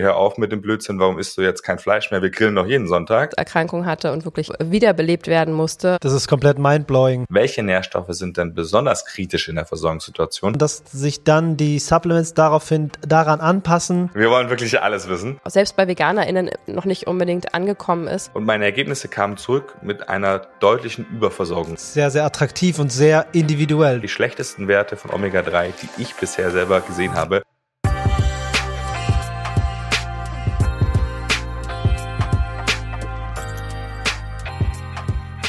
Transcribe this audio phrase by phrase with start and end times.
[0.00, 2.20] hör auf mit dem Blödsinn, warum isst du jetzt kein Fleisch mehr?
[2.20, 3.32] Wir grillen doch jeden Sonntag.
[3.36, 5.98] Erkrankung hatte und wirklich wiederbelebt werden musste.
[6.00, 7.26] Das ist komplett mindblowing.
[7.28, 10.54] Welche Nährstoffe sind denn besonders kritisch in der Versorgungssituation?
[10.54, 14.10] Dass sich dann die Supplements daraufhin daran anpassen.
[14.14, 15.38] Wir wollen wirklich alles wissen.
[15.46, 18.34] Selbst bei VeganerInnen noch nicht unbedingt angekommen ist.
[18.34, 21.76] Und meine Ergebnisse kamen zurück mit einer deutlichen Überversorgung.
[21.76, 24.00] Sehr, sehr attraktiv und sehr individuell.
[24.00, 27.42] Die schlechtesten Werte von Omega-3, die ich bisher selber gesehen habe,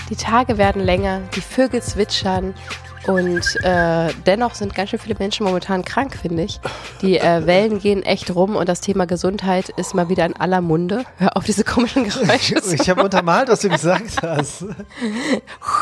[0.10, 2.54] Die Tage werden länger, die Vögel zwitschern
[3.08, 6.60] und äh, dennoch sind ganz schön viele Menschen momentan krank, finde ich.
[7.02, 10.62] Die äh, Wellen gehen echt rum und das Thema Gesundheit ist mal wieder in aller
[10.62, 11.04] Munde.
[11.18, 12.56] Hör auf diese komischen Geräusche.
[12.74, 14.66] Ich habe untermalt, was du gesagt hast.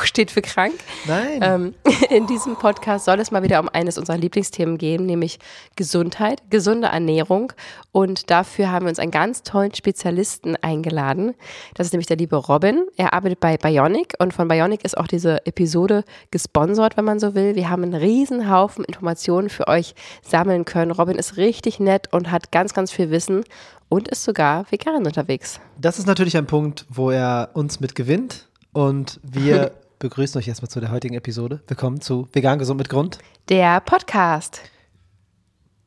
[0.04, 0.74] Steht für krank.
[1.06, 1.40] Nein.
[1.42, 1.74] Ähm,
[2.10, 5.40] in diesem Podcast soll es mal wieder um eines unserer Lieblingsthemen gehen, nämlich
[5.76, 7.54] Gesundheit, gesunde Ernährung.
[7.92, 11.36] Und dafür haben wir uns einen ganz tollen Spezialisten eingeladen.
[11.76, 12.86] Das ist nämlich der liebe Robin.
[12.98, 17.36] Er arbeitet bei Bionic und von Bionic ist auch diese Episode gesponsert, wenn man so
[17.36, 17.56] will.
[17.56, 20.92] Wir haben einen riesen Haufen Informationen für euch sammeln können.
[20.92, 23.44] Robin ist richtig nett und hat ganz, ganz viel Wissen
[23.90, 25.60] und ist sogar vegan unterwegs.
[25.80, 30.70] Das ist natürlich ein Punkt, wo er uns mit gewinnt und wir begrüßen euch erstmal
[30.70, 31.62] zu der heutigen Episode.
[31.68, 33.20] Willkommen zu Vegan Gesund mit Grund.
[33.50, 34.62] Der Podcast.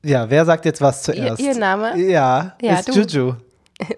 [0.05, 1.41] Ja, wer sagt jetzt was zuerst?
[1.41, 1.99] Ihr, ihr Name?
[1.99, 2.93] Ja, Ja, ist du.
[2.93, 3.35] Juju.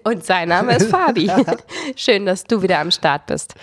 [0.04, 1.30] Und sein Name ist Fabi.
[1.96, 3.54] Schön, dass du wieder am Start bist.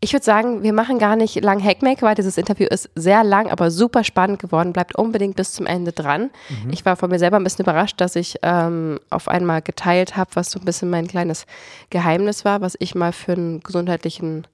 [0.00, 3.50] Ich würde sagen, wir machen gar nicht lang Hackmack, weil dieses Interview ist sehr lang,
[3.50, 4.72] aber super spannend geworden.
[4.72, 6.30] Bleibt unbedingt bis zum Ende dran.
[6.70, 10.30] Ich war von mir selber ein bisschen überrascht, dass ich ähm, auf einmal geteilt habe,
[10.34, 11.46] was so ein bisschen mein kleines
[11.90, 14.46] Geheimnis war, was ich mal für einen gesundheitlichen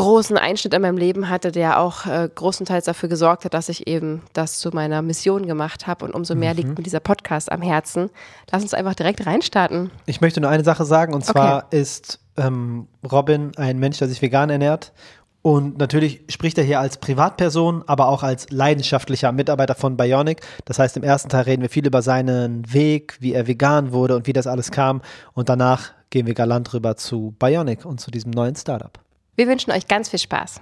[0.00, 3.86] großen Einschnitt in meinem Leben hatte, der auch äh, großenteils dafür gesorgt hat, dass ich
[3.86, 6.04] eben das zu meiner Mission gemacht habe.
[6.04, 8.10] Und umso mehr liegt mir dieser Podcast am Herzen.
[8.50, 9.90] Lass uns einfach direkt reinstarten.
[10.06, 14.22] Ich möchte nur eine Sache sagen und zwar ist ähm, Robin ein Mensch, der sich
[14.22, 14.92] vegan ernährt.
[15.42, 20.42] Und natürlich spricht er hier als Privatperson, aber auch als leidenschaftlicher Mitarbeiter von Bionic.
[20.66, 24.16] Das heißt, im ersten Teil reden wir viel über seinen Weg, wie er vegan wurde
[24.16, 25.00] und wie das alles kam.
[25.32, 28.98] Und danach gehen wir galant rüber zu Bionic und zu diesem neuen Startup.
[29.40, 30.60] Wir wünschen euch ganz viel Spaß.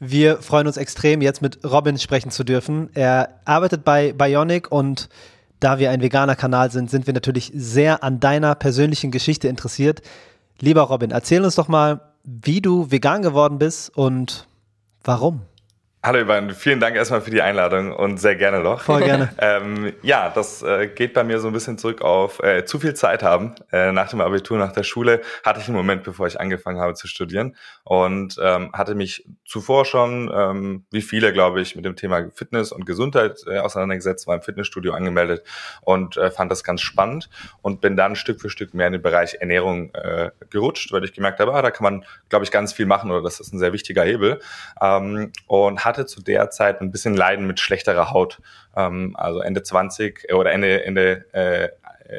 [0.00, 2.90] Wir freuen uns extrem, jetzt mit Robin sprechen zu dürfen.
[2.94, 5.08] Er arbeitet bei Bionic und
[5.60, 10.02] da wir ein veganer Kanal sind, sind wir natürlich sehr an deiner persönlichen Geschichte interessiert.
[10.58, 14.48] Lieber Robin, erzähl uns doch mal, wie du vegan geworden bist und
[15.04, 15.42] warum.
[16.06, 18.82] Hallo Ivan, vielen Dank erstmal für die Einladung und sehr gerne doch.
[18.82, 19.30] Voll gerne.
[19.38, 22.92] ähm, ja, das äh, geht bei mir so ein bisschen zurück auf äh, zu viel
[22.92, 23.54] Zeit haben.
[23.72, 26.92] Äh, nach dem Abitur, nach der Schule hatte ich einen Moment, bevor ich angefangen habe
[26.92, 31.96] zu studieren und ähm, hatte mich zuvor schon, ähm, wie viele, glaube ich, mit dem
[31.96, 35.42] Thema Fitness und Gesundheit äh, auseinandergesetzt, war im Fitnessstudio angemeldet
[35.80, 37.30] und äh, fand das ganz spannend
[37.62, 41.14] und bin dann Stück für Stück mehr in den Bereich Ernährung äh, gerutscht, weil ich
[41.14, 43.58] gemerkt habe, ah, da kann man, glaube ich, ganz viel machen oder das ist ein
[43.58, 44.40] sehr wichtiger Hebel
[44.82, 48.40] ähm, und hatte zu der Zeit ein bisschen Leiden mit schlechterer Haut.
[48.76, 51.68] Ähm, also Ende 20 oder Ende, Ende äh,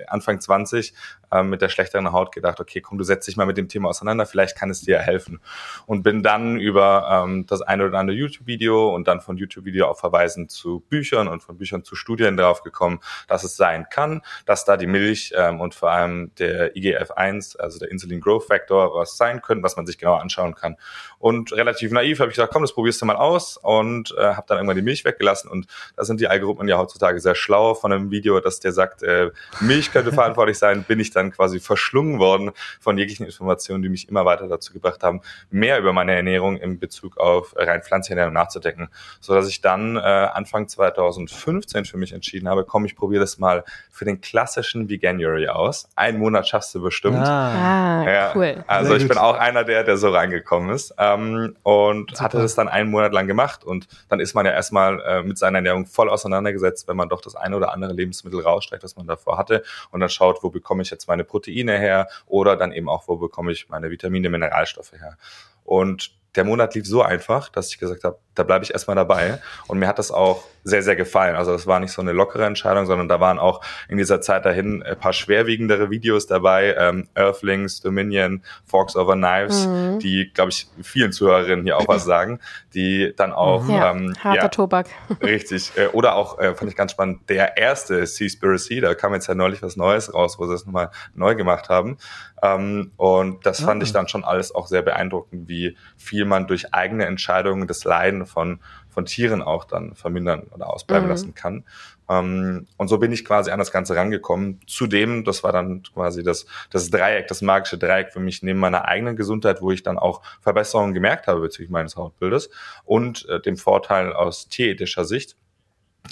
[0.07, 0.93] Anfang 20
[1.31, 3.89] ähm, mit der schlechteren Haut gedacht, okay, komm, du setzt dich mal mit dem Thema
[3.89, 5.39] auseinander, vielleicht kann es dir ja helfen.
[5.85, 9.99] Und bin dann über ähm, das eine oder andere YouTube-Video und dann von YouTube-Video auch
[9.99, 14.65] verweisen zu Büchern und von Büchern zu Studien darauf gekommen, dass es sein kann, dass
[14.65, 19.17] da die Milch ähm, und vor allem der IGF-1, also der Insulin Growth Factor, was
[19.17, 20.77] sein können, was man sich genau anschauen kann.
[21.19, 24.45] Und relativ naiv habe ich gesagt, komm, das probierst du mal aus und äh, habe
[24.47, 27.91] dann irgendwann die Milch weggelassen und da sind die Algorithmen ja heutzutage sehr schlau von
[27.91, 29.31] einem Video, das dir sagt, äh,
[29.61, 34.09] Milch könnte verantwortlich sein, bin ich dann quasi verschlungen worden von jeglichen Informationen, die mich
[34.09, 38.33] immer weiter dazu gebracht haben, mehr über meine Ernährung in Bezug auf rein pflanzliche Ernährung
[38.33, 43.21] nachzudenken, so dass ich dann äh, Anfang 2015 für mich entschieden habe, komm, ich probiere
[43.21, 45.87] das mal für den klassischen Veganuary aus.
[45.95, 47.17] Einen Monat schaffst du bestimmt.
[47.17, 48.63] Ah, Ja, cool.
[48.67, 49.09] Also Sehr ich gut.
[49.09, 52.23] bin auch einer der, der so reingekommen ist ähm, und Super.
[52.23, 55.37] hatte das dann einen Monat lang gemacht und dann ist man ja erstmal äh, mit
[55.37, 59.07] seiner Ernährung voll auseinandergesetzt, wenn man doch das eine oder andere Lebensmittel rausstreckt, was man
[59.07, 62.90] davor hatte und dann schaut, wo bekomme ich jetzt meine Proteine her oder dann eben
[62.90, 65.17] auch, wo bekomme ich meine Vitamine, Mineralstoffe her.
[65.63, 69.41] Und der Monat lief so einfach, dass ich gesagt habe, da bleibe ich erstmal dabei.
[69.67, 71.35] Und mir hat das auch sehr, sehr gefallen.
[71.35, 74.46] Also das war nicht so eine lockere Entscheidung, sondern da waren auch in dieser Zeit
[74.46, 76.76] dahin ein paar schwerwiegendere Videos dabei.
[76.78, 80.00] Ähm, Earthlings, Dominion, Forks over Knives, Mhm.
[80.00, 82.40] die, glaube ich, vielen Zuhörerinnen hier auch was sagen,
[82.73, 84.88] die dann auch Ja, ähm, harter ja, Tobak.
[85.22, 85.72] Richtig.
[85.78, 89.35] Äh, Oder auch, äh, fand ich ganz spannend, der erste Seaspiracy, da kam jetzt ja
[89.35, 91.97] neulich was Neues raus, wo sie es nochmal neu gemacht haben.
[92.41, 93.85] Ähm, und das fand Ah.
[93.85, 98.26] ich dann schon alles auch sehr beeindruckend, wie viel man durch eigene Entscheidungen das Leiden
[98.26, 98.59] von
[98.95, 101.11] von Tieren auch dann vermindern oder ausbleiben mhm.
[101.11, 101.65] lassen kann.
[102.09, 104.61] Ähm, und so bin ich quasi an das Ganze rangekommen.
[104.65, 108.85] Zudem, das war dann quasi das, das Dreieck, das magische Dreieck für mich neben meiner
[108.85, 112.49] eigenen Gesundheit, wo ich dann auch Verbesserungen gemerkt habe bezüglich meines Hautbildes
[112.85, 115.35] und äh, dem Vorteil aus tierethischer Sicht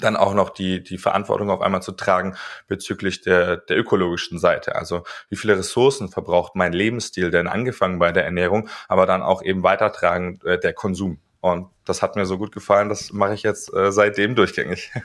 [0.00, 2.36] dann auch noch die, die Verantwortung auf einmal zu tragen
[2.66, 4.74] bezüglich der, der ökologischen Seite.
[4.74, 9.40] Also wie viele Ressourcen verbraucht mein Lebensstil denn angefangen bei der Ernährung, aber dann auch
[9.42, 11.20] eben weitertragen äh, der Konsum.
[11.44, 14.90] Und das hat mir so gut gefallen, das mache ich jetzt äh, seitdem durchgängig.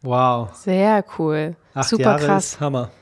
[0.00, 0.54] Wow.
[0.54, 1.56] Sehr cool.
[1.74, 2.52] Acht Super Jahre krass.
[2.52, 2.92] Ist Hammer.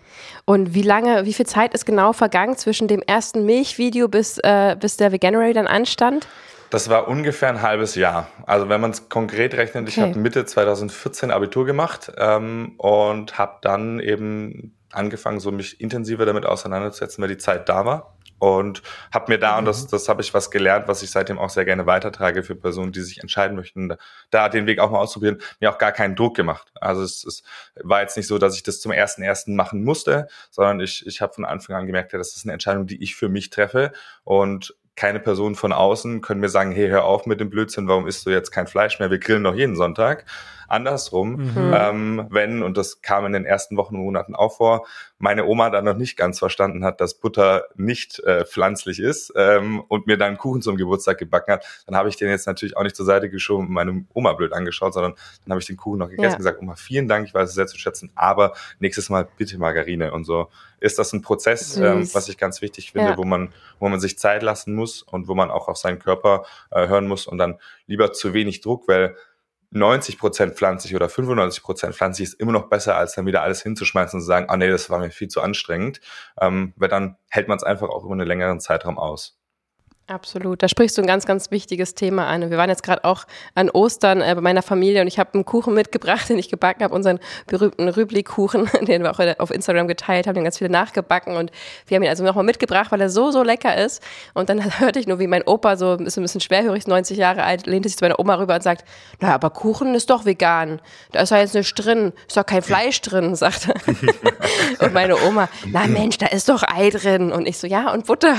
[0.46, 4.76] Und wie lange, wie viel Zeit ist genau vergangen zwischen dem ersten Milchvideo bis, äh,
[4.80, 6.26] bis der Veganuary dann anstand?
[6.70, 8.28] Das war ungefähr ein halbes Jahr.
[8.46, 9.90] Also wenn man es konkret rechnet, okay.
[9.90, 16.26] ich habe Mitte 2014 Abitur gemacht ähm, und habe dann eben angefangen, so mich intensiver
[16.26, 19.58] damit auseinanderzusetzen, weil die Zeit da war und habe mir da, mhm.
[19.60, 22.54] und das, das habe ich was gelernt, was ich seitdem auch sehr gerne weitertrage für
[22.54, 23.94] Personen, die sich entscheiden möchten,
[24.30, 26.70] da den Weg auch mal auszuprobieren, mir auch gar keinen Druck gemacht.
[26.74, 27.42] Also es, es
[27.82, 31.20] war jetzt nicht so, dass ich das zum ersten ersten machen musste, sondern ich, ich
[31.20, 33.92] habe von Anfang an gemerkt, ja, das ist eine Entscheidung, die ich für mich treffe
[34.24, 38.06] und keine Person von außen können mir sagen, hey, hör auf mit dem Blödsinn, warum
[38.06, 39.10] isst du jetzt kein Fleisch mehr?
[39.10, 40.24] Wir grillen doch jeden Sonntag.
[40.68, 41.72] Andersrum, mhm.
[41.74, 44.86] ähm, wenn, und das kam in den ersten Wochen und Monaten auch vor,
[45.18, 49.82] meine Oma dann noch nicht ganz verstanden hat, dass Butter nicht äh, pflanzlich ist ähm,
[49.88, 52.82] und mir dann Kuchen zum Geburtstag gebacken hat, dann habe ich den jetzt natürlich auch
[52.82, 55.14] nicht zur Seite geschoben und meine Oma blöd angeschaut, sondern
[55.44, 56.30] dann habe ich den Kuchen noch gegessen ja.
[56.30, 59.58] und gesagt, Oma, vielen Dank, ich weiß es sehr zu schätzen, aber nächstes Mal bitte
[59.58, 60.48] Margarine und so
[60.80, 63.16] ist das ein Prozess, ähm, was ich ganz wichtig finde, ja.
[63.16, 66.44] wo man, wo man sich Zeit lassen muss und wo man auch auf seinen Körper
[66.70, 69.16] äh, hören muss und dann lieber zu wenig Druck, weil
[69.70, 73.62] 90 Prozent pflanzlich oder 95 Prozent pflanzlich ist immer noch besser, als dann wieder alles
[73.62, 76.00] hinzuschmeißen und zu sagen, ah nee, das war mir viel zu anstrengend,
[76.40, 79.38] ähm, weil dann hält man es einfach auch über einen längeren Zeitraum aus.
[80.08, 82.48] Absolut, da sprichst du ein ganz, ganz wichtiges Thema an.
[82.48, 83.24] Wir waren jetzt gerade auch
[83.56, 86.84] an Ostern äh, bei meiner Familie und ich habe einen Kuchen mitgebracht, den ich gebacken
[86.84, 87.18] habe, unseren
[87.48, 91.50] berühmten Rübli-Kuchen, den wir auch auf Instagram geteilt haben, den ganz viele nachgebacken und
[91.88, 94.00] wir haben ihn also nochmal mitgebracht, weil er so, so lecker ist.
[94.32, 97.42] Und dann hörte ich nur, wie mein Opa, so ist ein bisschen schwerhörig, 90 Jahre
[97.42, 98.84] alt, lehnte sich zu meiner Oma rüber und sagt,
[99.18, 100.80] na, aber Kuchen ist doch vegan.
[101.10, 104.84] Da ist ja jetzt nicht drin, ist doch kein Fleisch drin, sagt er.
[104.86, 107.32] und meine Oma, na Mensch, da ist doch Ei drin.
[107.32, 108.36] Und ich so, ja, und Butter.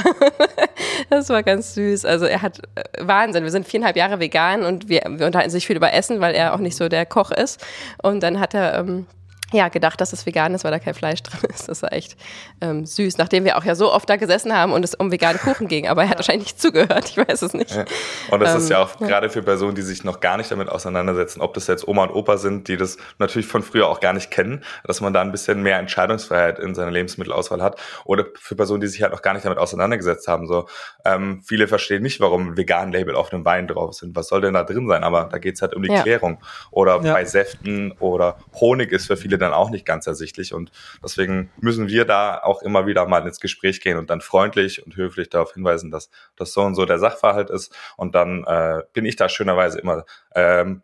[1.10, 2.06] das war ganz ganz süß.
[2.06, 3.44] Also er hat äh, Wahnsinn.
[3.44, 6.54] Wir sind viereinhalb Jahre vegan und wir, wir unterhalten sich viel über Essen, weil er
[6.54, 7.66] auch nicht so der Koch ist.
[8.02, 9.08] Und dann hat er ähm,
[9.54, 11.70] ja, gedacht, dass es vegan ist, weil da kein Fleisch drin ist.
[11.70, 12.18] Das war echt
[12.62, 15.40] ähm, süß, nachdem wir auch ja so oft da gesessen haben und es um veganen
[15.40, 15.88] Kuchen ging.
[15.88, 17.72] Aber er hat wahrscheinlich nicht zugehört, ich weiß es nicht.
[17.72, 17.86] Ja.
[18.30, 19.08] Und das ähm, ist ja auch ja.
[19.08, 22.12] gerade für Personen, die sich noch gar nicht damit auseinandersetzen, ob das jetzt Oma und
[22.12, 25.32] Opa sind, die das natürlich von früher auch gar nicht kennen, dass man da ein
[25.32, 27.80] bisschen mehr Entscheidungsfreiheit in seiner Lebensmittelauswahl hat.
[28.04, 30.48] Oder für Personen, die sich halt noch gar nicht damit auseinandergesetzt haben.
[30.48, 30.68] So
[31.06, 34.16] ähm, Viele verstehen nicht, warum ein vegan Label auf einem Wein drauf sind.
[34.16, 35.04] Was soll denn da drin sein?
[35.04, 36.02] Aber da geht's halt um die ja.
[36.02, 36.44] Klärung.
[36.72, 40.54] Oder bei Säften oder Honig ist für viele dann auch nicht ganz ersichtlich.
[40.54, 40.72] Und
[41.04, 44.96] deswegen müssen wir da auch immer wieder mal ins Gespräch gehen und dann freundlich und
[44.96, 47.76] höflich darauf hinweisen, dass das so und so der Sachverhalt ist.
[47.96, 50.06] Und dann äh, bin ich da schönerweise immer
[50.36, 50.82] ähm,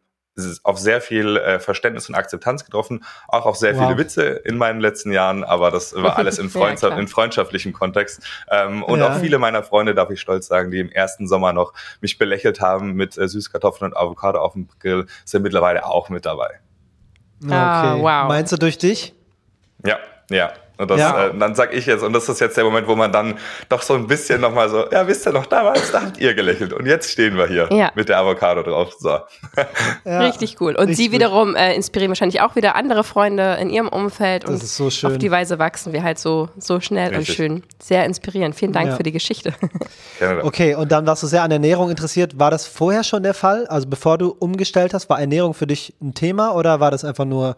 [0.64, 3.86] auf sehr viel äh, Verständnis und Akzeptanz getroffen, auch auf sehr wow.
[3.86, 7.74] viele Witze in meinen letzten Jahren, aber das war alles in, Freundschaft, ja, in freundschaftlichem
[7.74, 8.24] Kontext.
[8.50, 9.10] Ähm, und ja.
[9.10, 12.62] auch viele meiner Freunde, darf ich stolz sagen, die im ersten Sommer noch mich belächelt
[12.62, 16.60] haben mit äh, Süßkartoffeln und Avocado auf dem Grill, sind mittlerweile auch mit dabei.
[17.52, 18.02] Ah, okay.
[18.04, 18.28] wow.
[18.28, 19.14] Meinst du durch dich?
[19.86, 20.00] Ja,
[20.30, 20.54] ja.
[20.78, 21.28] Und das, ja.
[21.28, 23.38] äh, dann sag ich jetzt, und das ist jetzt der Moment, wo man dann
[23.70, 26.74] doch so ein bisschen nochmal so, ja, wisst ihr noch damals, da habt ihr gelächelt
[26.74, 27.92] und jetzt stehen wir hier ja.
[27.94, 28.94] mit der Avocado drauf.
[29.00, 29.20] So.
[30.06, 30.76] Ja, richtig cool.
[30.76, 34.64] Und sie wiederum äh, inspirieren wahrscheinlich auch wieder andere Freunde in ihrem Umfeld das und
[34.64, 35.12] ist so schön.
[35.12, 37.30] auf die Weise wachsen wir halt so, so schnell richtig.
[37.30, 37.64] und schön.
[37.82, 38.56] Sehr inspirierend.
[38.56, 39.54] Vielen Dank für die Geschichte.
[40.42, 42.40] Okay, und dann warst du sehr an Ernährung interessiert.
[42.40, 43.68] War das vorher schon der Fall?
[43.68, 47.26] Also bevor du umgestellt hast, war Ernährung für dich ein Thema oder war das einfach
[47.26, 47.56] nur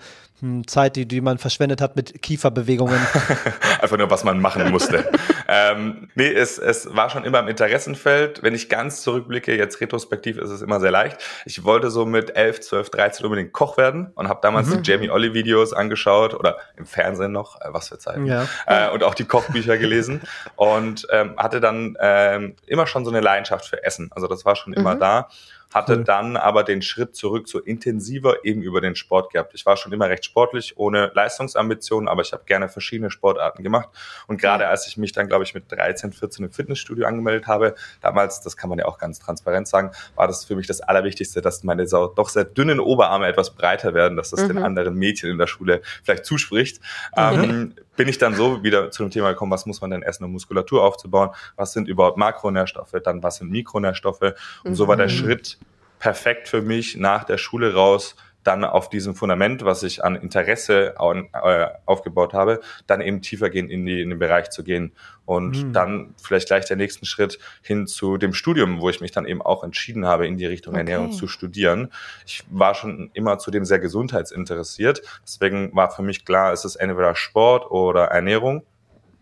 [0.67, 2.99] Zeit, die, die man verschwendet hat mit Kieferbewegungen.
[3.81, 5.09] Einfach nur, was man machen musste.
[5.47, 8.43] ähm, nee, es, es war schon immer im Interessenfeld.
[8.43, 11.17] Wenn ich ganz zurückblicke, jetzt retrospektiv ist es immer sehr leicht.
[11.45, 14.83] Ich wollte so mit 11, 12, 13 unbedingt Koch werden und habe damals mhm.
[14.83, 18.25] die Jamie Olli Videos angeschaut oder im Fernsehen noch, äh, was für Zeiten.
[18.25, 18.45] Ja.
[18.67, 20.21] Äh, und auch die Kochbücher gelesen
[20.57, 24.09] und ähm, hatte dann ähm, immer schon so eine Leidenschaft für Essen.
[24.13, 24.99] Also das war schon immer mhm.
[24.99, 25.29] da
[25.75, 26.03] hatte cool.
[26.05, 29.53] dann aber den Schritt zurück zu intensiver eben über den Sport gehabt.
[29.55, 33.89] Ich war schon immer recht sportlich, ohne Leistungsambitionen, aber ich habe gerne verschiedene Sportarten gemacht.
[34.27, 37.75] Und gerade als ich mich dann, glaube ich, mit 13, 14 im Fitnessstudio angemeldet habe,
[37.99, 41.41] damals, das kann man ja auch ganz transparent sagen, war das für mich das Allerwichtigste,
[41.41, 44.47] dass meine doch sehr dünnen Oberarme etwas breiter werden, dass das mhm.
[44.47, 46.79] den anderen Mädchen in der Schule vielleicht zuspricht.
[47.17, 47.43] Mhm.
[47.43, 50.23] Ähm, bin ich dann so wieder zu dem Thema gekommen, was muss man denn essen,
[50.23, 51.29] um Muskulatur aufzubauen?
[51.55, 52.95] Was sind überhaupt Makronährstoffe?
[53.03, 54.33] Dann was sind Mikronährstoffe?
[54.63, 55.11] Und so war der mhm.
[55.11, 55.57] Schritt
[55.99, 60.95] perfekt für mich nach der Schule raus dann auf diesem Fundament, was ich an Interesse
[60.97, 64.93] äh, aufgebaut habe, dann eben tiefer gehen in, die, in den Bereich zu gehen
[65.25, 65.73] und mhm.
[65.73, 69.41] dann vielleicht gleich der nächsten Schritt hin zu dem Studium, wo ich mich dann eben
[69.41, 70.81] auch entschieden habe, in die Richtung okay.
[70.81, 71.91] Ernährung zu studieren.
[72.25, 77.15] Ich war schon immer zudem sehr gesundheitsinteressiert, deswegen war für mich klar, es ist entweder
[77.15, 78.63] Sport oder Ernährung.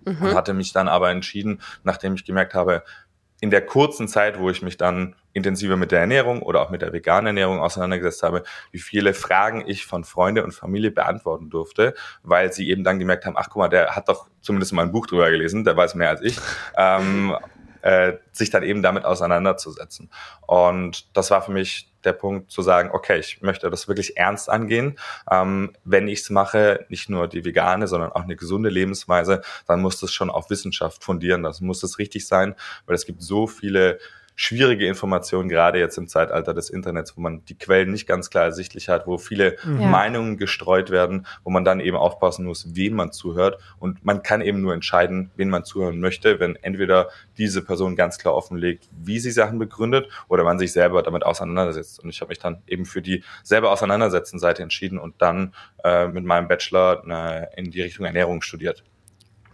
[0.05, 0.21] Mhm.
[0.21, 2.83] Und hatte mich dann aber entschieden, nachdem ich gemerkt habe,
[3.43, 6.81] in der kurzen Zeit, wo ich mich dann intensiver mit der Ernährung oder auch mit
[6.81, 11.93] der veganen Ernährung auseinandergesetzt habe, wie viele Fragen ich von Freunde und Familie beantworten durfte,
[12.21, 14.93] weil sie eben dann gemerkt haben, ach guck mal, der hat doch zumindest mal ein
[14.93, 16.37] Buch drüber gelesen, der weiß mehr als ich.
[16.77, 17.35] ähm,
[17.81, 20.09] äh, sich dann eben damit auseinanderzusetzen.
[20.47, 24.49] Und das war für mich der Punkt zu sagen, okay, ich möchte das wirklich ernst
[24.49, 24.97] angehen.
[25.29, 29.81] Ähm, wenn ich es mache, nicht nur die vegane, sondern auch eine gesunde Lebensweise, dann
[29.81, 31.43] muss das schon auf Wissenschaft fundieren.
[31.43, 32.55] Das muss das richtig sein,
[32.85, 33.99] weil es gibt so viele
[34.35, 38.45] schwierige Informationen, gerade jetzt im Zeitalter des Internets, wo man die Quellen nicht ganz klar
[38.45, 39.81] ersichtlich hat, wo viele mhm.
[39.81, 39.87] ja.
[39.87, 43.59] Meinungen gestreut werden, wo man dann eben aufpassen muss, wem man zuhört.
[43.79, 48.17] Und man kann eben nur entscheiden, wen man zuhören möchte, wenn entweder diese Person ganz
[48.17, 52.03] klar offenlegt, wie sie Sachen begründet oder man sich selber damit auseinandersetzt.
[52.03, 56.07] Und ich habe mich dann eben für die selber auseinandersetzen Seite entschieden und dann äh,
[56.07, 58.83] mit meinem Bachelor äh, in die Richtung Ernährung studiert.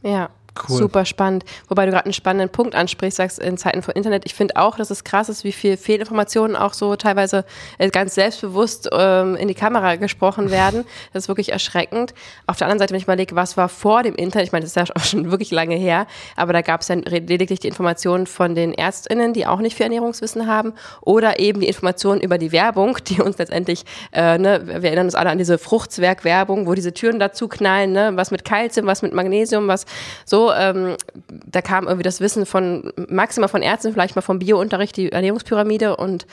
[0.01, 0.77] Ja, Cool.
[0.77, 1.45] Super spannend.
[1.67, 4.23] Wobei du gerade einen spannenden Punkt ansprichst, sagst in Zeiten von Internet.
[4.25, 7.45] Ich finde auch, dass es krass ist, wie viel Fehlinformationen auch so teilweise
[7.77, 10.85] äh, ganz selbstbewusst ähm, in die Kamera gesprochen werden.
[11.13, 12.13] Das ist wirklich erschreckend.
[12.47, 14.47] Auf der anderen Seite, wenn ich mal lege, was war vor dem Internet?
[14.47, 16.95] Ich meine, das ist ja auch schon wirklich lange her, aber da gab es ja
[16.95, 21.67] lediglich die Informationen von den ÄrztInnen, die auch nicht viel Ernährungswissen haben, oder eben die
[21.67, 25.57] Informationen über die Werbung, die uns letztendlich, äh, ne, wir erinnern uns alle an diese
[25.57, 29.85] Fruchtzwerg-Werbung, wo diese Türen dazu knallen, ne, was mit Kalzium, was mit Magnesium, was
[30.25, 30.95] so ähm,
[31.27, 35.97] da kam irgendwie das Wissen von maximal von Ärzten, vielleicht mal vom Biounterricht, die Ernährungspyramide
[35.97, 36.25] und,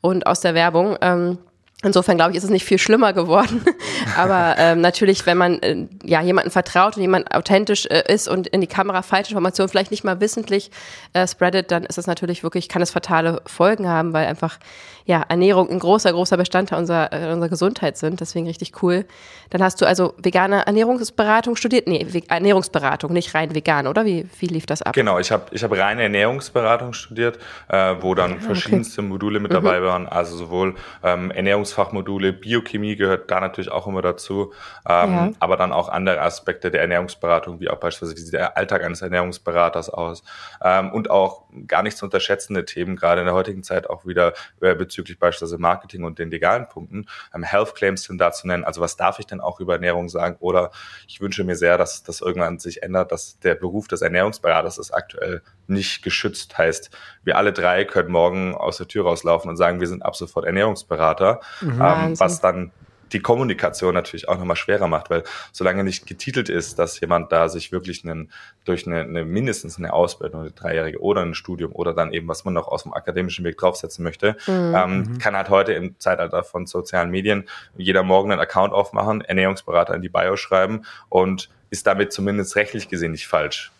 [0.00, 0.96] und aus der Werbung.
[1.00, 1.38] Ähm,
[1.84, 3.64] Insofern glaube ich, ist es nicht viel schlimmer geworden.
[4.16, 8.46] Aber ähm, natürlich, wenn man äh, ja jemanden vertraut und jemand authentisch äh, ist und
[8.46, 10.70] in die Kamera falsche Informationen vielleicht nicht mal wissentlich
[11.12, 14.58] äh, spreadet, dann ist es natürlich wirklich, kann es fatale Folgen haben, weil einfach
[15.04, 18.20] ja, Ernährung ein großer, großer Bestandteil unserer, äh, unserer Gesundheit sind.
[18.20, 19.04] Deswegen richtig cool.
[19.50, 21.86] Dann hast du also vegane Ernährungsberatung studiert?
[21.86, 24.04] Nee, Ernährungsberatung, nicht rein vegan, oder?
[24.04, 24.94] Wie, wie lief das ab?
[24.94, 29.08] Genau, ich habe ich hab reine Ernährungsberatung studiert, äh, wo dann ah, verschiedenste okay.
[29.08, 29.84] Module mit dabei mhm.
[29.84, 30.08] waren.
[30.08, 34.52] Also sowohl ähm, Ernährungsfachmodule, Biochemie gehört da natürlich auch immer dazu,
[34.88, 35.30] ähm, ja.
[35.40, 39.02] aber dann auch andere Aspekte der Ernährungsberatung, wie auch beispielsweise wie sieht der Alltag eines
[39.02, 40.22] Ernährungsberaters aus
[40.64, 44.32] ähm, und auch gar nicht zu unterschätzende Themen, gerade in der heutigen Zeit auch wieder
[44.60, 47.06] äh, bezüglich beispielsweise Marketing und den legalen Punkten.
[47.34, 48.64] Ähm, Health Claims sind da zu nennen.
[48.64, 50.36] Also was darf ich denn auch über Ernährung sagen?
[50.40, 50.70] Oder
[51.08, 54.92] ich wünsche mir sehr, dass das irgendwann sich ändert, dass der Beruf des Ernährungsberaters ist
[54.92, 56.56] aktuell nicht geschützt.
[56.58, 56.90] Heißt,
[57.24, 60.44] wir alle drei können morgen aus der Tür rauslaufen und sagen, wir sind ab sofort
[60.44, 61.82] Ernährungsberater, mhm.
[61.82, 62.72] ähm, was dann
[63.12, 67.48] die Kommunikation natürlich auch nochmal schwerer macht, weil solange nicht getitelt ist, dass jemand da
[67.48, 68.30] sich wirklich einen,
[68.64, 72.44] durch eine, eine mindestens eine Ausbildung, eine dreijährige oder ein Studium oder dann eben, was
[72.44, 74.74] man noch aus dem akademischen Weg draufsetzen möchte, mhm.
[74.74, 75.18] ähm, mhm.
[75.18, 80.02] kann halt heute im Zeitalter von sozialen Medien jeder morgen einen Account aufmachen, Ernährungsberater in
[80.02, 83.72] die Bio schreiben und ist damit zumindest rechtlich gesehen nicht falsch.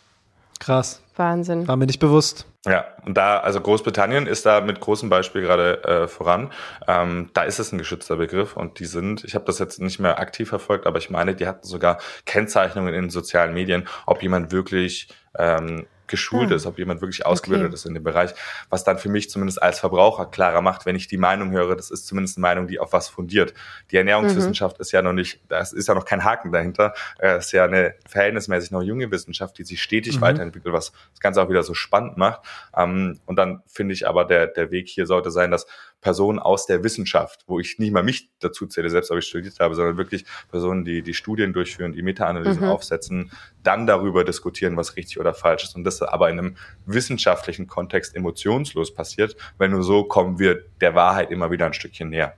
[0.62, 1.02] Krass.
[1.16, 1.66] Wahnsinn.
[1.66, 2.46] War mir nicht bewusst.
[2.64, 6.52] Ja, und da, also Großbritannien ist da mit großem Beispiel gerade äh, voran.
[6.86, 9.98] Ähm, da ist es ein geschützter Begriff und die sind, ich habe das jetzt nicht
[9.98, 14.52] mehr aktiv verfolgt, aber ich meine, die hatten sogar Kennzeichnungen in sozialen Medien, ob jemand
[14.52, 16.56] wirklich ähm, geschult hm.
[16.56, 17.74] ist, ob jemand wirklich ausgebildet okay.
[17.74, 18.34] ist in dem Bereich,
[18.70, 21.90] was dann für mich zumindest als Verbraucher klarer macht, wenn ich die Meinung höre, das
[21.90, 23.54] ist zumindest eine Meinung, die auf was fundiert.
[23.90, 24.82] Die Ernährungswissenschaft mhm.
[24.82, 27.94] ist ja noch nicht, das ist ja noch kein Haken dahinter, es ist ja eine
[28.08, 30.22] verhältnismäßig noch junge Wissenschaft, die sich stetig mhm.
[30.22, 32.42] weiterentwickelt, was das Ganze auch wieder so spannend macht.
[32.76, 35.66] Ähm, und dann finde ich aber, der, der Weg hier sollte sein, dass
[36.02, 39.58] Personen aus der Wissenschaft, wo ich nicht mal mich dazu zähle, selbst ob ich studiert
[39.60, 42.68] habe, sondern wirklich Personen, die die Studien durchführen, die Meta-Analysen mhm.
[42.68, 43.32] aufsetzen,
[43.62, 45.76] dann darüber diskutieren, was richtig oder falsch ist.
[45.76, 50.94] Und das aber in einem wissenschaftlichen Kontext emotionslos passiert, weil nur so kommen wir der
[50.94, 52.34] Wahrheit immer wieder ein Stückchen näher.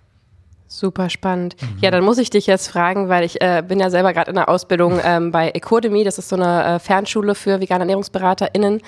[0.66, 1.56] Super spannend.
[1.60, 1.78] Mhm.
[1.80, 4.34] Ja, dann muss ich dich jetzt fragen, weil ich äh, bin ja selber gerade in
[4.34, 6.04] der Ausbildung ähm, bei Ecodemy.
[6.04, 8.80] Das ist so eine äh, Fernschule für vegane ErnährungsberaterInnen.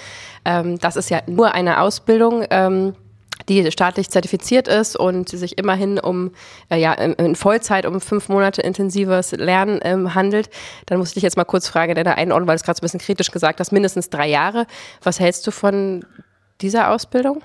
[0.44, 2.44] Ähm, das ist ja nur eine Ausbildung.
[2.50, 2.94] Ähm,
[3.48, 6.32] die staatlich zertifiziert ist und sich immerhin um
[6.70, 10.50] äh, ja in Vollzeit um fünf Monate intensives Lernen ähm, handelt,
[10.86, 12.80] dann muss ich dich jetzt mal kurz fragen, deine Einordnung, weil du es gerade so
[12.80, 14.66] ein bisschen kritisch gesagt hast, mindestens drei Jahre.
[15.02, 16.04] Was hältst du von
[16.60, 17.42] dieser Ausbildung?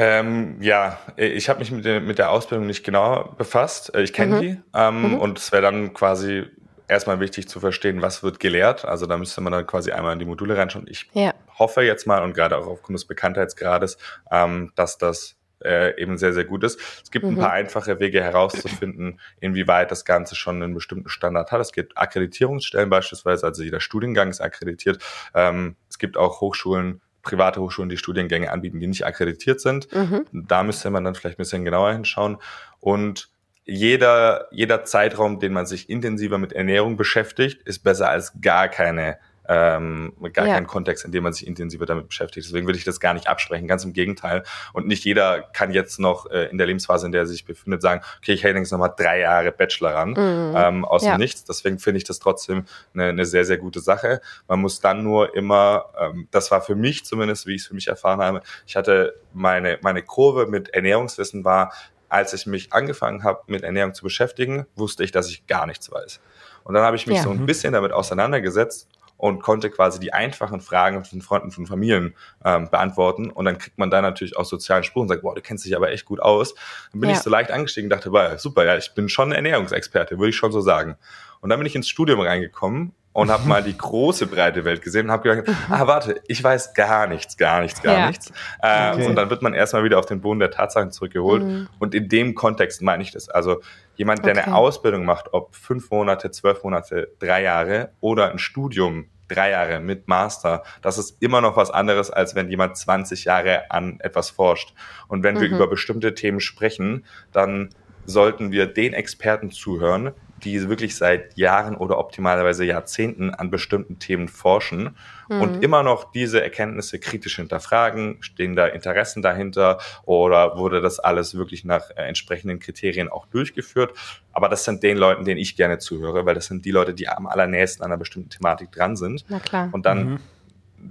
[0.00, 3.92] Ähm, ja, ich habe mich mit der, mit der Ausbildung nicht genau befasst.
[3.94, 4.40] Äh, ich kenne mhm.
[4.40, 5.18] die ähm, mhm.
[5.18, 6.44] und es wäre dann quasi
[6.88, 8.84] erstmal wichtig zu verstehen, was wird gelehrt.
[8.84, 10.86] Also da müsste man dann quasi einmal in die Module reinschauen.
[10.88, 11.32] Ich ja.
[11.58, 13.98] hoffe jetzt mal und gerade auch aufgrund des Bekanntheitsgrades,
[14.30, 16.80] ähm, dass das äh, eben sehr, sehr gut ist.
[17.02, 17.32] Es gibt mhm.
[17.32, 21.60] ein paar einfache Wege herauszufinden, inwieweit das Ganze schon einen bestimmten Standard hat.
[21.60, 25.02] Es gibt Akkreditierungsstellen beispielsweise, also jeder Studiengang ist akkreditiert.
[25.34, 29.92] Ähm, es gibt auch Hochschulen, private Hochschulen, die Studiengänge anbieten, die nicht akkreditiert sind.
[29.92, 30.26] Mhm.
[30.32, 32.38] Da müsste man dann vielleicht ein bisschen genauer hinschauen.
[32.80, 33.28] Und
[33.68, 39.18] jeder, jeder Zeitraum, den man sich intensiver mit Ernährung beschäftigt, ist besser als gar keine
[39.48, 40.54] ähm, gar ja.
[40.54, 42.46] keinen Kontext, in dem man sich intensiver damit beschäftigt.
[42.46, 44.42] Deswegen würde ich das gar nicht absprechen, ganz im Gegenteil.
[44.74, 47.80] Und nicht jeder kann jetzt noch äh, in der Lebensphase, in der er sich befindet,
[47.80, 50.54] sagen, okay, ich hänge jetzt nochmal drei Jahre Bachelor ran, mhm.
[50.54, 51.14] ähm, aus ja.
[51.14, 51.44] dem Nichts.
[51.44, 54.20] Deswegen finde ich das trotzdem eine, eine sehr, sehr gute Sache.
[54.48, 57.74] Man muss dann nur immer, ähm, das war für mich zumindest, wie ich es für
[57.74, 61.72] mich erfahren habe, ich hatte meine, meine Kurve mit Ernährungswissen war,
[62.08, 65.90] als ich mich angefangen habe, mit Ernährung zu beschäftigen, wusste ich, dass ich gar nichts
[65.90, 66.20] weiß.
[66.64, 67.22] Und dann habe ich mich ja.
[67.22, 72.14] so ein bisschen damit auseinandergesetzt und konnte quasi die einfachen Fragen von Freunden, von Familien
[72.44, 73.30] ähm, beantworten.
[73.30, 75.76] Und dann kriegt man da natürlich auch sozialen Spruch und sagt, boah, du kennst dich
[75.76, 76.54] aber echt gut aus.
[76.92, 77.16] Dann bin ja.
[77.16, 80.36] ich so leicht angestiegen und dachte, boah, super, ja, ich bin schon Ernährungsexperte, würde ich
[80.36, 80.96] schon so sagen.
[81.40, 85.06] Und dann bin ich ins Studium reingekommen und habe mal die große breite Welt gesehen
[85.06, 88.06] und habe gedacht, ah warte, ich weiß gar nichts, gar nichts, gar ja.
[88.06, 88.30] nichts.
[88.62, 89.06] Äh, okay.
[89.06, 91.42] Und dann wird man erstmal wieder auf den Boden der Tatsachen zurückgeholt.
[91.42, 91.68] Mhm.
[91.80, 93.28] Und in dem Kontext meine ich das.
[93.28, 93.60] Also
[93.96, 94.42] jemand, der okay.
[94.42, 99.80] eine Ausbildung macht, ob fünf Monate, zwölf Monate, drei Jahre oder ein Studium drei Jahre
[99.80, 104.30] mit Master, das ist immer noch was anderes, als wenn jemand 20 Jahre an etwas
[104.30, 104.74] forscht.
[105.08, 105.40] Und wenn mhm.
[105.40, 107.70] wir über bestimmte Themen sprechen, dann
[108.06, 110.12] sollten wir den Experten zuhören,
[110.44, 114.96] die wirklich seit Jahren oder optimalerweise Jahrzehnten an bestimmten Themen forschen
[115.28, 115.40] mhm.
[115.40, 118.18] und immer noch diese Erkenntnisse kritisch hinterfragen.
[118.20, 123.92] Stehen da Interessen dahinter oder wurde das alles wirklich nach äh, entsprechenden Kriterien auch durchgeführt?
[124.32, 127.08] Aber das sind den Leuten, denen ich gerne zuhöre, weil das sind die Leute, die
[127.08, 129.24] am allernächsten an einer bestimmten Thematik dran sind.
[129.28, 129.68] Na klar.
[129.72, 130.20] Und dann mhm.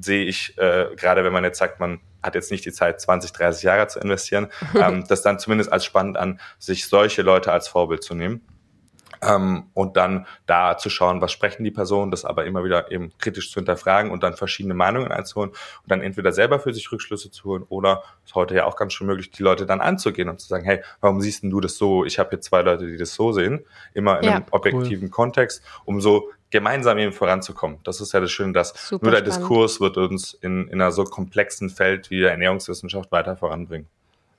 [0.01, 3.31] sehe ich, äh, gerade wenn man jetzt sagt, man hat jetzt nicht die Zeit, 20,
[3.31, 7.67] 30 Jahre zu investieren, ähm, das dann zumindest als spannend an, sich solche Leute als
[7.67, 8.41] Vorbild zu nehmen.
[9.21, 13.11] Ähm, und dann da zu schauen, was sprechen die Personen, das aber immer wieder eben
[13.17, 15.57] kritisch zu hinterfragen und dann verschiedene Meinungen einzuholen und
[15.87, 19.07] dann entweder selber für sich Rückschlüsse zu holen oder ist heute ja auch ganz schön
[19.07, 22.05] möglich, die Leute dann anzugehen und zu sagen, hey, warum siehst denn du das so?
[22.05, 25.11] Ich habe hier zwei Leute, die das so sehen, immer in ja, einem objektiven cool.
[25.11, 27.79] Kontext, um so gemeinsam eben voranzukommen.
[27.83, 29.41] Das ist ja das Schöne, dass Super nur der spannend.
[29.41, 33.87] Diskurs wird uns in, in einer so komplexen Feld wie der Ernährungswissenschaft weiter voranbringen.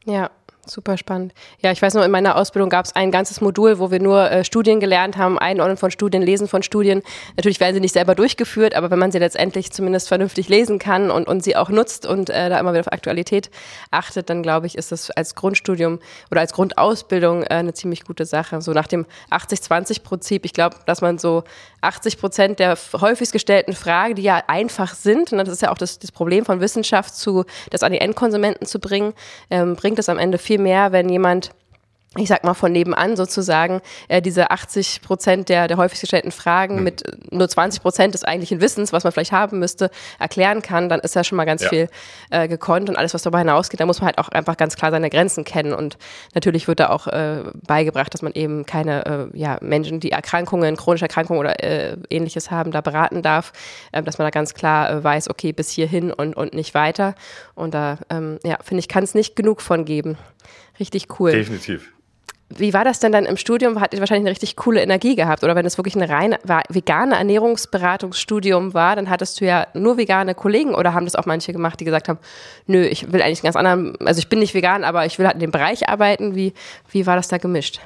[0.04, 0.30] Ja,
[0.70, 1.32] Super spannend.
[1.60, 4.30] Ja, ich weiß noch, in meiner Ausbildung gab es ein ganzes Modul, wo wir nur
[4.30, 7.02] äh, Studien gelernt haben, Einordnen von Studien, Lesen von Studien.
[7.36, 11.10] Natürlich werden sie nicht selber durchgeführt, aber wenn man sie letztendlich zumindest vernünftig lesen kann
[11.10, 13.50] und, und sie auch nutzt und äh, da immer wieder auf Aktualität
[13.90, 16.00] achtet, dann glaube ich, ist das als Grundstudium
[16.30, 18.60] oder als Grundausbildung äh, eine ziemlich gute Sache.
[18.60, 20.44] So nach dem 80-20-Prinzip.
[20.44, 21.44] Ich glaube, dass man so
[21.80, 25.78] 80 Prozent der häufigst gestellten Fragen, die ja einfach sind, und das ist ja auch
[25.78, 29.14] das, das Problem von Wissenschaft, zu, das an die Endkonsumenten zu bringen,
[29.50, 31.50] ähm, bringt es am Ende viel mehr, wenn jemand
[32.16, 36.76] ich sag mal von nebenan sozusagen, äh, diese 80 Prozent der, der häufig gestellten Fragen
[36.76, 36.82] mhm.
[36.82, 41.00] mit nur 20 Prozent des eigentlichen Wissens, was man vielleicht haben müsste, erklären kann, dann
[41.00, 41.68] ist ja schon mal ganz ja.
[41.68, 41.88] viel
[42.30, 44.90] äh, gekonnt und alles, was darüber hinausgeht, da muss man halt auch einfach ganz klar
[44.90, 45.98] seine Grenzen kennen und
[46.34, 50.76] natürlich wird da auch äh, beigebracht, dass man eben keine äh, ja, Menschen, die Erkrankungen,
[50.76, 53.52] chronische Erkrankungen oder äh, ähnliches haben, da beraten darf,
[53.92, 57.14] äh, dass man da ganz klar äh, weiß, okay, bis hierhin und, und nicht weiter
[57.54, 60.16] und da, ähm, ja, finde ich, kann es nicht genug von geben.
[60.80, 61.32] Richtig cool.
[61.32, 61.92] Definitiv.
[62.50, 63.78] Wie war das denn dann im Studium?
[63.78, 65.44] Hat ihr wahrscheinlich eine richtig coole Energie gehabt?
[65.44, 66.34] Oder wenn es wirklich ein rein
[66.70, 71.52] vegane Ernährungsberatungsstudium war, dann hattest du ja nur vegane Kollegen oder haben das auch manche
[71.52, 72.18] gemacht, die gesagt haben,
[72.66, 75.26] nö, ich will eigentlich einen ganz anderen, also ich bin nicht vegan, aber ich will
[75.26, 76.34] halt in dem Bereich arbeiten.
[76.34, 76.54] Wie,
[76.90, 77.80] wie war das da gemischt?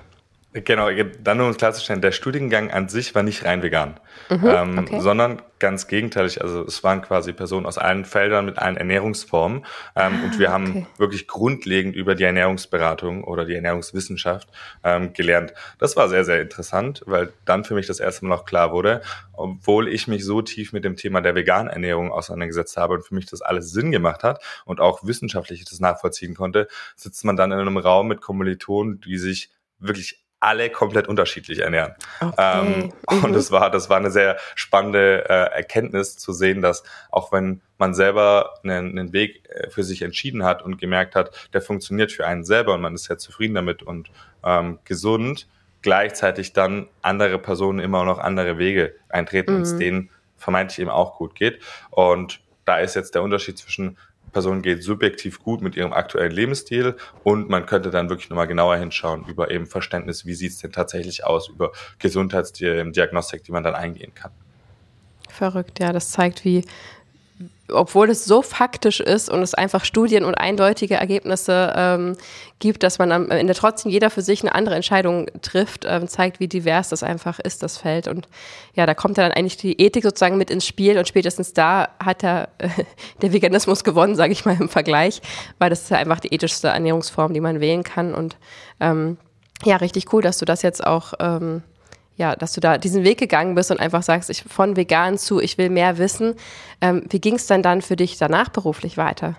[0.55, 0.91] Genau,
[1.23, 5.01] dann nur um klarzustellen, der Studiengang an sich war nicht rein vegan, mhm, ähm, okay.
[5.01, 6.43] sondern ganz gegenteilig.
[6.43, 9.65] Also es waren quasi Personen aus allen Feldern mit allen Ernährungsformen
[9.97, 10.87] ähm, ah, und wir haben okay.
[10.99, 14.49] wirklich grundlegend über die Ernährungsberatung oder die Ernährungswissenschaft
[14.85, 15.55] ähm, gelernt.
[15.79, 19.01] Das war sehr, sehr interessant, weil dann für mich das erste Mal auch klar wurde,
[19.33, 23.15] obwohl ich mich so tief mit dem Thema der veganen Ernährung auseinandergesetzt habe und für
[23.15, 27.53] mich das alles Sinn gemacht hat und auch wissenschaftlich das nachvollziehen konnte, sitzt man dann
[27.53, 31.95] in einem Raum mit Kommilitonen, die sich wirklich alle komplett unterschiedlich ernähren.
[32.21, 32.35] Okay.
[32.37, 33.25] Ähm, mhm.
[33.25, 37.63] Und das war, das war eine sehr spannende äh, Erkenntnis zu sehen, dass auch wenn
[37.79, 42.11] man selber einen, einen Weg äh, für sich entschieden hat und gemerkt hat, der funktioniert
[42.11, 44.11] für einen selber und man ist sehr zufrieden damit und
[44.45, 45.47] ähm, gesund,
[45.81, 49.57] gleichzeitig dann andere Personen immer noch andere Wege eintreten mhm.
[49.59, 51.63] und es denen vermeintlich eben auch gut geht.
[51.91, 53.97] Und da ist jetzt der Unterschied zwischen
[54.33, 58.77] Person geht subjektiv gut mit ihrem aktuellen Lebensstil und man könnte dann wirklich nochmal genauer
[58.77, 63.75] hinschauen über eben Verständnis, wie sieht es denn tatsächlich aus, über Gesundheitsdiagnostik, die man dann
[63.75, 64.33] eingehen kann.
[65.29, 66.65] Verrückt, ja, das zeigt, wie
[67.73, 72.17] obwohl es so faktisch ist und es einfach Studien und eindeutige Ergebnisse ähm,
[72.59, 76.41] gibt, dass man am Ende trotzdem jeder für sich eine andere Entscheidung trifft, ähm, zeigt,
[76.41, 78.09] wie divers das einfach ist, das Feld.
[78.09, 78.29] Und
[78.75, 82.23] ja, da kommt dann eigentlich die Ethik sozusagen mit ins Spiel und spätestens da hat
[82.23, 82.69] der, äh,
[83.23, 85.23] der Veganismus gewonnen, sage ich mal im Vergleich,
[85.59, 88.15] weil das ist ja einfach die ethischste Ernährungsform, die man wählen kann.
[88.15, 88.37] Und
[88.81, 89.17] ähm,
[89.65, 91.63] ja, richtig cool, dass du das jetzt auch ähm,
[92.23, 95.41] ja, dass du da diesen Weg gegangen bist und einfach sagst, ich von vegan zu,
[95.41, 96.37] ich will mehr wissen.
[96.81, 99.35] Ähm, wie ging es denn dann für dich danach beruflich weiter?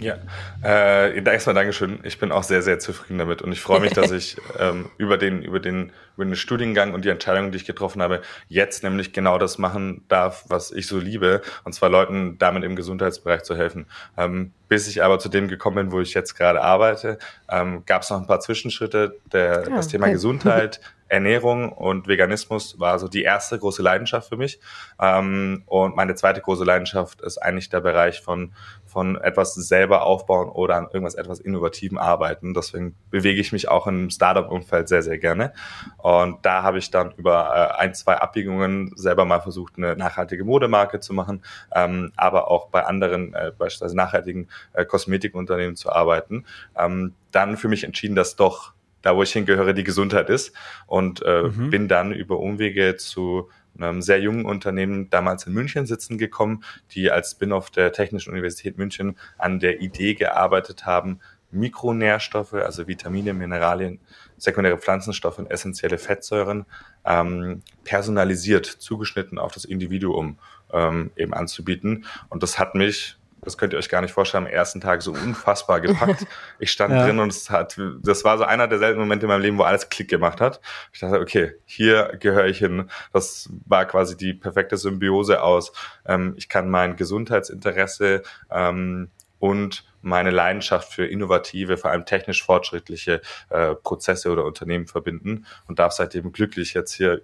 [0.00, 0.16] Ja,
[0.62, 2.00] äh, erstmal Dankeschön.
[2.04, 5.18] Ich bin auch sehr, sehr zufrieden damit und ich freue mich, dass ich ähm, über,
[5.18, 9.12] den, über, den, über den Studiengang und die Entscheidungen, die ich getroffen habe, jetzt nämlich
[9.12, 13.56] genau das machen darf, was ich so liebe, und zwar Leuten damit im Gesundheitsbereich zu
[13.56, 13.86] helfen.
[14.16, 18.02] Ähm, bis ich aber zu dem gekommen bin, wo ich jetzt gerade arbeite, ähm, gab
[18.02, 19.16] es noch ein paar Zwischenschritte.
[19.32, 20.12] Der, ja, das Thema okay.
[20.12, 24.60] Gesundheit, Ernährung und Veganismus war so die erste große Leidenschaft für mich.
[25.00, 28.52] Ähm, und meine zweite große Leidenschaft ist eigentlich der Bereich von,
[28.84, 32.54] von etwas selber aufbauen oder an irgendwas etwas Innovativem arbeiten.
[32.54, 35.52] Deswegen bewege ich mich auch im Startup-Umfeld sehr, sehr gerne.
[35.98, 40.44] Und da habe ich dann über äh, ein, zwei Abbiegungen selber mal versucht, eine nachhaltige
[40.44, 41.42] Modemarke zu machen,
[41.74, 46.44] ähm, aber auch bei anderen, äh, beispielsweise nachhaltigen äh, Kosmetikunternehmen zu arbeiten.
[46.76, 50.52] Ähm, dann für mich entschieden, dass doch da wo ich hingehöre, die Gesundheit ist.
[50.86, 51.70] Und äh, mhm.
[51.70, 57.10] bin dann über Umwege zu einem sehr jungen Unternehmen damals in München sitzen gekommen, die
[57.10, 64.00] als Spin-off der Technischen Universität München an der Idee gearbeitet haben, Mikronährstoffe, also Vitamine, Mineralien,
[64.36, 66.66] sekundäre Pflanzenstoffe und essentielle Fettsäuren
[67.04, 70.38] ähm, personalisiert, zugeschnitten auf das Individuum
[70.72, 72.04] ähm, eben anzubieten.
[72.28, 75.12] Und das hat mich das könnt ihr euch gar nicht vorstellen, am ersten Tag so
[75.12, 76.26] unfassbar gepackt.
[76.60, 77.04] Ich stand ja.
[77.04, 79.62] drin und es hat, das war so einer der seltenen Momente in meinem Leben, wo
[79.62, 80.60] alles Klick gemacht hat.
[80.92, 82.90] Ich dachte, okay, hier gehöre ich hin.
[83.12, 85.72] Das war quasi die perfekte Symbiose aus.
[86.04, 93.20] Ähm, ich kann mein Gesundheitsinteresse ähm, und meine Leidenschaft für innovative, vor allem technisch fortschrittliche
[93.50, 97.20] äh, Prozesse oder Unternehmen verbinden und darf seitdem glücklich jetzt hier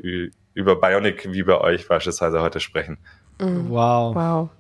[0.55, 2.98] über Bionic wie bei euch beispielsweise heute sprechen.
[3.40, 3.70] Mhm.
[3.70, 4.14] Wow.
[4.14, 4.50] Wow.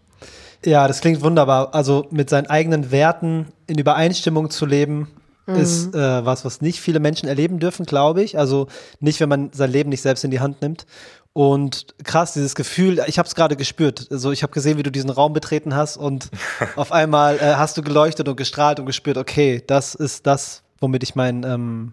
[0.64, 1.74] Ja, das klingt wunderbar.
[1.74, 5.08] Also mit seinen eigenen Werten in Übereinstimmung zu leben,
[5.46, 5.56] mhm.
[5.56, 8.38] ist äh, was, was nicht viele Menschen erleben dürfen, glaube ich.
[8.38, 8.68] Also
[9.00, 10.86] nicht, wenn man sein Leben nicht selbst in die Hand nimmt.
[11.32, 14.06] Und krass, dieses Gefühl, ich habe es gerade gespürt.
[14.10, 16.30] Also ich habe gesehen, wie du diesen Raum betreten hast und
[16.76, 21.02] auf einmal äh, hast du geleuchtet und gestrahlt und gespürt, okay, das ist das, womit
[21.02, 21.92] ich mein, ähm,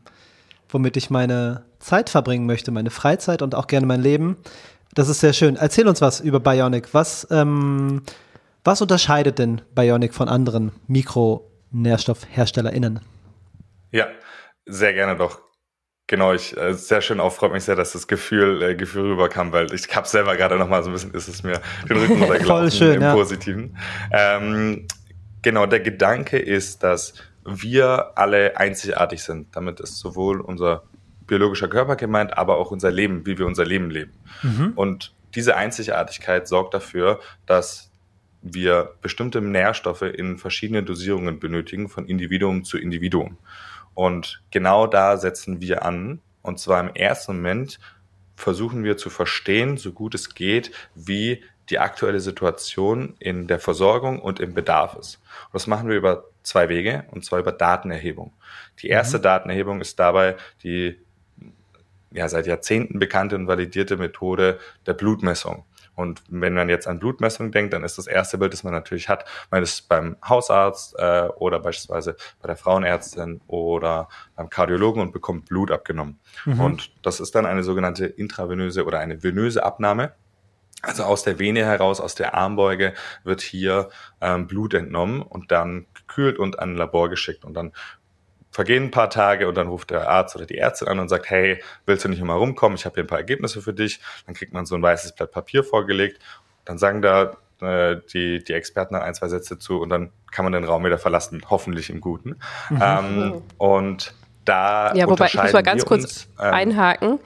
[0.69, 4.37] womit ich meine Zeit verbringen möchte, meine Freizeit und auch gerne mein Leben.
[4.93, 5.55] Das ist sehr schön.
[5.55, 6.93] Erzähl uns was über Bionic.
[6.93, 8.03] Was ähm,
[8.63, 12.99] was unterscheidet denn Bionic von anderen Mikronährstoffherstellerinnen?
[13.91, 14.07] Ja,
[14.65, 15.39] sehr gerne doch.
[16.07, 19.53] Genau, ich äh, sehr schön auch, freut mich sehr, dass das Gefühl, äh, Gefühl rüberkam,
[19.53, 22.13] weil ich habe selber gerade noch mal so ein bisschen, ist es mir den Rücken
[22.21, 23.13] runtergelaufen Voll schön, im ja.
[23.13, 23.77] Positiven.
[24.11, 24.87] Ähm,
[25.41, 27.13] genau, der Gedanke ist, dass
[27.45, 29.55] wir alle einzigartig sind.
[29.55, 30.83] Damit ist sowohl unser
[31.27, 34.11] biologischer Körper gemeint, aber auch unser Leben, wie wir unser Leben leben.
[34.43, 34.73] Mhm.
[34.75, 37.90] Und diese Einzigartigkeit sorgt dafür, dass
[38.41, 43.37] wir bestimmte Nährstoffe in verschiedenen Dosierungen benötigen, von Individuum zu Individuum.
[43.93, 46.21] Und genau da setzen wir an.
[46.41, 47.79] Und zwar im ersten Moment
[48.35, 54.19] versuchen wir zu verstehen, so gut es geht, wie die aktuelle Situation in der Versorgung
[54.19, 55.21] und im Bedarf ist.
[55.45, 58.33] Und das machen wir über zwei Wege, und zwar über Datenerhebung.
[58.79, 59.23] Die erste mhm.
[59.23, 60.99] Datenerhebung ist dabei die
[62.13, 65.63] ja, seit Jahrzehnten bekannte und validierte Methode der Blutmessung.
[65.95, 69.09] Und wenn man jetzt an Blutmessung denkt, dann ist das erste Bild, das man natürlich
[69.09, 75.11] hat, man ist beim Hausarzt äh, oder beispielsweise bei der Frauenärztin oder beim Kardiologen und
[75.11, 76.19] bekommt Blut abgenommen.
[76.45, 76.59] Mhm.
[76.59, 80.13] Und das ist dann eine sogenannte intravenöse oder eine venöse Abnahme.
[80.83, 85.85] Also aus der Vene heraus, aus der Armbeuge wird hier ähm, Blut entnommen und dann
[85.93, 87.45] gekühlt und an ein Labor geschickt.
[87.45, 87.71] Und dann
[88.51, 91.29] vergehen ein paar Tage und dann ruft der Arzt oder die Ärztin an und sagt,
[91.29, 92.77] hey, willst du nicht mal rumkommen?
[92.77, 93.99] Ich habe hier ein paar Ergebnisse für dich.
[94.25, 96.21] Dann kriegt man so ein weißes Blatt Papier vorgelegt.
[96.65, 100.43] Dann sagen da äh, die, die Experten dann ein, zwei Sätze zu und dann kann
[100.43, 102.37] man den Raum wieder verlassen, hoffentlich im Guten.
[102.69, 102.81] Mhm.
[102.81, 104.13] Ähm, und
[104.45, 107.19] da Ja, wobei ich muss mal ganz kurz uns, ähm, einhaken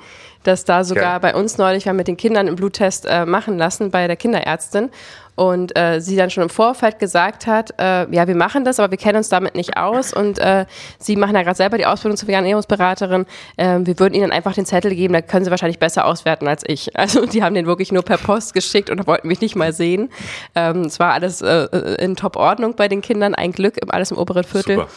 [0.46, 1.20] dass da sogar ja.
[1.20, 4.16] bei uns neulich, wir haben mit den Kindern einen Bluttest äh, machen lassen bei der
[4.16, 4.92] Kinderärztin
[5.36, 8.92] und äh, sie dann schon im Vorfeld gesagt hat, äh, ja, wir machen das, aber
[8.92, 10.66] wir kennen uns damit nicht aus und äh,
[10.98, 13.26] sie machen ja gerade selber die Ausbildung zur veganen Ernährungsberaterin.
[13.58, 16.64] Äh, wir würden ihnen einfach den Zettel geben, da können sie wahrscheinlich besser auswerten als
[16.66, 16.92] ich.
[17.06, 20.10] Also die haben den wirklich nur per Post geschickt und wollten mich nicht mal sehen.
[20.56, 21.68] Ähm, es war alles äh,
[22.00, 24.78] in Top-Ordnung bei den Kindern, ein Glück, alles im oberen Viertel.
[24.78, 24.88] Super.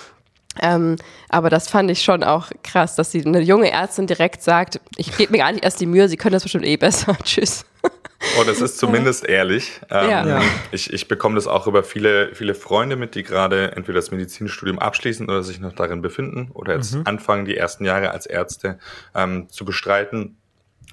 [0.61, 0.97] Ähm,
[1.29, 5.17] aber das fand ich schon auch krass, dass sie eine junge Ärztin direkt sagt, ich
[5.17, 7.17] gebe mir gar nicht erst die Mühe, sie können das bestimmt eh besser.
[7.25, 7.65] Tschüss.
[8.41, 9.31] Und es ist zumindest ja.
[9.31, 9.81] ehrlich.
[9.91, 10.41] Ähm, ja.
[10.73, 14.79] ich, ich bekomme das auch über viele, viele Freunde mit, die gerade entweder das Medizinstudium
[14.79, 17.03] abschließen oder sich noch darin befinden oder jetzt mhm.
[17.05, 18.79] anfangen, die ersten Jahre als Ärzte
[19.15, 20.37] ähm, zu bestreiten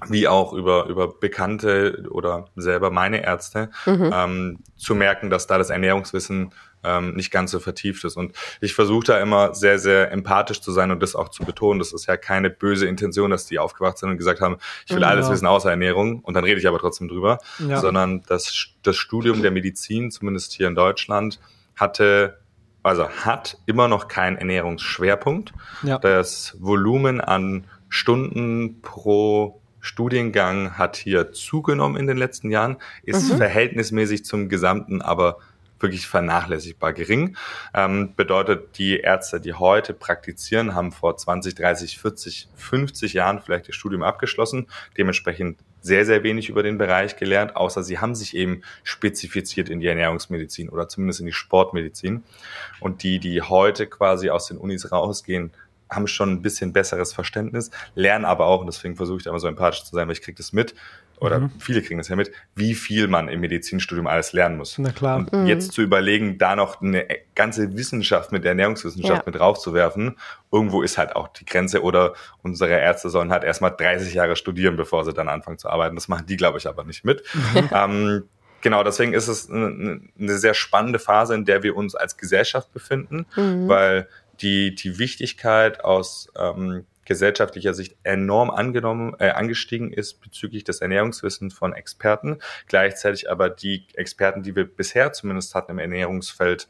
[0.08, 4.10] wie auch über, über Bekannte oder selber meine Ärzte, mhm.
[4.12, 6.52] ähm, zu merken, dass da das Ernährungswissen
[6.86, 8.16] ähm, nicht ganz so vertieft ist.
[8.16, 11.78] Und ich versuche da immer sehr, sehr empathisch zu sein und das auch zu betonen.
[11.78, 15.02] Das ist ja keine böse Intention, dass die aufgewacht sind und gesagt haben, ich will
[15.02, 15.08] ja.
[15.08, 17.80] alles wissen außer Ernährung und dann rede ich aber trotzdem drüber, ja.
[17.80, 21.40] sondern das, das Studium der Medizin, zumindest hier in Deutschland,
[21.74, 22.38] hatte
[22.82, 25.52] also hat immer noch keinen Ernährungsschwerpunkt.
[25.82, 25.98] Ja.
[25.98, 33.38] Das Volumen an Stunden pro Studiengang hat hier zugenommen in den letzten Jahren, ist mhm.
[33.38, 35.38] verhältnismäßig zum Gesamten aber
[35.80, 37.36] wirklich vernachlässigbar gering.
[37.74, 43.68] Ähm, bedeutet, die Ärzte, die heute praktizieren, haben vor 20, 30, 40, 50 Jahren vielleicht
[43.68, 48.36] das Studium abgeschlossen, dementsprechend sehr, sehr wenig über den Bereich gelernt, außer sie haben sich
[48.36, 52.24] eben spezifiziert in die Ernährungsmedizin oder zumindest in die Sportmedizin.
[52.80, 55.52] Und die, die heute quasi aus den Unis rausgehen,
[55.88, 59.38] haben schon ein bisschen besseres Verständnis, lernen aber auch, und deswegen versuche ich da immer
[59.38, 60.74] so empathisch zu sein, weil ich kriege das mit,
[61.18, 61.50] oder mhm.
[61.58, 64.76] viele kriegen das ja mit, wie viel man im Medizinstudium alles lernen muss.
[64.78, 65.18] Na klar.
[65.18, 65.46] Und mhm.
[65.46, 69.22] jetzt zu überlegen, da noch eine ganze Wissenschaft mit der Ernährungswissenschaft ja.
[69.26, 70.16] mit draufzuwerfen,
[70.52, 74.76] irgendwo ist halt auch die Grenze oder unsere Ärzte sollen halt erstmal 30 Jahre studieren,
[74.76, 75.94] bevor sie dann anfangen zu arbeiten.
[75.94, 77.22] Das machen die, glaube ich, aber nicht mit.
[77.72, 78.24] ähm,
[78.60, 82.72] genau, deswegen ist es eine, eine, sehr spannende Phase, in der wir uns als Gesellschaft
[82.72, 83.68] befinden, mhm.
[83.68, 84.08] weil
[84.40, 91.54] die, die Wichtigkeit aus ähm, gesellschaftlicher Sicht enorm angenommen, äh, angestiegen ist bezüglich des Ernährungswissens
[91.54, 92.38] von Experten.
[92.68, 96.68] Gleichzeitig aber die Experten, die wir bisher zumindest hatten im Ernährungsfeld,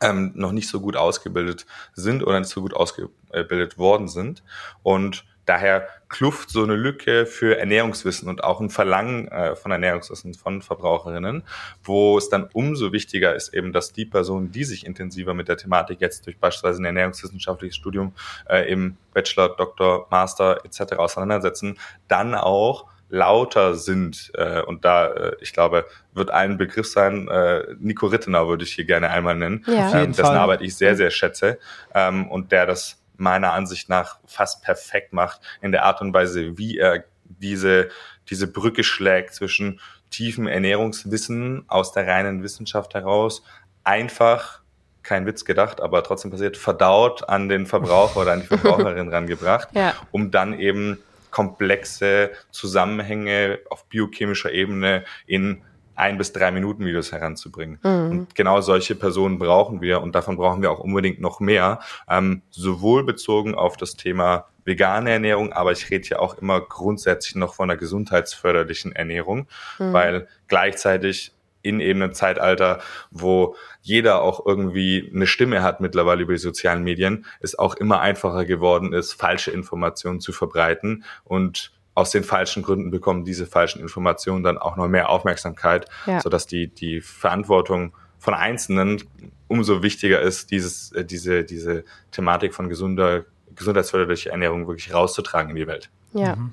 [0.00, 4.42] ähm, noch nicht so gut ausgebildet sind oder nicht so gut ausgebildet worden sind.
[4.82, 10.34] Und daher Kluft so eine Lücke für Ernährungswissen und auch ein Verlangen äh, von Ernährungswissen
[10.34, 11.42] von Verbraucherinnen,
[11.82, 15.56] wo es dann umso wichtiger ist eben, dass die Personen, die sich intensiver mit der
[15.56, 18.12] Thematik jetzt durch beispielsweise ein ernährungswissenschaftliches Studium
[18.48, 20.94] äh, im Bachelor, Doktor, Master etc.
[20.96, 21.78] auseinandersetzen,
[22.08, 24.32] dann auch lauter sind.
[24.34, 28.72] Äh, und da, äh, ich glaube, wird ein Begriff sein, äh, Nico Rittenau würde ich
[28.72, 30.02] hier gerne einmal nennen, ja.
[30.02, 30.38] ähm, dessen Fall.
[30.38, 31.58] Arbeit ich sehr, sehr schätze
[31.94, 36.58] ähm, und der das meiner Ansicht nach fast perfekt macht in der Art und Weise,
[36.58, 37.88] wie er diese,
[38.28, 43.42] diese Brücke schlägt zwischen tiefem Ernährungswissen aus der reinen Wissenschaft heraus,
[43.84, 44.60] einfach,
[45.02, 49.68] kein Witz gedacht, aber trotzdem passiert, verdaut an den Verbraucher oder an die Verbraucherin rangebracht,
[49.72, 49.94] ja.
[50.10, 50.98] um dann eben
[51.30, 55.62] komplexe Zusammenhänge auf biochemischer Ebene in
[55.96, 57.80] ein bis drei Minuten Videos heranzubringen.
[57.82, 58.10] Mhm.
[58.10, 62.42] Und genau solche Personen brauchen wir und davon brauchen wir auch unbedingt noch mehr, ähm,
[62.50, 67.54] sowohl bezogen auf das Thema vegane Ernährung, aber ich rede ja auch immer grundsätzlich noch
[67.54, 69.92] von einer gesundheitsförderlichen Ernährung, mhm.
[69.92, 71.32] weil gleichzeitig
[71.62, 72.80] in eben einem Zeitalter,
[73.10, 78.00] wo jeder auch irgendwie eine Stimme hat mittlerweile über die sozialen Medien, es auch immer
[78.00, 83.80] einfacher geworden ist, falsche Informationen zu verbreiten und aus den falschen Gründen bekommen diese falschen
[83.80, 86.20] Informationen dann auch noch mehr Aufmerksamkeit, ja.
[86.20, 89.02] sodass die, die Verantwortung von Einzelnen
[89.48, 95.56] umso wichtiger ist, dieses, äh, diese, diese Thematik von gesunder, gesundheitsförderlicher Ernährung wirklich rauszutragen in
[95.56, 95.88] die Welt.
[96.12, 96.52] Ja, mhm.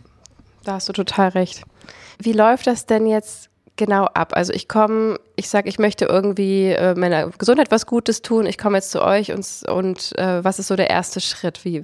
[0.64, 1.64] da hast du total recht.
[2.20, 4.32] Wie läuft das denn jetzt genau ab?
[4.38, 8.58] Also ich komme, ich sage, ich möchte irgendwie äh, meiner Gesundheit was Gutes tun, ich
[8.58, 11.66] komme jetzt zu euch und, und äh, was ist so der erste Schritt?
[11.66, 11.84] Wie,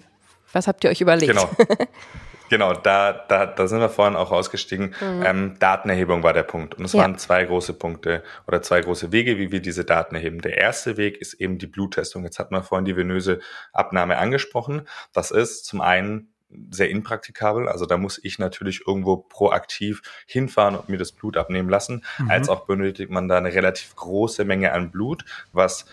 [0.53, 1.33] was habt ihr euch überlegt?
[1.33, 1.49] Genau.
[2.49, 4.95] Genau, da, da, da sind wir vorhin auch ausgestiegen.
[4.99, 5.23] Mhm.
[5.25, 6.75] Ähm, Datenerhebung war der Punkt.
[6.75, 7.01] Und es ja.
[7.01, 10.41] waren zwei große Punkte oder zwei große Wege, wie wir diese Daten erheben.
[10.41, 12.23] Der erste Weg ist eben die Bluttestung.
[12.23, 13.39] Jetzt hat man vorhin die venöse
[13.71, 14.87] Abnahme angesprochen.
[15.13, 16.33] Das ist zum einen
[16.71, 17.67] sehr impraktikabel.
[17.67, 22.03] Also da muss ich natürlich irgendwo proaktiv hinfahren und mir das Blut abnehmen lassen.
[22.17, 22.29] Mhm.
[22.29, 25.85] Als auch benötigt man da eine relativ große Menge an Blut, was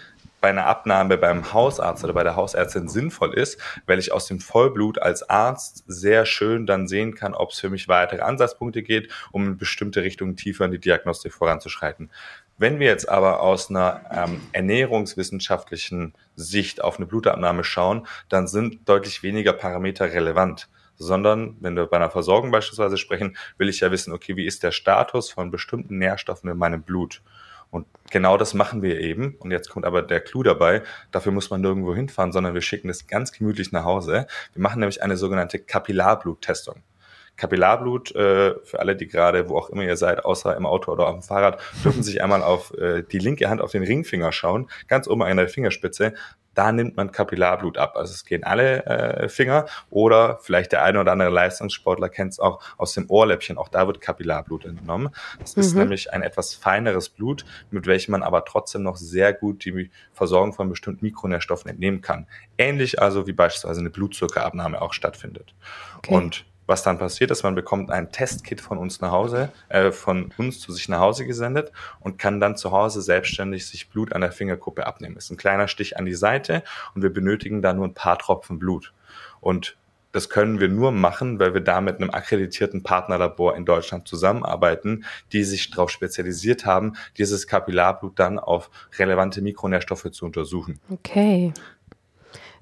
[0.47, 4.39] bei einer Abnahme beim Hausarzt oder bei der Hausärztin sinnvoll ist, weil ich aus dem
[4.39, 9.11] Vollblut als Arzt sehr schön dann sehen kann, ob es für mich weitere Ansatzpunkte geht,
[9.33, 12.13] um in bestimmte Richtungen tiefer in die Diagnostik voranzuschreiten.
[12.59, 18.89] Wenn wir jetzt aber aus einer ähm, ernährungswissenschaftlichen Sicht auf eine Blutabnahme schauen, dann sind
[18.89, 23.91] deutlich weniger Parameter relevant sondern wenn wir bei einer Versorgung beispielsweise sprechen, will ich ja
[23.91, 27.21] wissen, okay, wie ist der Status von bestimmten Nährstoffen in meinem Blut?
[27.77, 29.37] Und genau das machen wir eben.
[29.39, 30.83] Und jetzt kommt aber der Clou dabei.
[31.13, 34.27] Dafür muss man nirgendwo hinfahren, sondern wir schicken es ganz gemütlich nach Hause.
[34.55, 36.83] Wir machen nämlich eine sogenannte Kapillarbluttestung.
[37.37, 41.07] Kapillarblut, äh, für alle, die gerade, wo auch immer ihr seid, außer im Auto oder
[41.07, 44.69] auf dem Fahrrad, dürfen sich einmal auf äh, die linke Hand auf den Ringfinger schauen,
[44.89, 46.15] ganz oben an der Fingerspitze
[46.57, 47.97] da nimmt man Kapillarblut ab.
[47.97, 52.41] Also es gehen alle äh, Finger oder vielleicht der eine oder andere Leistungssportler kennt es
[52.41, 53.59] auch aus dem Ohrläppchen.
[53.59, 55.11] Auch da wird Kapillarblut entnommen.
[55.39, 55.61] Das mhm.
[55.61, 59.91] ist nämlich ein etwas feineres Blut, mit welchem man aber trotzdem noch sehr gut die
[60.15, 62.27] Versorgung von bestimmten Mikronährstoffen entnehmen kann.
[62.57, 65.55] Ähnlich also wie beispielsweise eine Blutzuckerabnahme auch stattfindet.
[65.99, 66.15] Okay.
[66.15, 70.33] Und was dann passiert ist, man bekommt ein Testkit von uns nach Hause, äh, von
[70.37, 74.21] uns zu sich nach Hause gesendet und kann dann zu Hause selbstständig sich Blut an
[74.21, 75.17] der Fingerkuppe abnehmen.
[75.17, 76.63] Ist ein kleiner Stich an die Seite
[76.95, 78.93] und wir benötigen da nur ein paar Tropfen Blut.
[79.41, 79.77] Und
[80.17, 85.05] das können wir nur machen, weil wir da mit einem akkreditierten Partnerlabor in Deutschland zusammenarbeiten,
[85.33, 90.81] die sich darauf spezialisiert haben, dieses Kapillarblut dann auf relevante Mikronährstoffe zu untersuchen.
[90.89, 91.53] Okay.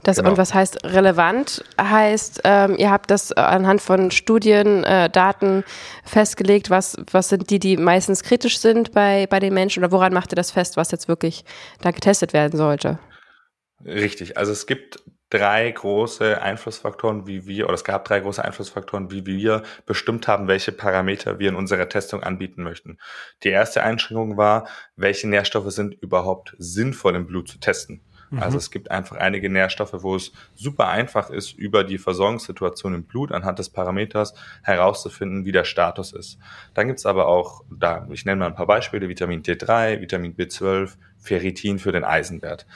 [0.05, 0.31] Das, genau.
[0.31, 1.65] Und was heißt relevant?
[1.81, 5.65] Heißt, ähm, ihr habt das anhand von Studien, äh, Daten
[6.05, 10.13] festgelegt, was, was sind die, die meistens kritisch sind bei, bei den Menschen oder woran
[10.13, 11.45] macht ihr das fest, was jetzt wirklich
[11.81, 12.99] da getestet werden sollte?
[13.85, 19.11] Richtig, also es gibt drei große Einflussfaktoren, wie wir, oder es gab drei große Einflussfaktoren,
[19.11, 22.99] wie wir bestimmt haben, welche Parameter wir in unserer Testung anbieten möchten.
[23.43, 28.03] Die erste Einschränkung war, welche Nährstoffe sind überhaupt sinnvoll im Blut zu testen.
[28.31, 28.59] Also mhm.
[28.59, 33.33] es gibt einfach einige Nährstoffe, wo es super einfach ist, über die Versorgungssituation im Blut
[33.33, 36.39] anhand des Parameters herauszufinden, wie der Status ist.
[36.75, 40.35] Dann gibt es aber auch, da, ich nenne mal ein paar Beispiele, Vitamin D3, Vitamin
[40.35, 42.67] B12, Ferritin für den Eisenwert.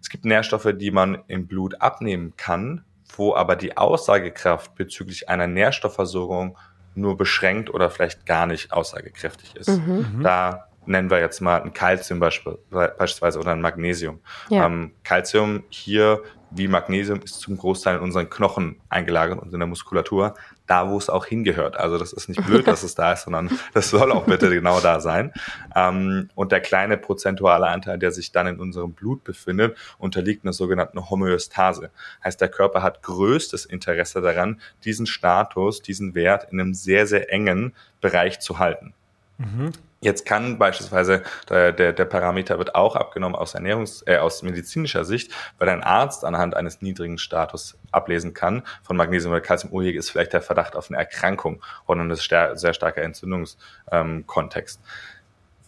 [0.00, 2.84] Es gibt Nährstoffe, die man im Blut abnehmen kann,
[3.16, 6.56] wo aber die Aussagekraft bezüglich einer Nährstoffversorgung
[6.94, 9.68] nur beschränkt oder vielleicht gar nicht aussagekräftig ist.
[9.68, 10.20] Mhm.
[10.22, 14.20] Da nennen wir jetzt mal ein Calcium beispielsweise oder ein Magnesium.
[14.48, 14.66] Ja.
[14.66, 19.68] Ähm, Calcium hier wie Magnesium ist zum Großteil in unseren Knochen eingelagert und in der
[19.68, 20.34] Muskulatur,
[20.66, 21.76] da wo es auch hingehört.
[21.76, 24.80] Also das ist nicht blöd, dass es da ist, sondern das soll auch bitte genau
[24.80, 25.32] da sein.
[25.74, 30.52] Ähm, und der kleine prozentuale Anteil, der sich dann in unserem Blut befindet, unterliegt einer
[30.52, 31.90] sogenannten Homöostase.
[32.24, 37.32] Heißt, der Körper hat größtes Interesse daran, diesen Status, diesen Wert in einem sehr, sehr
[37.32, 38.92] engen Bereich zu halten.
[39.38, 39.72] Mhm.
[40.02, 45.04] Jetzt kann beispielsweise der, der, der Parameter wird auch abgenommen aus Ernährungs, äh, aus medizinischer
[45.04, 49.82] Sicht, weil ein Arzt anhand eines niedrigen Status ablesen kann von Magnesium oder Calcium, oh,
[49.82, 54.80] hier ist vielleicht der Verdacht auf eine Erkrankung oder ein sehr starker Entzündungskontext.
[54.82, 54.88] Ähm,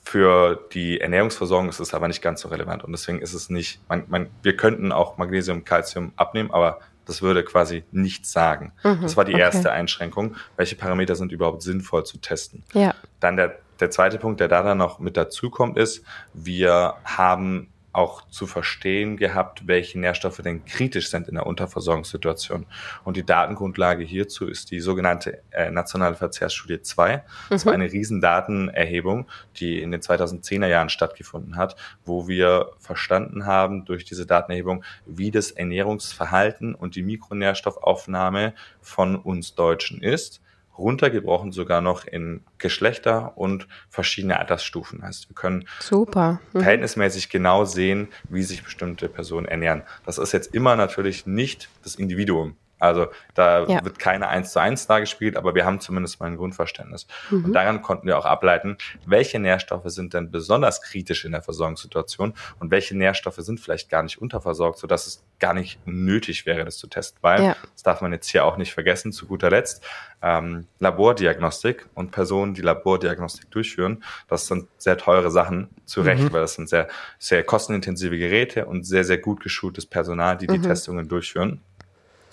[0.03, 3.87] Für die Ernährungsversorgung ist es aber nicht ganz so relevant und deswegen ist es nicht,
[3.90, 8.73] man, man, wir könnten auch Magnesium, Calcium abnehmen, aber das würde quasi nichts sagen.
[8.83, 9.42] Mhm, das war die okay.
[9.42, 10.37] erste Einschränkung.
[10.57, 12.62] Welche Parameter sind überhaupt sinnvoll zu testen?
[12.73, 12.95] Ja.
[13.21, 17.68] Dann der der zweite Punkt, der da dann noch mit dazu kommt, ist, wir haben
[17.92, 22.66] auch zu verstehen gehabt, welche Nährstoffe denn kritisch sind in der Unterversorgungssituation.
[23.05, 27.23] Und die Datengrundlage hierzu ist die sogenannte äh, Nationale Verzehrsstudie 2.
[27.51, 27.66] Das mhm.
[27.66, 34.05] war eine Riesendatenerhebung, die in den 2010er Jahren stattgefunden hat, wo wir verstanden haben durch
[34.05, 40.40] diese Datenerhebung, wie das Ernährungsverhalten und die Mikronährstoffaufnahme von uns Deutschen ist
[40.78, 45.02] runtergebrochen sogar noch in Geschlechter und verschiedene Altersstufen.
[45.02, 46.40] Heißt, wir können Super.
[46.52, 46.61] Mhm.
[46.61, 49.82] verhältnismäßig genau sehen, wie sich bestimmte Personen ernähren.
[50.06, 52.56] Das ist jetzt immer natürlich nicht das Individuum.
[52.83, 53.85] Also da ja.
[53.85, 57.07] wird keine eins zu eins dargespielt, aber wir haben zumindest mal ein Grundverständnis.
[57.31, 57.45] Mhm.
[57.45, 62.35] Und daran konnten wir auch ableiten, welche Nährstoffe sind denn besonders kritisch in der Versorgungssituation
[62.59, 66.77] und welche Nährstoffe sind vielleicht gar nicht unterversorgt, sodass es gar nicht nötig wäre, das
[66.77, 67.18] zu testen.
[67.23, 67.57] Weil, ja.
[67.73, 69.85] das darf man jetzt hier auch nicht vergessen, zu guter Letzt,
[70.21, 76.33] ähm, Labordiagnostik und Personen, die Labordiagnostik durchführen, das sind sehr teure Sachen, zu Recht, mhm.
[76.33, 80.59] weil das sind sehr, sehr kostenintensive Geräte und sehr, sehr gut geschultes Personal, die die
[80.59, 80.62] mhm.
[80.62, 81.61] Testungen durchführen.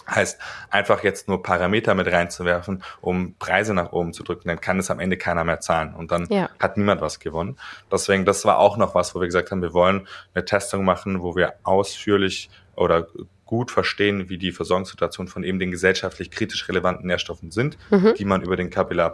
[0.10, 4.80] Heißt, einfach jetzt nur Parameter mit reinzuwerfen, um Preise nach oben zu drücken, dann kann
[4.80, 6.50] es am Ende keiner mehr zahlen und dann ja.
[6.60, 7.58] hat niemand was gewonnen.
[7.91, 11.22] Deswegen, das war auch noch was, wo wir gesagt haben, wir wollen eine Testung machen,
[11.22, 13.08] wo wir ausführlich oder
[13.45, 18.13] gut verstehen, wie die Versorgungssituation von eben den gesellschaftlich kritisch relevanten Nährstoffen sind, mhm.
[18.15, 19.10] die man über den Kapillar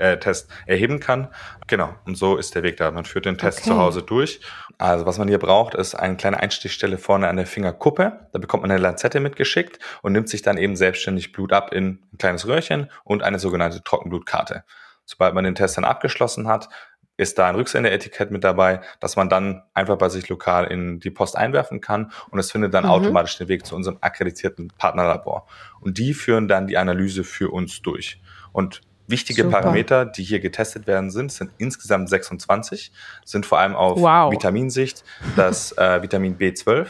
[0.00, 1.28] äh, Test erheben kann.
[1.66, 2.90] Genau, und so ist der Weg da.
[2.90, 3.70] Man führt den Test okay.
[3.70, 4.40] zu Hause durch.
[4.78, 8.28] Also was man hier braucht, ist eine kleine Einstichstelle vorne an der Fingerkuppe.
[8.32, 12.02] Da bekommt man eine Lanzette mitgeschickt und nimmt sich dann eben selbstständig Blut ab in
[12.12, 14.64] ein kleines Röhrchen und eine sogenannte Trockenblutkarte.
[15.04, 16.68] Sobald man den Test dann abgeschlossen hat,
[17.16, 21.10] ist da ein Rücksendeetikett mit dabei, dass man dann einfach bei sich lokal in die
[21.10, 22.90] Post einwerfen kann und es findet dann mhm.
[22.90, 25.46] automatisch den Weg zu unserem akkreditierten Partnerlabor.
[25.80, 28.22] Und die führen dann die Analyse für uns durch.
[28.52, 28.80] Und
[29.10, 29.60] Wichtige Super.
[29.60, 32.92] Parameter, die hier getestet werden sind, sind insgesamt 26,
[33.24, 34.32] sind vor allem auf wow.
[34.32, 35.04] Vitaminsicht,
[35.36, 36.86] das äh, Vitamin B12,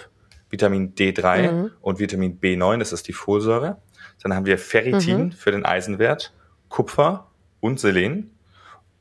[0.51, 1.71] Vitamin D3 mhm.
[1.81, 3.79] und Vitamin B9, das ist die Folsäure.
[4.23, 5.33] Dann haben wir Ferritin mhm.
[5.33, 6.33] für den Eisenwert
[6.69, 8.37] Kupfer und Selen.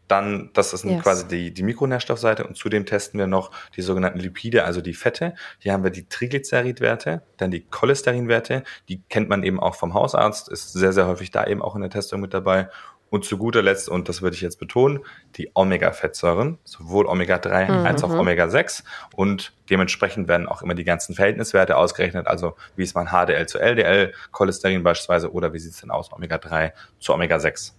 [0.07, 1.03] Dann, das ist Yes.
[1.03, 5.35] quasi die, die Mikronährstoffseite und zudem testen wir noch die sogenannten Lipide, also die Fette.
[5.59, 10.49] Hier haben wir die Triglyceridwerte, dann die Cholesterinwerte, die kennt man eben auch vom Hausarzt,
[10.49, 12.69] ist sehr, sehr häufig da eben auch in der Testung mit dabei.
[13.09, 14.99] Und zu guter Letzt, und das würde ich jetzt betonen,
[15.35, 18.83] die Omega-Fettsäuren, sowohl Omega-3 als auch Omega-6.
[19.15, 23.59] Und dementsprechend werden auch immer die ganzen Verhältniswerte ausgerechnet, also wie ist mein HDL zu
[23.59, 27.73] LDL, Cholesterin beispielsweise, oder wie sieht es denn aus, Omega-3 zu Omega-6.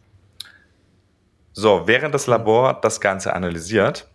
[1.53, 4.09] So, während das Labor das Ganze analysiert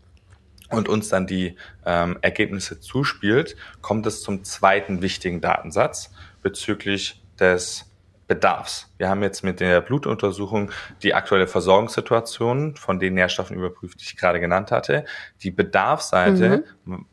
[0.70, 1.56] und uns dann die
[1.86, 6.12] ähm, Ergebnisse zuspielt, kommt es zum zweiten wichtigen Datensatz
[6.42, 7.92] bezüglich des
[8.28, 8.92] Bedarfs.
[8.98, 10.72] Wir haben jetzt mit der Blutuntersuchung
[11.04, 15.06] die aktuelle Versorgungssituation von den Nährstoffen überprüft, die ich gerade genannt hatte.
[15.44, 16.64] Die Bedarfsseite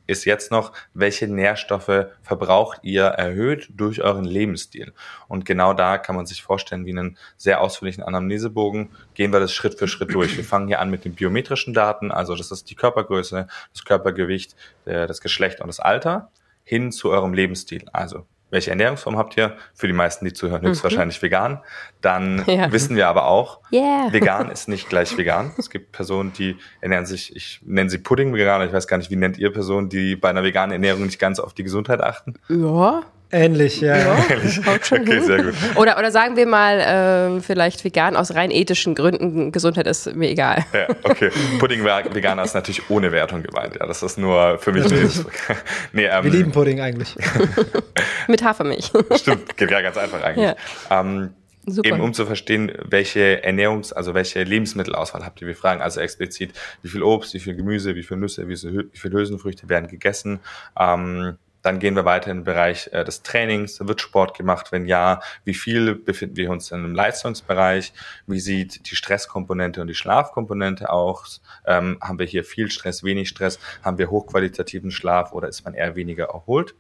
[0.07, 4.93] ist jetzt noch, welche Nährstoffe verbraucht ihr erhöht durch euren Lebensstil.
[5.29, 9.53] Und genau da kann man sich vorstellen, wie einen sehr ausführlichen Anamnesebogen, gehen wir das
[9.53, 10.37] Schritt für Schritt durch.
[10.37, 14.57] Wir fangen hier an mit den biometrischen Daten, also das ist die Körpergröße, das Körpergewicht,
[14.87, 16.31] der- das Geschlecht und das Alter,
[16.65, 17.85] hin zu eurem Lebensstil.
[17.93, 19.57] Also welche Ernährungsform habt ihr?
[19.75, 21.61] Für die meisten, die zuhören, höchstwahrscheinlich vegan.
[22.01, 22.71] Dann Ja.
[22.71, 24.13] wissen wir aber auch, Yeah.
[24.13, 25.51] vegan ist nicht gleich vegan.
[25.59, 29.17] Es gibt Personen, die ernähren sich, ich nenne sie Pudding-Veganer, ich weiß gar nicht, wie
[29.17, 32.35] nennt ihr Personen, die bei einer veganen Ernährung nicht ganz auf die Gesundheit achten?
[32.49, 33.01] Ja,
[33.35, 33.97] Ähnlich, ja.
[33.97, 34.17] ja.
[34.67, 35.25] haut schon Okay, hin.
[35.25, 35.55] sehr gut.
[35.77, 39.53] Oder, oder sagen wir mal, ähm, vielleicht vegan aus rein ethischen Gründen.
[39.53, 40.67] Gesundheit ist mir egal.
[40.75, 41.31] Ja, okay.
[41.59, 43.77] Pudding-Veganer ist natürlich ohne Wertung gemeint.
[43.81, 44.85] Ja, das ist nur für mich.
[45.93, 47.17] nee, ähm, Wir lieben Pudding eigentlich.
[48.29, 48.93] Mit Hafermilch.
[49.17, 50.55] Stimmt, geht ja ganz einfach eigentlich.
[50.91, 51.31] Ähm,
[51.65, 51.89] Super.
[51.91, 55.47] Eben um zu verstehen, welche Ernährungs-, also welche Lebensmittelauswahl habt ihr.
[55.47, 56.53] Wir fragen also explizit,
[56.83, 59.87] wie viel Obst, wie viel Gemüse, wie viel Nüsse, wie viel, wie viel Hülsenfrüchte werden
[59.89, 60.41] gegessen.
[60.79, 63.79] Ähm, dann gehen wir weiter in den Bereich äh, des Trainings.
[63.81, 64.73] Wird Sport gemacht?
[64.73, 67.93] Wenn ja, wie viel befinden wir uns in einem Leistungsbereich?
[68.27, 71.41] Wie sieht die Stresskomponente und die Schlafkomponente aus?
[71.65, 73.61] Ähm, haben wir hier viel Stress, wenig Stress?
[73.83, 76.75] Haben wir hochqualitativen Schlaf oder ist man eher weniger erholt?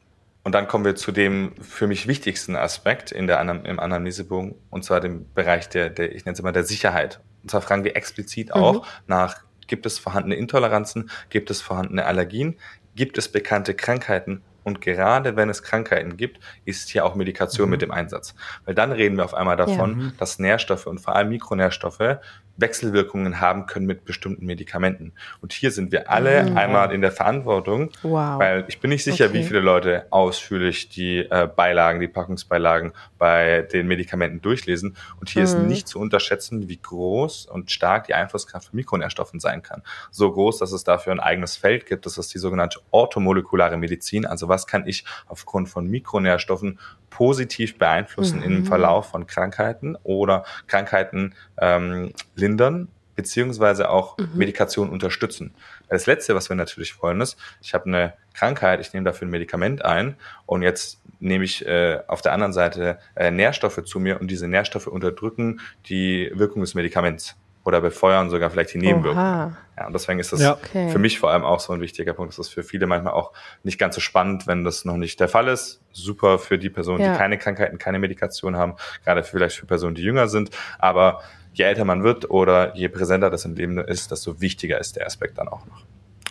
[0.45, 4.57] Und dann kommen wir zu dem für mich wichtigsten Aspekt in der, Anam- im Anamnesebogen,
[4.71, 7.21] und zwar dem Bereich der, der ich nenne es immer der Sicherheit.
[7.43, 12.59] Und zwar fragen wir explizit auch nach, gibt es vorhandene Intoleranzen, gibt es vorhandene Allergien,
[12.97, 17.83] gibt es bekannte Krankheiten und gerade wenn es Krankheiten gibt, ist hier auch Medikation mit
[17.83, 18.35] im Einsatz.
[18.65, 22.19] Weil dann reden wir auf einmal davon, dass Nährstoffe und vor allem Mikronährstoffe
[22.63, 25.13] Wechselwirkungen haben können mit bestimmten Medikamenten.
[25.43, 28.39] Und hier sind wir alle einmal in der Verantwortung, Wow.
[28.41, 29.35] weil ich bin nicht sicher, Okay.
[29.35, 34.97] wie viele Leute ausführlich die äh, Beilagen, die Packungsbeilagen bei den Medikamenten durchlesen.
[35.21, 39.63] Und hier ist nicht zu unterschätzen, wie groß und stark die Einflusskraft von Mikronährstoffen sein
[39.63, 39.83] kann.
[40.11, 42.07] So groß, dass es dafür ein eigenes Feld gibt.
[42.07, 44.25] Das ist die sogenannte orthomolekulare Medizin.
[44.25, 46.79] Also was kann ich aufgrund von Mikronährstoffen
[47.13, 55.55] positiv beeinflussen im Verlauf von Krankheiten oder Krankheiten ähm, lindern beziehungsweise auch Medikation unterstützen.
[55.89, 59.31] Das Letzte, was wir natürlich wollen, ist, ich habe eine Krankheit, ich nehme dafür ein
[59.31, 64.19] Medikament ein und jetzt nehme ich äh, auf der anderen Seite äh, Nährstoffe zu mir
[64.19, 69.25] und diese Nährstoffe unterdrücken die Wirkung des Medikaments oder befeuern sogar vielleicht die Nebenwirkungen.
[69.25, 69.57] Oha.
[69.79, 70.55] Ja, und deswegen ist das Ja.
[70.55, 70.91] Okay.
[70.91, 72.33] für mich vor allem auch so ein wichtiger Punkt.
[72.33, 73.33] Das ist für viele manchmal auch
[73.63, 75.81] nicht ganz so spannend, wenn das noch nicht der Fall ist.
[75.93, 77.13] Super für die Personen, Ja.
[77.13, 80.51] die keine Krankheiten, keine Medikation haben, gerade vielleicht für Personen, die jünger sind.
[80.79, 84.97] Aber je älter man wird oder je präsenter das im Leben ist, desto wichtiger ist
[84.97, 85.83] der Aspekt dann auch noch.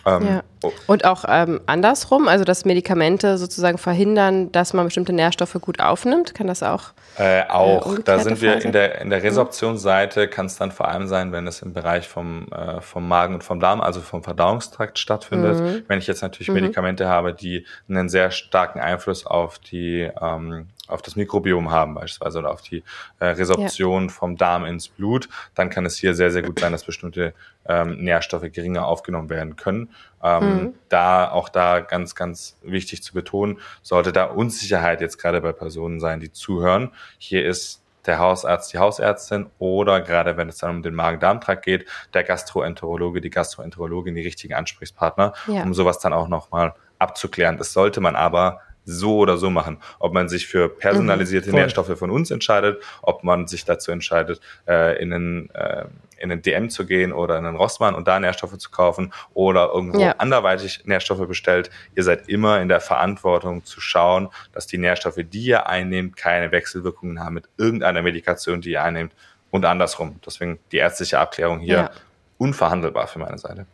[0.06, 0.42] Ähm, Ja.
[0.62, 5.80] oh, Und auch ähm, andersrum, also dass Medikamente sozusagen verhindern, dass man bestimmte Nährstoffe gut
[5.80, 6.92] aufnimmt, kann das auch?
[7.18, 8.66] Äh, auch, umgekehrte da sind wir Phase?
[8.66, 12.08] in der, in der Resorptionsseite, kann es dann vor allem sein, wenn es im Bereich
[12.08, 15.60] vom, äh, vom Magen und vom Darm, also vom Verdauungstrakt stattfindet.
[15.60, 15.82] Mhm.
[15.88, 21.02] Wenn ich jetzt natürlich Medikamente habe, die einen sehr starken Einfluss auf die, ähm, auf
[21.02, 22.82] das Mikrobiom haben beispielsweise oder auf die
[23.18, 26.84] äh, Resorption vom Darm ins Blut, dann kann es hier sehr, sehr gut sein, dass
[26.84, 27.34] bestimmte
[27.66, 29.90] ähm, Nährstoffe geringer aufgenommen werden können.
[30.22, 35.52] Ähm, Da auch da ganz, ganz wichtig zu betonen, sollte da Unsicherheit jetzt gerade bei
[35.52, 36.92] Personen sein, die zuhören.
[37.18, 41.86] Hier ist der Hausarzt, die Hausärztin oder gerade wenn es dann um den Magen-Darm-Trakt geht,
[42.14, 45.62] der Gastroenterologe, die Gastroenterologin, die richtigen Ansprechpartner, Ja.
[45.62, 47.58] um sowas dann auch nochmal abzuklären.
[47.58, 49.78] Das sollte man aber so oder so machen.
[49.98, 51.60] Ob man sich für personalisierte voll.
[51.60, 55.84] Nährstoffe von uns entscheidet, ob man sich dazu entscheidet, äh, in einen, äh,
[56.18, 59.70] in einen DM zu gehen oder in einen Rossmann und da Nährstoffe zu kaufen oder
[59.74, 60.12] irgendwo Ja.
[60.18, 61.70] anderweitig Nährstoffe bestellt.
[61.96, 66.52] Ihr seid immer in der Verantwortung zu schauen, dass die Nährstoffe, die ihr einnehmt, keine
[66.52, 69.12] Wechselwirkungen haben mit irgendeiner Medikation, die ihr einnehmt
[69.50, 70.20] und andersrum.
[70.24, 71.90] Deswegen die ärztliche Abklärung hier Ja.
[72.38, 73.66] unverhandelbar für meine Seite.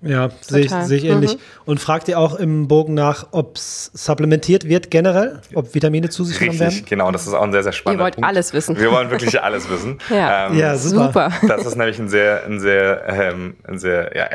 [0.00, 1.34] Ja, sehe ich, seh ich ähnlich.
[1.34, 1.40] Mhm.
[1.64, 6.22] Und fragt ihr auch im Bogen nach, ob es supplementiert wird generell, ob Vitamine zu
[6.22, 6.84] sich genommen werden?
[6.86, 8.28] genau, das ist auch ein sehr, sehr spannender Ihr wollt Punkt.
[8.28, 8.78] alles wissen.
[8.78, 9.98] Wir wollen wirklich alles wissen.
[10.10, 10.46] ja.
[10.46, 11.32] Ähm, ja, super.
[11.48, 14.26] Das ist nämlich ein sehr, ein sehr, ähm, ein sehr ja,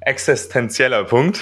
[0.00, 1.40] existenzieller Punkt,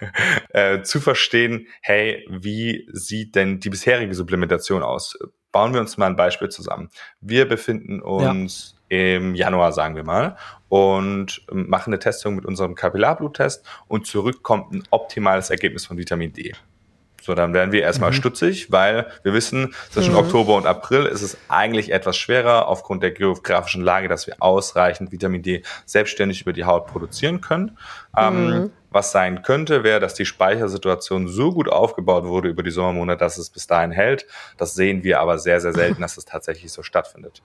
[0.50, 5.18] äh, zu verstehen, hey, wie sieht denn die bisherige Supplementation aus?
[5.50, 6.90] Bauen wir uns mal ein Beispiel zusammen.
[7.20, 8.73] Wir befinden uns ja.
[8.88, 10.36] Im Januar, sagen wir mal,
[10.68, 16.32] und machen eine Testung mit unserem Kapillarbluttest und zurück kommt ein optimales Ergebnis von Vitamin
[16.32, 16.52] D.
[17.24, 18.16] So, dann werden wir erstmal mhm.
[18.16, 20.18] stutzig, weil wir wissen, zwischen mhm.
[20.18, 25.10] Oktober und April ist es eigentlich etwas schwerer aufgrund der geografischen Lage, dass wir ausreichend
[25.10, 27.78] Vitamin D selbstständig über die Haut produzieren können.
[28.14, 28.52] Ähm, mhm.
[28.52, 33.18] Ähm, was sein könnte, wäre, dass die Speichersituation so gut aufgebaut wurde über die Sommermonate,
[33.18, 34.26] dass es bis dahin hält.
[34.58, 37.42] Das sehen wir aber sehr, sehr selten, dass es tatsächlich so stattfindet.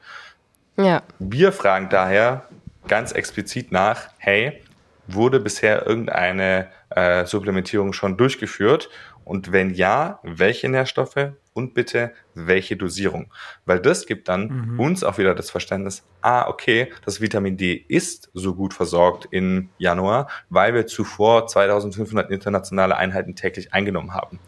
[0.77, 1.03] Ja.
[1.19, 2.45] Wir fragen daher
[2.87, 4.61] ganz explizit nach, hey,
[5.07, 8.89] wurde bisher irgendeine äh, Supplementierung schon durchgeführt?
[9.29, 13.31] Und wenn ja, welche Nährstoffe und bitte welche Dosierung?
[13.65, 14.79] Weil das gibt dann mhm.
[14.79, 19.69] uns auch wieder das Verständnis, ah, okay, das Vitamin D ist so gut versorgt im
[19.77, 24.39] Januar, weil wir zuvor 2500 internationale Einheiten täglich eingenommen haben.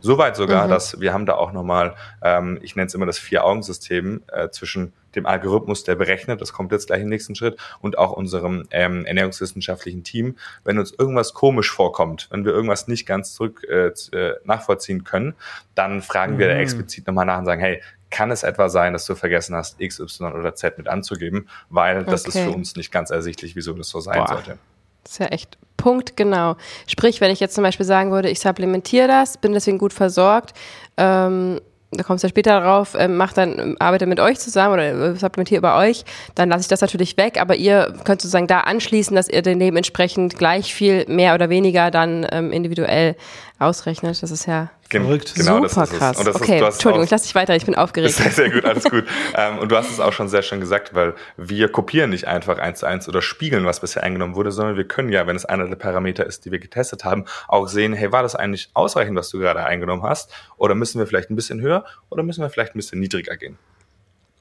[0.00, 0.70] Soweit sogar, mhm.
[0.70, 4.92] dass wir haben da auch nochmal, ähm, ich nenne es immer das Vier-Augen-System äh, zwischen
[5.14, 9.06] dem Algorithmus, der berechnet, das kommt jetzt gleich im nächsten Schritt, und auch unserem ähm,
[9.06, 11.85] ernährungswissenschaftlichen Team, wenn uns irgendwas komisch vorkommt,
[12.30, 15.34] wenn wir irgendwas nicht ganz zurück äh, äh nachvollziehen können,
[15.74, 16.38] dann fragen mhm.
[16.38, 19.54] wir da explizit nochmal nach und sagen, hey, kann es etwa sein, dass du vergessen
[19.56, 22.38] hast, X, Y oder Z mit anzugeben, weil das okay.
[22.38, 24.28] ist für uns nicht ganz ersichtlich, wieso das so sein Boah.
[24.28, 24.58] sollte.
[25.02, 26.56] Das ist ja echt punktgenau.
[26.86, 30.52] Sprich, wenn ich jetzt zum Beispiel sagen würde, ich supplementiere das, bin deswegen gut versorgt,
[30.96, 31.60] ähm,
[31.92, 35.16] da kommst du ja später drauf, ähm, macht dann, arbeite mit euch zusammen oder äh,
[35.16, 39.14] supplementiere über euch, dann lasse ich das natürlich weg, aber ihr könnt sozusagen da anschließen,
[39.14, 43.16] dass ihr dann dementsprechend gleich viel mehr oder weniger dann ähm, individuell
[43.58, 44.22] ausrechnet.
[44.22, 45.34] Das ist ja Verrückt.
[45.34, 46.20] Genau, Super krass.
[46.20, 48.14] Ist, okay, ist, Entschuldigung, ich lasse dich weiter, ich bin aufgeregt.
[48.14, 49.04] Sehr, sehr gut, alles gut.
[49.34, 52.58] ähm, und du hast es auch schon sehr schön gesagt, weil wir kopieren nicht einfach
[52.58, 55.44] eins zu eins oder spiegeln, was bisher eingenommen wurde, sondern wir können ja, wenn es
[55.44, 59.16] einer der Parameter ist, die wir getestet haben, auch sehen, hey, war das eigentlich ausreichend,
[59.16, 60.32] was du gerade eingenommen hast?
[60.56, 63.58] Oder müssen wir vielleicht ein bisschen höher oder müssen wir vielleicht ein bisschen niedriger gehen?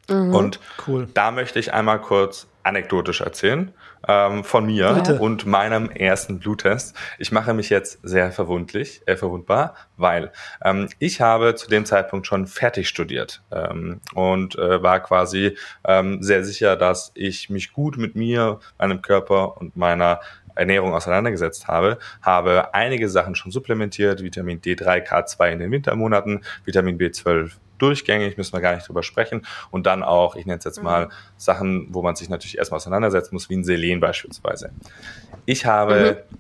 [0.09, 0.35] Mhm.
[0.35, 1.07] Und cool.
[1.13, 3.71] da möchte ich einmal kurz anekdotisch erzählen
[4.07, 5.19] ähm, von mir Bitte.
[5.19, 6.95] und meinem ersten Bluttest.
[7.19, 10.31] Ich mache mich jetzt sehr verwundlich, äh, verwundbar, weil
[10.63, 16.21] ähm, ich habe zu dem Zeitpunkt schon fertig studiert ähm, und äh, war quasi ähm,
[16.21, 20.19] sehr sicher, dass ich mich gut mit mir, meinem Körper und meiner
[20.55, 26.97] Ernährung auseinandergesetzt habe, habe einige Sachen schon supplementiert, Vitamin D3, K2 in den Wintermonaten, Vitamin
[26.97, 29.45] B12 durchgängig, müssen wir gar nicht drüber sprechen.
[29.71, 31.11] Und dann auch, ich nenne es jetzt mal, mhm.
[31.37, 34.71] Sachen, wo man sich natürlich erstmal auseinandersetzen muss, wie ein Selen beispielsweise.
[35.45, 36.37] Ich habe mhm.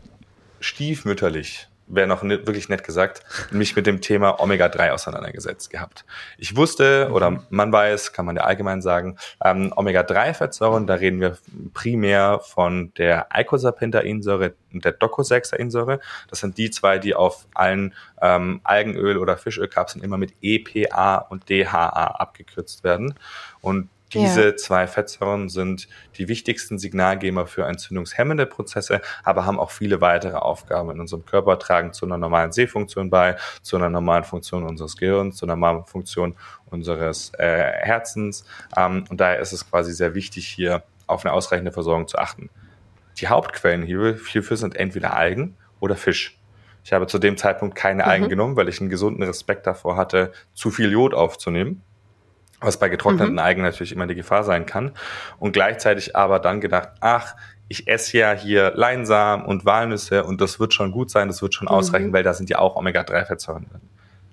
[0.59, 6.05] stiefmütterlich wäre noch ne, wirklich nett gesagt, mich mit dem Thema Omega-3 auseinandergesetzt gehabt.
[6.37, 7.39] Ich wusste, oder mhm.
[7.49, 11.37] man weiß, kann man ja allgemein sagen, ähm, Omega-3-Fettsäuren, da reden wir
[11.73, 15.99] primär von der Eicosapentaensäure und der Docosahexaensäure.
[16.29, 21.49] Das sind die zwei, die auf allen ähm, Algenöl- oder Fischölkapseln immer mit EPA und
[21.49, 23.15] DHA abgekürzt werden.
[23.61, 24.55] Und diese ja.
[24.55, 25.87] zwei Fettsäuren sind
[26.17, 31.57] die wichtigsten Signalgeber für entzündungshemmende Prozesse, aber haben auch viele weitere Aufgaben in unserem Körper,
[31.59, 35.85] tragen zu einer normalen Sehfunktion bei, zu einer normalen Funktion unseres Gehirns, zu einer normalen
[35.85, 36.35] Funktion
[36.67, 38.45] unseres äh, Herzens.
[38.77, 42.49] Ähm, und daher ist es quasi sehr wichtig, hier auf eine ausreichende Versorgung zu achten.
[43.17, 46.37] Die Hauptquellen hierfür sind entweder Algen oder Fisch.
[46.83, 48.29] Ich habe zu dem Zeitpunkt keine Algen mhm.
[48.29, 51.81] genommen, weil ich einen gesunden Respekt davor hatte, zu viel Jod aufzunehmen
[52.61, 53.39] was bei getrockneten mhm.
[53.39, 54.91] Algen natürlich immer die Gefahr sein kann.
[55.39, 57.35] Und gleichzeitig aber dann gedacht, ach,
[57.67, 61.53] ich esse ja hier Leinsamen und Walnüsse und das wird schon gut sein, das wird
[61.53, 61.73] schon mhm.
[61.73, 63.81] ausreichen, weil da sind ja auch Omega-3-Fettsäuren drin.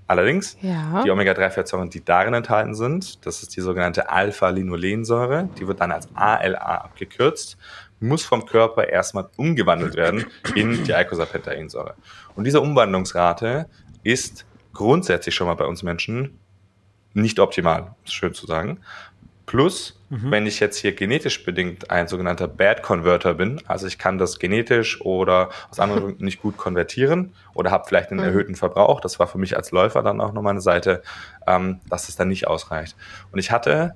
[0.06, 1.02] Allerdings, ja.
[1.04, 6.08] die Omega-3-Fettsäuren, die darin enthalten sind, das ist die sogenannte Alpha-Linolensäure, die wird dann als
[6.14, 7.56] ALA abgekürzt,
[8.00, 11.94] muss vom Körper erstmal umgewandelt werden in die Eicosapentaensäure.
[12.34, 13.68] Und diese Umwandlungsrate
[14.02, 14.44] ist
[14.74, 16.38] grundsätzlich schon mal bei uns Menschen
[17.14, 18.78] nicht optimal, ist schön zu sagen.
[19.46, 20.30] Plus, mhm.
[20.30, 24.38] wenn ich jetzt hier genetisch bedingt ein sogenannter Bad Converter bin, also ich kann das
[24.38, 28.26] genetisch oder aus anderen Gründen nicht gut konvertieren oder habe vielleicht einen mhm.
[28.26, 31.02] erhöhten Verbrauch, das war für mich als Läufer dann auch nochmal eine Seite,
[31.46, 32.96] ähm, dass es dann nicht ausreicht.
[33.32, 33.94] Und ich hatte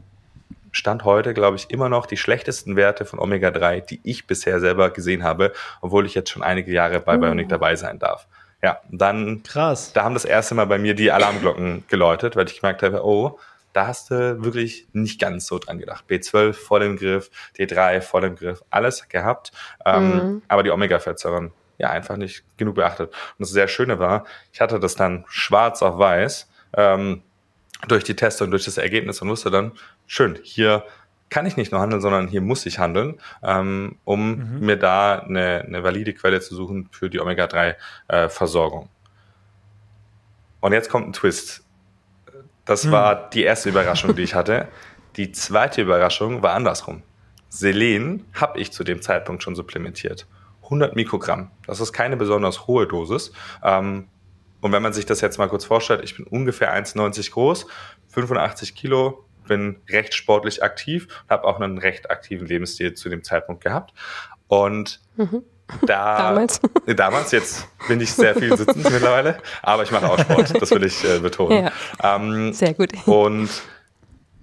[0.72, 4.90] Stand heute, glaube ich, immer noch die schlechtesten Werte von Omega-3, die ich bisher selber
[4.90, 8.26] gesehen habe, obwohl ich jetzt schon einige Jahre bei Bionic dabei sein darf.
[8.66, 9.92] Ja, dann, Krass.
[9.92, 13.38] da haben das erste Mal bei mir die Alarmglocken geläutet, weil ich gemerkt habe, oh,
[13.72, 16.04] da hast du wirklich nicht ganz so dran gedacht.
[16.10, 19.52] B12 voll im Griff, D3 voll im Griff, alles gehabt.
[19.84, 20.42] Ähm, mhm.
[20.48, 23.10] Aber die Omega-Fettsäuren ja einfach nicht genug beachtet.
[23.10, 27.22] Und das sehr Schöne war, ich hatte das dann schwarz auf weiß ähm,
[27.86, 29.70] durch die Testung, durch das Ergebnis und wusste dann,
[30.08, 30.82] schön, hier
[31.28, 34.60] kann ich nicht nur handeln, sondern hier muss ich handeln, ähm, um mhm.
[34.60, 38.84] mir da eine, eine valide Quelle zu suchen für die Omega-3-Versorgung.
[38.84, 38.88] Äh,
[40.60, 41.64] und jetzt kommt ein Twist.
[42.64, 42.90] Das hm.
[42.90, 44.68] war die erste Überraschung, die ich hatte.
[45.16, 47.02] Die zweite Überraschung war andersrum.
[47.48, 50.26] Selen habe ich zu dem Zeitpunkt schon supplementiert.
[50.64, 51.50] 100 Mikrogramm.
[51.66, 53.32] Das ist keine besonders hohe Dosis.
[53.62, 54.08] Ähm,
[54.60, 57.66] und wenn man sich das jetzt mal kurz vorstellt, ich bin ungefähr 1,90 groß,
[58.08, 63.62] 85 Kilo, bin recht sportlich aktiv, habe auch einen recht aktiven Lebensstil zu dem Zeitpunkt
[63.62, 63.92] gehabt.
[64.48, 65.42] Und mhm.
[65.86, 66.60] Da, damals.
[66.86, 70.84] damals, jetzt bin ich sehr viel sitzend mittlerweile, aber ich mache auch Sport, das will
[70.84, 71.64] ich äh, betonen.
[71.64, 72.92] Ja, ähm, sehr gut.
[73.06, 73.50] Und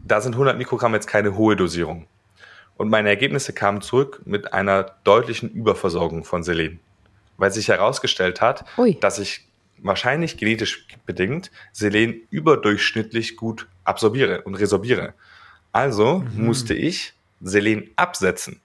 [0.05, 2.07] da sind 100 Mikrogramm jetzt keine hohe Dosierung.
[2.75, 6.79] Und meine Ergebnisse kamen zurück mit einer deutlichen Überversorgung von Selen,
[7.37, 8.97] weil sich herausgestellt hat, Ui.
[8.99, 9.47] dass ich
[9.83, 15.13] wahrscheinlich genetisch bedingt Selen überdurchschnittlich gut absorbiere und resorbiere.
[15.71, 16.45] Also mhm.
[16.45, 18.61] musste ich Selen absetzen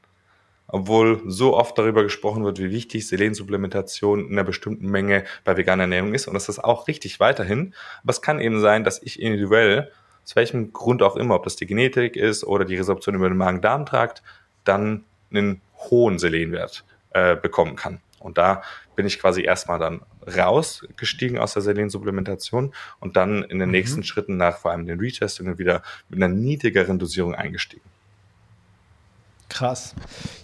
[0.68, 5.84] obwohl so oft darüber gesprochen wird, wie wichtig Selensupplementation in einer bestimmten Menge bei veganer
[5.84, 6.28] Ernährung ist.
[6.28, 7.74] Und das ist auch richtig weiterhin.
[8.02, 9.90] Aber es kann eben sein, dass ich individuell,
[10.24, 13.38] aus welchem Grund auch immer, ob das die Genetik ist oder die Resorption über den
[13.38, 14.22] Magen-Darm-Trakt,
[14.64, 18.00] dann einen hohen Selenwert äh, bekommen kann.
[18.20, 18.62] Und da
[18.94, 20.02] bin ich quasi erstmal dann
[20.36, 23.72] rausgestiegen aus der Selensupplementation und dann in den mhm.
[23.72, 27.82] nächsten Schritten nach vor allem den Retestungen wieder mit einer niedrigeren Dosierung eingestiegen.
[29.48, 29.94] Krass.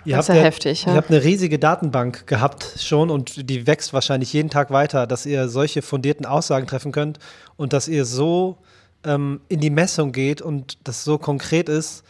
[0.04, 0.84] Ihr das ist ja heftig.
[0.84, 0.92] Ja.
[0.92, 5.26] Ihr habt eine riesige Datenbank gehabt schon und die wächst wahrscheinlich jeden Tag weiter, dass
[5.26, 7.18] ihr solche fundierten Aussagen treffen könnt
[7.56, 8.56] und dass ihr so
[9.04, 12.02] ähm, in die Messung geht und das so konkret ist,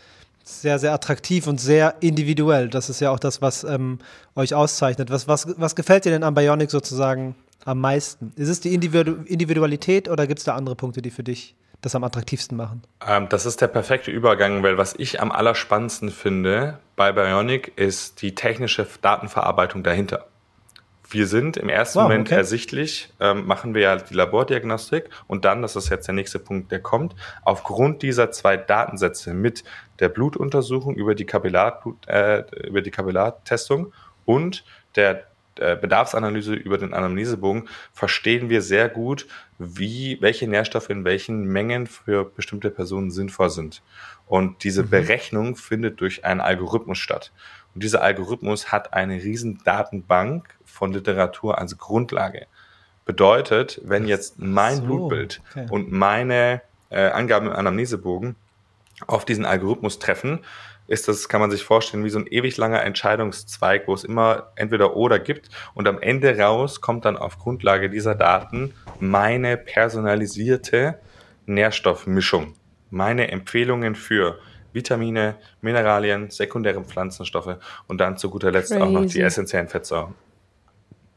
[0.44, 2.68] sehr, sehr attraktiv und sehr individuell.
[2.68, 3.98] Das ist ja auch das, was ähm,
[4.36, 5.10] euch auszeichnet.
[5.10, 7.34] Was, was, was gefällt dir denn an Bionic sozusagen
[7.64, 8.32] am meisten?
[8.36, 11.94] Ist es die Individu Individualität oder gibt es da andere Punkte, die für dich das
[11.94, 12.82] am attraktivsten machen?
[13.06, 18.22] Ähm, das ist der perfekte Übergang, weil was ich am allerspannendsten finde bei Bionic ist
[18.22, 20.26] die technische Datenverarbeitung dahinter.
[21.10, 22.36] Wir sind im ersten wow, Moment okay.
[22.36, 26.72] ersichtlich, ähm, machen wir ja die Labordiagnostik und dann, das ist jetzt der nächste Punkt,
[26.72, 29.64] der kommt, aufgrund dieser zwei Datensätze mit
[30.00, 33.92] der Blutuntersuchung über die, Kapillar, äh, über die Kapillartestung
[34.24, 34.64] und
[34.96, 35.26] der
[35.58, 39.26] äh, Bedarfsanalyse über den Anamnesebogen verstehen wir sehr gut,
[39.58, 43.82] wie, welche Nährstoffe in welchen Mengen für bestimmte Personen sinnvoll sind.
[44.26, 44.90] Und diese mhm.
[44.90, 47.32] Berechnung findet durch einen Algorithmus statt.
[47.74, 52.46] Und dieser Algorithmus hat eine riesen Datenbank von Literatur als Grundlage.
[53.04, 55.66] Bedeutet, wenn jetzt mein so, Blutbild okay.
[55.70, 58.36] und meine äh, Angaben im Anamnesebogen
[59.06, 60.40] auf diesen Algorithmus treffen,
[60.86, 64.52] ist das, kann man sich vorstellen, wie so ein ewig langer Entscheidungszweig, wo es immer
[64.56, 70.98] entweder oder gibt und am Ende raus kommt dann auf Grundlage dieser Daten meine personalisierte
[71.46, 72.54] Nährstoffmischung,
[72.90, 74.38] meine Empfehlungen für
[74.72, 77.56] Vitamine, Mineralien, sekundäre Pflanzenstoffe
[77.86, 78.82] und dann zu guter Letzt Crazy.
[78.82, 80.14] auch noch die essentiellen Fettsäuren.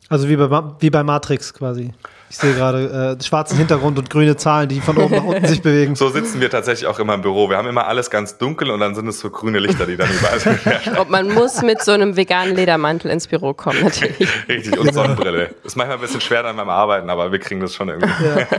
[0.10, 1.93] Also wie bei, wie bei Matrix quasi.
[2.30, 5.62] Ich sehe gerade äh, schwarzen Hintergrund und grüne Zahlen, die von oben nach unten sich
[5.62, 5.95] bewegen.
[5.95, 7.49] So sitzen wir tatsächlich auch immer im Büro.
[7.49, 10.10] Wir haben immer alles ganz dunkel und dann sind es so grüne Lichter, die dann
[10.10, 10.60] überall sind.
[10.99, 14.28] Und man muss mit so einem veganen Ledermantel ins Büro kommen, natürlich.
[14.49, 15.55] Richtig, und Sonnenbrille.
[15.64, 18.26] Ist manchmal ein bisschen schwer dann beim Arbeiten, aber wir kriegen das schon irgendwie.
[18.26, 18.47] Ja.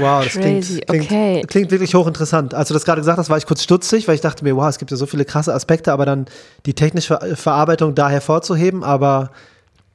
[0.00, 1.42] Wow, das klingt, klingt, okay.
[1.48, 2.54] klingt wirklich hochinteressant.
[2.54, 4.68] Als du das gerade gesagt hast, war ich kurz stutzig, weil ich dachte mir, wow,
[4.68, 6.26] es gibt ja so viele krasse Aspekte, aber dann
[6.66, 9.30] die technische Verarbeitung da hervorzuheben, aber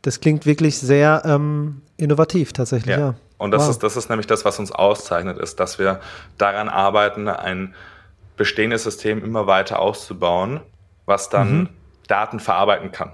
[0.04, 3.00] das klingt wirklich sehr ähm, innovativ tatsächlich, ja.
[3.00, 3.16] ja.
[3.38, 3.72] Und das, wow.
[3.72, 6.00] ist, das ist nämlich das, was uns auszeichnet, ist, dass wir
[6.38, 7.74] daran arbeiten, ein
[8.38, 10.62] bestehendes System immer weiter auszubauen,
[11.06, 11.70] was dann mhm.
[12.08, 13.14] Daten verarbeiten kann.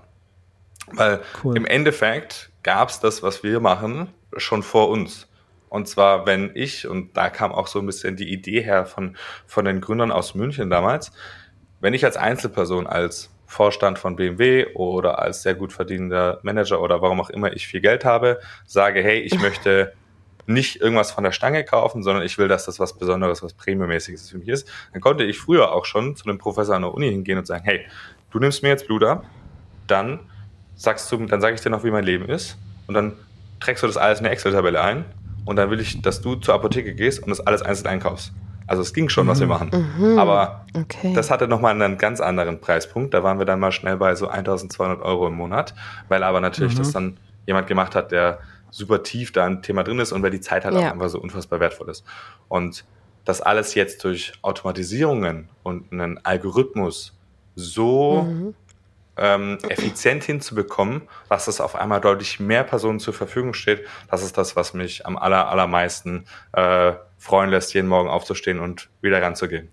[0.91, 1.55] Weil cool.
[1.55, 5.27] im Endeffekt gab es das, was wir machen, schon vor uns.
[5.69, 9.15] Und zwar, wenn ich, und da kam auch so ein bisschen die Idee her von,
[9.45, 11.11] von den Gründern aus München damals,
[11.79, 17.01] wenn ich als Einzelperson, als Vorstand von BMW oder als sehr gut verdienender Manager oder
[17.01, 19.93] warum auch immer ich viel Geld habe, sage, hey, ich möchte
[20.45, 24.29] nicht irgendwas von der Stange kaufen, sondern ich will, dass das was Besonderes, was Premiummäßiges
[24.29, 27.09] für mich ist, dann konnte ich früher auch schon zu einem Professor an der Uni
[27.09, 27.87] hingehen und sagen, hey,
[28.29, 29.25] du nimmst mir jetzt Blut ab,
[29.87, 30.19] dann
[30.75, 33.13] sagst du, dann sage ich dir noch, wie mein Leben ist und dann
[33.59, 35.05] trägst du das alles in eine Excel-Tabelle ein
[35.45, 38.31] und dann will ich, dass du zur Apotheke gehst und das alles einzeln einkaufst.
[38.69, 39.51] Also es ging schon, was wir mhm.
[39.51, 39.89] machen.
[39.97, 40.19] Mhm.
[40.19, 41.13] Aber okay.
[41.15, 43.15] das hatte nochmal einen ganz anderen Preispunkt.
[43.15, 45.73] Da waren wir dann mal schnell bei so 1200 Euro im Monat,
[46.07, 46.77] weil aber natürlich mhm.
[46.77, 47.17] das dann
[47.47, 48.39] jemand gemacht hat, der
[48.69, 50.81] super tief da ein Thema drin ist und weil die Zeit halt ja.
[50.81, 52.03] auch einfach so unfassbar wertvoll ist.
[52.47, 52.85] Und
[53.25, 57.17] das alles jetzt durch Automatisierungen und einen Algorithmus
[57.55, 58.53] so mhm.
[59.19, 64.37] Ähm, effizient hinzubekommen, dass es auf einmal deutlich mehr Personen zur Verfügung steht, das ist
[64.37, 69.69] das, was mich am aller, allermeisten äh, freuen lässt, jeden Morgen aufzustehen und wieder ranzugehen.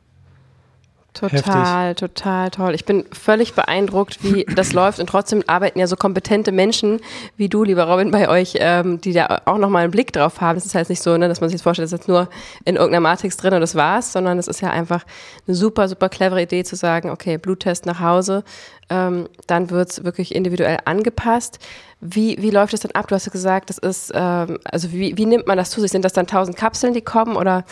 [1.17, 1.97] Total, Heftig.
[1.97, 2.75] total toll.
[2.75, 7.01] Ich bin völlig beeindruckt, wie das läuft und trotzdem arbeiten ja so kompetente Menschen
[7.39, 10.59] wie du, lieber Robin, bei euch, ähm, die da auch nochmal einen Blick drauf haben.
[10.59, 12.29] Es ist halt nicht so, ne, dass man sich jetzt vorstellt, das ist jetzt nur
[12.67, 15.05] in irgendeiner Matrix drin und das war's, sondern es ist ja einfach
[15.47, 18.45] eine super, super clevere Idee zu sagen, okay, Bluttest nach Hause,
[18.89, 21.59] ähm, dann wird's wirklich individuell angepasst.
[22.01, 23.09] Wie, wie läuft es dann ab?
[23.09, 25.91] Du hast ja gesagt, das ist, ähm, also wie, wie nimmt man das zu sich?
[25.91, 27.65] Sind das dann tausend Kapseln, die kommen oder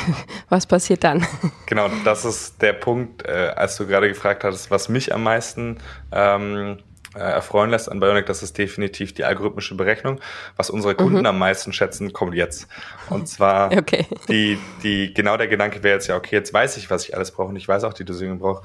[0.48, 1.26] was passiert dann?
[1.66, 5.78] Genau, das ist der Punkt, äh, als du gerade gefragt hattest, was mich am meisten
[6.12, 6.78] ähm,
[7.14, 10.20] äh, erfreuen lässt an Bionic, das ist definitiv die algorithmische Berechnung.
[10.56, 11.26] Was unsere Kunden mhm.
[11.26, 12.68] am meisten schätzen, kommt jetzt.
[13.08, 14.06] Und zwar okay.
[14.28, 17.32] die, die, genau der Gedanke wäre jetzt ja, okay, jetzt weiß ich, was ich alles
[17.32, 18.62] brauche und ich weiß auch die Dosierung brauche.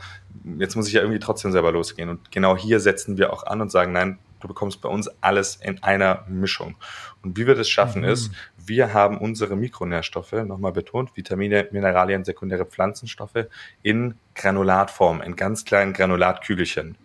[0.57, 2.09] Jetzt muss ich ja irgendwie trotzdem selber losgehen.
[2.09, 5.55] Und genau hier setzen wir auch an und sagen, nein, Du bekommst bei uns alles
[5.55, 6.75] in einer Mischung.
[7.23, 8.09] Und wie wir das schaffen mhm.
[8.09, 13.47] ist, wir haben unsere Mikronährstoffe, nochmal betont, Vitamine, Mineralien, sekundäre Pflanzenstoffe
[13.81, 16.95] in Granulatform, in ganz kleinen Granulatkügelchen.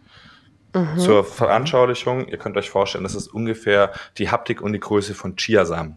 [0.75, 0.99] Mhm.
[0.99, 5.37] Zur Veranschaulichung, ihr könnt euch vorstellen, das ist ungefähr die Haptik und die Größe von
[5.37, 5.97] Chiasamen.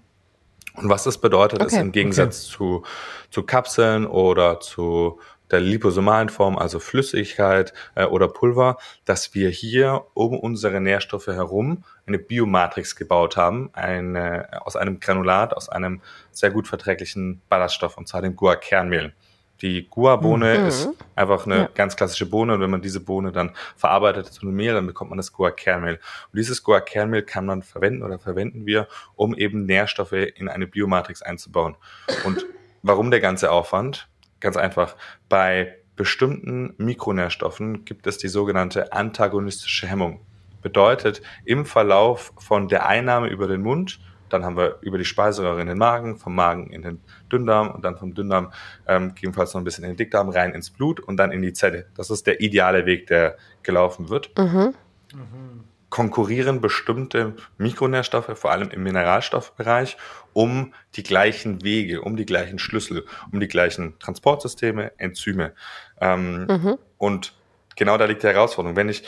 [0.75, 1.75] Und was das bedeutet, okay.
[1.75, 2.57] ist im Gegensatz okay.
[2.57, 2.83] zu,
[3.29, 5.19] zu Kapseln oder zu
[5.53, 11.83] der liposomalen Form, also Flüssigkeit äh, oder Pulver, dass wir hier um unsere Nährstoffe herum
[12.05, 16.01] eine Biomatrix gebaut haben, eine, aus einem Granulat, aus einem
[16.31, 19.13] sehr gut verträglichen Ballaststoff, und zwar dem Guar-Kernmehl.
[19.61, 20.65] Die Guar-Bohne mhm.
[20.65, 21.69] ist einfach eine ja.
[21.73, 25.11] ganz klassische Bohne und wenn man diese Bohne dann verarbeitet zu einem Mehl, dann bekommt
[25.11, 25.99] man das Guar-Kernmehl.
[26.31, 31.21] Und dieses Guar-Kernmehl kann man verwenden oder verwenden wir, um eben Nährstoffe in eine Biomatrix
[31.21, 31.77] einzubauen.
[32.25, 32.45] Und
[32.81, 34.09] warum der ganze Aufwand?
[34.43, 34.97] Ganz einfach.
[35.29, 40.19] Bei bestimmten Mikronährstoffen gibt es die sogenannte antagonistische Hemmung.
[40.61, 45.61] Bedeutet, im Verlauf von der Einnahme über den Mund, dann haben wir über die Speiseröhre
[45.61, 46.99] in den Magen, vom Magen in den
[47.31, 48.51] Dünndarm und dann vom Dünndarm
[48.85, 51.53] ähm, gegebenenfalls noch ein bisschen in den Dickdarm rein ins Blut und dann in die
[51.53, 51.85] Zelle.
[51.95, 54.37] Das ist der ideale Weg, der gelaufen wird.
[54.37, 54.75] Mhm.
[55.13, 55.63] Mhm
[55.93, 59.95] konkurrieren bestimmte Mikronährstoffe, vor allem im Mineralstoffbereich,
[60.33, 65.53] um die gleichen Wege, um die gleichen Schlüssel, um die gleichen Transportsysteme, Enzyme.
[66.01, 66.79] Ähm, mhm.
[66.97, 67.35] Und
[67.75, 68.75] genau da liegt die Herausforderung.
[68.75, 69.03] Wenn ich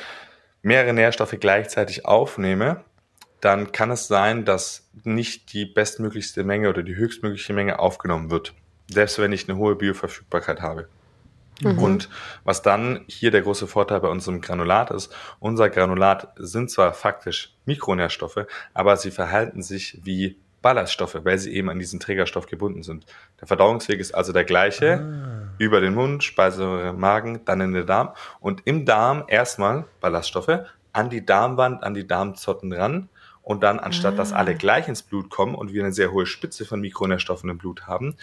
[0.62, 2.86] mehrere Nährstoffe gleichzeitig aufnehme,
[3.42, 8.54] dann kann es sein, dass nicht die bestmöglichste Menge oder die höchstmögliche Menge aufgenommen wird.
[8.92, 10.88] Selbst wenn ich eine hohe Bioverfügbarkeit habe.
[11.62, 11.80] Mhm.
[11.80, 12.10] Und
[12.44, 17.54] was dann hier der große Vorteil bei unserem Granulat ist, unser Granulat sind zwar faktisch
[17.66, 23.06] Mikronährstoffe, aber sie verhalten sich wie Ballaststoffe, weil sie eben an diesen Trägerstoff gebunden sind.
[23.40, 25.54] Der Verdauungsweg ist also der gleiche, ah.
[25.60, 31.10] über den Mund, Speiseröhre, Magen, dann in den Darm und im Darm erstmal Ballaststoffe an
[31.12, 33.10] die Darmwand, an die Darmzotten ran
[33.46, 34.18] und dann anstatt ah.
[34.18, 37.60] dass alle gleich ins Blut kommen und wir eine sehr hohe Spitze von Mikronährstoffen im
[37.60, 38.16] Blut haben,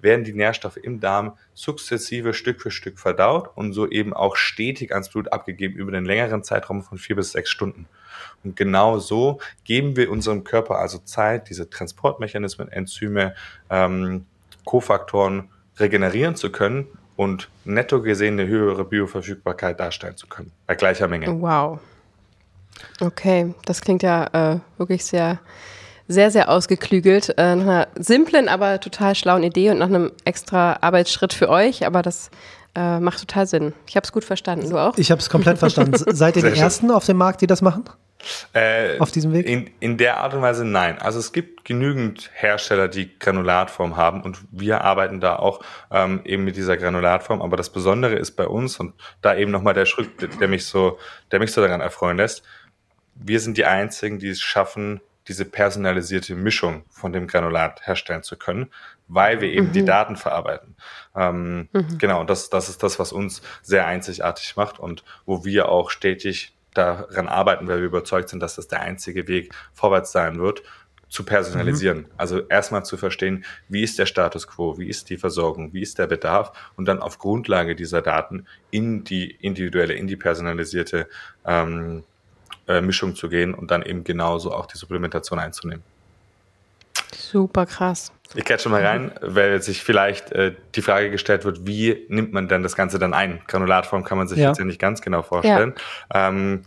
[0.00, 4.92] werden die Nährstoffe im Darm sukzessive Stück für Stück verdaut und so eben auch stetig
[4.92, 7.86] ans Blut abgegeben über den längeren Zeitraum von vier bis sechs Stunden.
[8.44, 13.34] Und genau so geben wir unserem Körper also Zeit, diese Transportmechanismen, Enzyme,
[13.70, 14.26] ähm,
[14.64, 15.48] Kofaktoren
[15.80, 21.26] regenerieren zu können und netto gesehen eine höhere Bioverfügbarkeit darstellen zu können, bei gleicher Menge.
[21.40, 21.80] Wow.
[23.00, 25.40] Okay, das klingt ja äh, wirklich sehr
[26.08, 27.34] sehr, sehr ausgeklügelt.
[27.36, 31.86] Äh, nach einer simplen, aber total schlauen Idee und nach einem extra Arbeitsschritt für euch.
[31.86, 32.30] Aber das
[32.74, 33.74] äh, macht total Sinn.
[33.86, 34.70] Ich habe es gut verstanden.
[34.70, 34.96] Du auch?
[34.96, 35.96] Ich habe es komplett verstanden.
[36.14, 37.84] Seid ihr die Ersten auf dem Markt, die das machen?
[38.52, 39.46] Äh, auf diesem Weg?
[39.46, 40.98] In, in der Art und Weise nein.
[40.98, 45.60] Also es gibt genügend Hersteller, die Granulatform haben und wir arbeiten da auch
[45.90, 47.42] ähm, eben mit dieser Granulatform.
[47.42, 50.08] Aber das Besondere ist bei uns und da eben nochmal der Schritt,
[50.40, 50.98] der mich so,
[51.30, 52.42] der mich so daran erfreuen lässt.
[53.20, 58.36] Wir sind die Einzigen, die es schaffen, diese personalisierte Mischung von dem Granulat herstellen zu
[58.36, 58.70] können,
[59.08, 59.72] weil wir eben mhm.
[59.72, 60.74] die Daten verarbeiten.
[61.14, 61.98] Ähm, mhm.
[61.98, 66.54] Genau, das, das ist das, was uns sehr einzigartig macht und wo wir auch stetig
[66.72, 70.62] daran arbeiten, weil wir überzeugt sind, dass das der einzige Weg vorwärts sein wird,
[71.08, 72.00] zu personalisieren.
[72.00, 72.06] Mhm.
[72.16, 75.98] Also erstmal zu verstehen, wie ist der Status quo, wie ist die Versorgung, wie ist
[75.98, 81.08] der Bedarf und dann auf Grundlage dieser Daten in die individuelle, in die personalisierte
[81.46, 82.04] ähm,
[82.68, 85.82] äh, Mischung zu gehen und dann eben genauso auch die Supplementation einzunehmen.
[87.14, 88.12] Super krass.
[88.34, 92.32] Ich kehre schon mal rein, weil sich vielleicht äh, die Frage gestellt wird, wie nimmt
[92.32, 93.40] man denn das Ganze dann ein?
[93.46, 94.48] Granulatform kann man sich ja.
[94.48, 95.74] jetzt ja nicht ganz genau vorstellen.
[96.12, 96.28] Ja.
[96.28, 96.64] Ähm,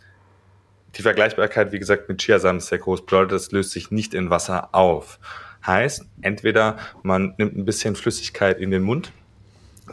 [0.96, 3.06] die Vergleichbarkeit, wie gesagt, mit Chiasamen ist sehr groß.
[3.06, 5.20] Bedeutet, das löst sich nicht in Wasser auf.
[5.66, 9.12] Heißt, entweder man nimmt ein bisschen Flüssigkeit in den Mund,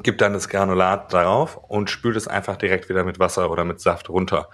[0.02, 3.80] gibt dann das Granulat darauf und spült es einfach direkt wieder mit Wasser oder mit
[3.80, 4.48] Saft runter.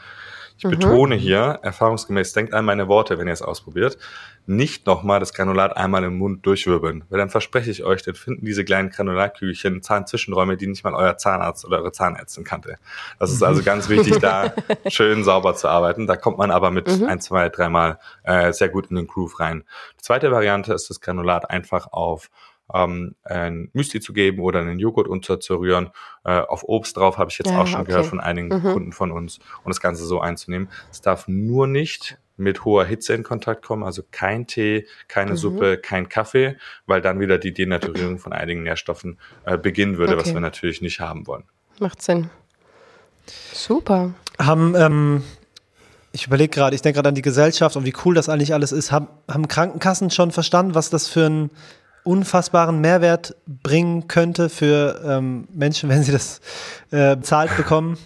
[0.56, 0.70] Ich mhm.
[0.70, 3.98] betone hier, erfahrungsgemäß, denkt an meine Worte, wenn ihr es ausprobiert,
[4.46, 8.44] nicht nochmal das Granulat einmal im Mund durchwirbeln, weil dann verspreche ich euch, dann finden
[8.44, 12.76] diese kleinen Granulatkügelchen Zahnzwischenräume, die nicht mal euer Zahnarzt oder eure Zahnärztin kannte.
[13.18, 14.52] Das ist also ganz wichtig, da
[14.88, 16.06] schön sauber zu arbeiten.
[16.06, 17.06] Da kommt man aber mit mhm.
[17.06, 19.64] ein, zwei, dreimal äh, sehr gut in den Groove rein.
[19.98, 22.30] Die zweite Variante ist das Granulat einfach auf
[22.72, 25.90] ähm, ein Müsli zu geben oder einen Joghurt unterzurühren.
[26.24, 27.90] Äh, auf Obst drauf habe ich jetzt ja, auch schon okay.
[27.90, 28.62] gehört von einigen mhm.
[28.62, 30.68] Kunden von uns und das Ganze so einzunehmen.
[30.90, 35.36] Es darf nur nicht mit hoher Hitze in Kontakt kommen, also kein Tee, keine mhm.
[35.36, 36.56] Suppe, kein Kaffee,
[36.86, 40.22] weil dann wieder die Denaturierung von einigen Nährstoffen äh, beginnen würde, okay.
[40.22, 41.44] was wir natürlich nicht haben wollen.
[41.78, 42.30] Macht Sinn.
[43.52, 44.14] Super.
[44.38, 45.22] Haben, ähm,
[46.12, 48.72] ich überlege gerade, ich denke gerade an die Gesellschaft und wie cool das eigentlich alles
[48.72, 48.90] ist.
[48.90, 51.50] Haben, haben Krankenkassen schon verstanden, was das für ein
[52.04, 56.40] unfassbaren Mehrwert bringen könnte für ähm, Menschen, wenn sie das
[56.90, 57.98] äh, bezahlt bekommen?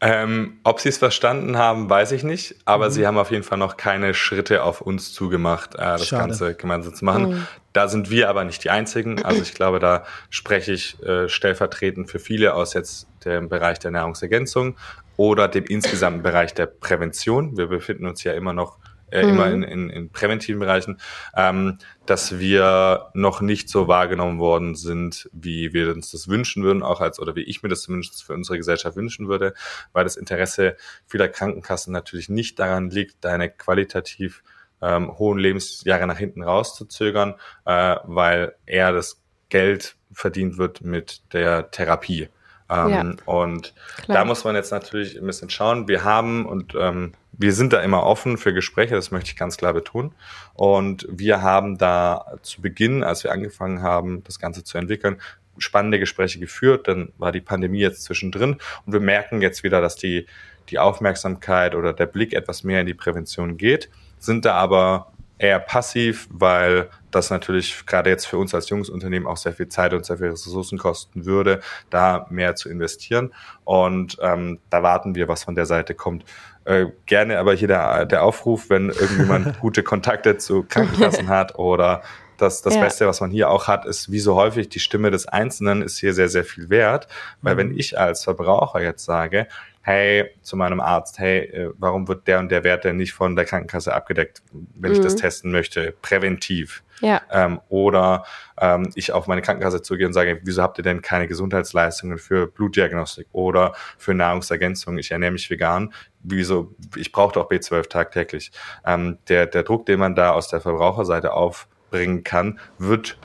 [0.00, 2.90] Ähm, ob sie es verstanden haben, weiß ich nicht, aber mhm.
[2.90, 6.28] sie haben auf jeden Fall noch keine Schritte auf uns zugemacht, äh, das Schade.
[6.28, 7.28] Ganze gemeinsam zu machen.
[7.30, 7.46] Mhm.
[7.72, 9.24] Da sind wir aber nicht die Einzigen.
[9.24, 13.92] Also ich glaube, da spreche ich äh, stellvertretend für viele aus jetzt dem Bereich der
[13.92, 14.76] Nahrungsergänzung
[15.16, 17.56] oder dem insgesamten Bereich der Prävention.
[17.56, 18.76] Wir befinden uns ja immer noch
[19.14, 19.28] äh, mhm.
[19.30, 20.98] immer in, in, in präventiven Bereichen,
[21.36, 26.82] ähm, dass wir noch nicht so wahrgenommen worden sind, wie wir uns das wünschen würden,
[26.82, 29.54] auch als oder wie ich mir das zumindest für unsere Gesellschaft wünschen würde,
[29.92, 34.42] weil das Interesse vieler Krankenkassen natürlich nicht daran liegt, deine qualitativ
[34.82, 37.34] ähm, hohen Lebensjahre nach hinten rauszuzögern,
[37.64, 42.28] äh, weil eher das Geld verdient wird mit der Therapie.
[42.68, 44.18] Ähm, ja, und klar.
[44.18, 45.86] da muss man jetzt natürlich ein bisschen schauen.
[45.86, 49.56] Wir haben und ähm, wir sind da immer offen für Gespräche, das möchte ich ganz
[49.56, 50.12] klar betonen.
[50.54, 55.20] Und wir haben da zu Beginn, als wir angefangen haben, das Ganze zu entwickeln,
[55.58, 56.88] spannende Gespräche geführt.
[56.88, 58.56] Dann war die Pandemie jetzt zwischendrin
[58.86, 60.26] und wir merken jetzt wieder, dass die,
[60.68, 65.58] die Aufmerksamkeit oder der Blick etwas mehr in die Prävention geht, sind da aber eher
[65.58, 69.92] passiv, weil das natürlich gerade jetzt für uns als junges Unternehmen auch sehr viel Zeit
[69.92, 71.60] und sehr viel Ressourcen kosten würde,
[71.90, 73.32] da mehr zu investieren.
[73.64, 76.24] Und ähm, da warten wir, was von der Seite kommt.
[76.64, 82.02] Äh, gerne aber hier der, der Aufruf, wenn irgendjemand gute Kontakte zu Krankenkassen hat oder
[82.38, 82.80] das, das ja.
[82.80, 85.98] Beste, was man hier auch hat, ist, wie so häufig, die Stimme des Einzelnen ist
[85.98, 87.06] hier sehr, sehr viel wert.
[87.42, 87.58] Weil mhm.
[87.58, 89.46] wenn ich als Verbraucher jetzt sage,
[89.84, 93.36] hey, zu meinem Arzt, hey, äh, warum wird der und der Wert denn nicht von
[93.36, 94.96] der Krankenkasse abgedeckt, wenn mhm.
[94.96, 95.18] ich das mhm.
[95.18, 96.82] testen möchte, präventiv?
[97.00, 97.20] Ja.
[97.30, 98.24] Ähm, oder
[98.58, 102.46] ähm, ich auf meine Krankenkasse zugehe und sage, wieso habt ihr denn keine Gesundheitsleistungen für
[102.46, 104.96] Blutdiagnostik oder für Nahrungsergänzung?
[104.96, 105.92] Ich ernähre mich vegan.
[106.20, 106.74] Wieso?
[106.96, 108.52] Ich brauche doch B12 tagtäglich.
[108.86, 113.18] Ähm, der, der Druck, den man da aus der Verbraucherseite aufbringen kann, wird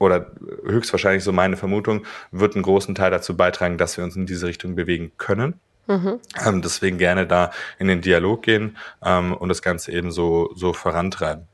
[0.00, 0.32] oder
[0.64, 4.48] höchstwahrscheinlich so meine Vermutung, wird einen großen Teil dazu beitragen, dass wir uns in diese
[4.48, 5.60] Richtung bewegen können.
[5.86, 6.20] Mhm.
[6.46, 10.72] Ähm, deswegen gerne da in den Dialog gehen ähm, und das Ganze eben so, so
[10.72, 11.46] vorantreiben.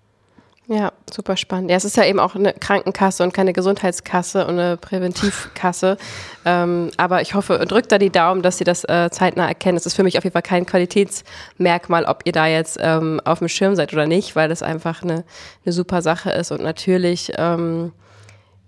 [0.71, 1.71] Ja, super spannend.
[1.71, 5.97] Ja, es ist ja eben auch eine Krankenkasse und keine Gesundheitskasse und eine Präventivkasse.
[6.45, 9.79] ähm, aber ich hoffe, drückt da die Daumen, dass Sie das äh, zeitnah erkennen.
[9.79, 13.39] Es ist für mich auf jeden Fall kein Qualitätsmerkmal, ob ihr da jetzt ähm, auf
[13.39, 15.25] dem Schirm seid oder nicht, weil das einfach eine,
[15.65, 16.51] eine super Sache ist.
[16.51, 17.93] Und natürlich ähm,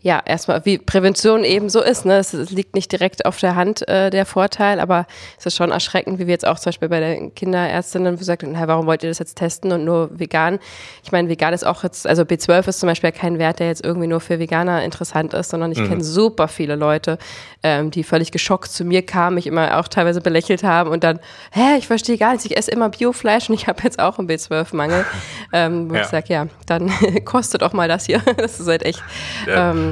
[0.03, 2.07] ja, erstmal, wie Prävention eben so ist.
[2.07, 2.17] Ne?
[2.17, 5.07] Es, es liegt nicht direkt auf der Hand, äh, der Vorteil, aber
[5.39, 8.55] es ist schon erschreckend, wie wir jetzt auch zum Beispiel bei der Kinderärztin gesagt haben,
[8.57, 10.59] warum wollt ihr das jetzt testen und nur vegan?
[11.05, 13.85] Ich meine, vegan ist auch jetzt, also B12 ist zum Beispiel kein Wert, der jetzt
[13.85, 15.89] irgendwie nur für Veganer interessant ist, sondern ich mhm.
[15.89, 17.19] kenne super viele Leute,
[17.63, 21.21] ähm, die völlig geschockt zu mir kamen, mich immer auch teilweise belächelt haben und dann,
[21.53, 24.29] hä, ich verstehe gar nichts, ich esse immer Biofleisch und ich habe jetzt auch einen
[24.29, 25.05] B12-Mangel.
[25.53, 26.03] ähm, wo ja.
[26.03, 26.91] ich sage, ja, dann
[27.27, 28.21] kostet auch mal das hier.
[28.39, 29.03] das ist halt echt...
[29.47, 29.73] Ja.
[29.73, 29.90] Ähm,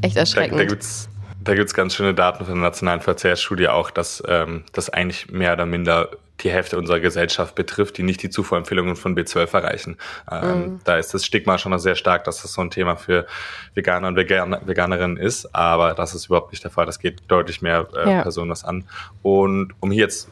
[0.00, 0.58] Echt erschreckend.
[0.58, 1.08] Da, da gibt's
[1.44, 5.54] da gibt's ganz schöne Daten von der Nationalen Verkehrsstudie auch, dass ähm, das eigentlich mehr
[5.54, 9.96] oder minder die Hälfte unserer Gesellschaft betrifft, die nicht die Zufuhrempfehlungen von B12 erreichen.
[10.30, 10.80] Ähm, mhm.
[10.84, 13.26] Da ist das Stigma schon noch sehr stark, dass das so ein Thema für
[13.74, 16.86] Veganer und Veganer, Veganerinnen ist, aber das ist überhaupt nicht der Fall.
[16.86, 18.22] Das geht deutlich mehr äh, ja.
[18.22, 18.84] Personen was an.
[19.22, 20.28] Und um hier jetzt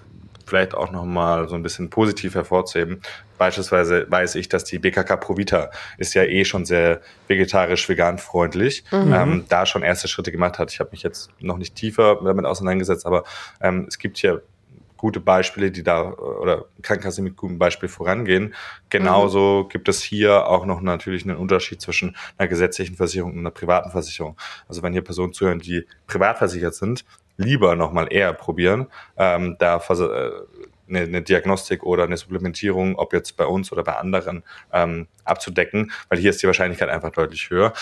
[0.51, 3.01] vielleicht auch nochmal so ein bisschen positiv hervorzuheben.
[3.39, 9.13] Beispielsweise weiß ich, dass die BKK Provita ist ja eh schon sehr vegetarisch-vegan freundlich, mhm.
[9.15, 10.73] ähm, da schon erste Schritte gemacht hat.
[10.73, 13.25] Ich habe mich jetzt noch nicht tiefer damit auseinandergesetzt, aber
[13.61, 14.43] ähm, es gibt hier
[15.01, 18.55] gute Beispiele, die da oder Krankenkassen mit gutem Beispiel vorangehen.
[18.91, 19.69] Genauso mhm.
[19.71, 23.91] gibt es hier auch noch natürlich einen Unterschied zwischen einer gesetzlichen Versicherung und einer privaten
[23.91, 24.37] Versicherung.
[24.69, 27.07] Also wenn hier Personen zuhören, die privat versichert sind,
[27.41, 28.87] lieber nochmal eher probieren.
[29.17, 30.31] Ähm, da äh,
[30.89, 35.93] eine, eine, Diagnostik oder eine Supplementierung, ob jetzt bei uns oder bei anderen, ähm, abzudecken,
[36.09, 37.73] weil hier ist die Wahrscheinlichkeit einfach deutlich höher.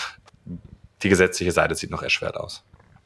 [1.01, 2.63] Die gesetzliche Seite sieht noch erschwert aus.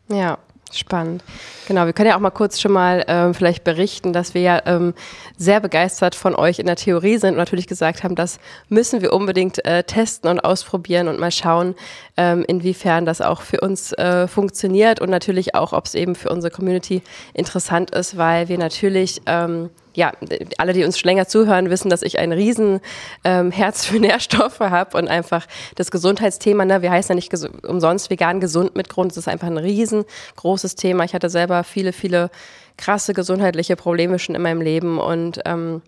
[0.10, 0.38] Ja,
[0.72, 1.24] Spannend.
[1.68, 4.61] Genau, wir können ja auch mal kurz schon mal ähm, vielleicht berichten, dass wir ja
[4.66, 4.95] ähm,
[5.38, 8.39] sehr begeistert von euch in der Theorie sind und natürlich gesagt haben, das
[8.70, 11.76] müssen wir unbedingt äh, testen und ausprobieren und mal schauen,
[12.18, 16.30] ähm, inwiefern das auch für uns äh, funktioniert und natürlich auch, ob es eben für
[16.30, 17.03] unsere Community
[17.34, 20.12] interessant ist, weil wir natürlich ähm, ja,
[20.58, 22.80] alle, die uns schon länger zuhören, wissen, dass ich ein riesen
[23.24, 27.34] ähm, Herz für Nährstoffe habe und einfach das Gesundheitsthema, ne, wir heißen ja nicht
[27.66, 31.04] umsonst vegan gesund mit Grund, das ist einfach ein riesengroßes Thema.
[31.04, 32.30] Ich hatte selber viele, viele
[32.78, 35.82] krasse gesundheitliche Probleme schon in meinem Leben und ähm,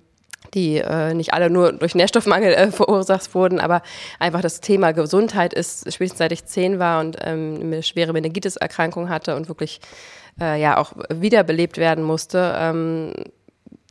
[0.54, 3.82] die äh, nicht alle nur durch Nährstoffmangel äh, verursacht wurden, aber
[4.20, 9.10] einfach das Thema Gesundheit ist, spätestens seit ich zehn war und ähm, eine schwere Meningitis-Erkrankung
[9.10, 9.80] hatte und wirklich
[10.40, 13.14] äh, ja auch wiederbelebt werden musste, ähm,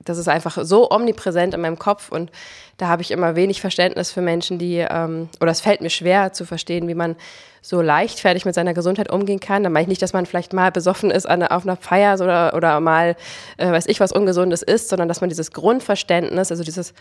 [0.05, 2.31] das ist einfach so omnipräsent in meinem Kopf und
[2.77, 6.33] da habe ich immer wenig Verständnis für Menschen, die, ähm, oder es fällt mir schwer
[6.33, 7.17] zu verstehen, wie man
[7.63, 9.63] so leichtfertig mit seiner Gesundheit umgehen kann.
[9.63, 12.55] Da meine ich nicht, dass man vielleicht mal besoffen ist an, auf einer Feier oder,
[12.55, 13.17] oder mal,
[13.57, 16.93] äh, weiß ich, was Ungesundes ist, sondern dass man dieses Grundverständnis, also dieses,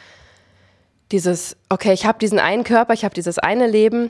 [1.11, 4.09] dieses, okay, ich habe diesen einen Körper, ich habe dieses eine Leben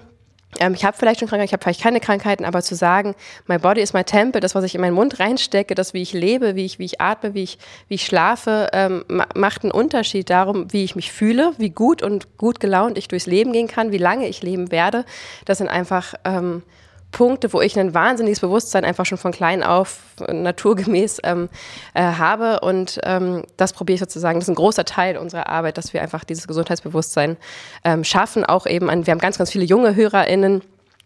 [0.59, 3.15] ähm, ich habe vielleicht schon Krankheiten, ich habe vielleicht keine Krankheiten, aber zu sagen,
[3.47, 6.13] my body is my temple, das, was ich in meinen Mund reinstecke, das, wie ich
[6.13, 9.03] lebe, wie ich, wie ich atme, wie ich, wie ich schlafe, ähm,
[9.35, 13.25] macht einen Unterschied darum, wie ich mich fühle, wie gut und gut gelaunt ich durchs
[13.25, 15.05] Leben gehen kann, wie lange ich leben werde.
[15.45, 16.63] Das sind einfach ähm,
[17.13, 19.99] Punkte, wo ich ein wahnsinniges Bewusstsein einfach schon von klein auf
[20.29, 21.47] naturgemäß ähm,
[21.93, 22.59] äh, habe.
[22.59, 26.01] Und ähm, das probiere ich sozusagen, das ist ein großer Teil unserer Arbeit, dass wir
[26.01, 27.37] einfach dieses Gesundheitsbewusstsein
[27.85, 28.43] ähm, schaffen.
[28.43, 30.61] Auch eben an, wir haben ganz, ganz viele junge HörerInnen,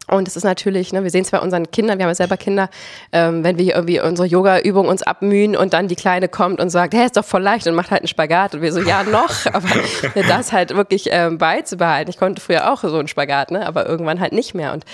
[0.08, 2.38] und es ist natürlich, ne, wir sehen es bei unseren Kindern, wir haben ja selber
[2.38, 2.70] Kinder,
[3.12, 6.94] ähm, wenn wir irgendwie unsere Yoga-Übung uns abmühen und dann die Kleine kommt und sagt,
[6.94, 9.46] hey, ist doch voll leicht und macht halt einen Spagat und wir so, ja, noch,
[9.54, 12.10] aber ne, das halt wirklich ähm, beizubehalten.
[12.10, 14.74] Ich konnte früher auch so einen Spagat, ne, aber irgendwann halt nicht mehr.
[14.74, 14.86] Und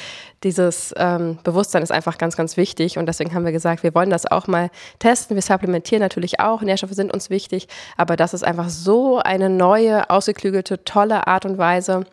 [0.44, 2.98] dieses ähm, Bewusstsein ist einfach ganz, ganz wichtig.
[2.98, 5.36] Und deswegen haben wir gesagt, wir wollen das auch mal testen.
[5.36, 10.10] Wir supplementieren natürlich auch, Nährstoffe sind uns wichtig, aber das ist einfach so eine neue,
[10.10, 12.06] ausgeklügelte, tolle Art und Weise,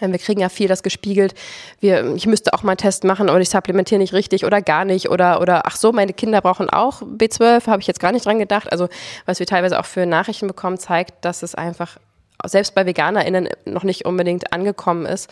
[0.00, 1.34] wir kriegen ja viel das gespiegelt.
[1.80, 4.84] Wir, ich müsste auch mal einen Test machen, oder ich supplementiere nicht richtig oder gar
[4.84, 5.10] nicht.
[5.10, 8.38] Oder, oder ach so, meine Kinder brauchen auch B12, habe ich jetzt gar nicht dran
[8.38, 8.70] gedacht.
[8.70, 8.88] Also,
[9.24, 11.98] was wir teilweise auch für Nachrichten bekommen, zeigt, dass es einfach
[12.44, 15.30] selbst bei VeganerInnen noch nicht unbedingt angekommen ist.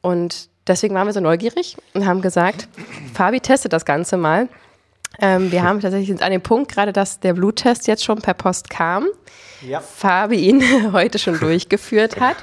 [0.00, 2.68] Und deswegen waren wir so neugierig und haben gesagt,
[3.14, 4.48] Fabi testet das Ganze mal.
[5.20, 8.70] Ähm, wir haben tatsächlich an dem Punkt gerade, dass der Bluttest jetzt schon per Post
[8.70, 9.06] kam
[9.66, 9.80] ja.
[9.80, 12.36] Fabi ihn heute schon durchgeführt hat.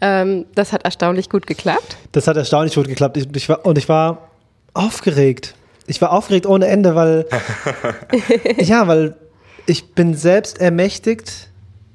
[0.00, 1.96] Ähm, das hat erstaunlich gut geklappt.
[2.12, 3.16] Das hat erstaunlich gut geklappt.
[3.16, 4.30] Ich, ich war, und ich war
[4.72, 5.54] aufgeregt.
[5.86, 7.26] Ich war aufgeregt ohne Ende, weil
[8.58, 9.16] ja, weil
[9.66, 11.48] ich bin selbst ermächtigt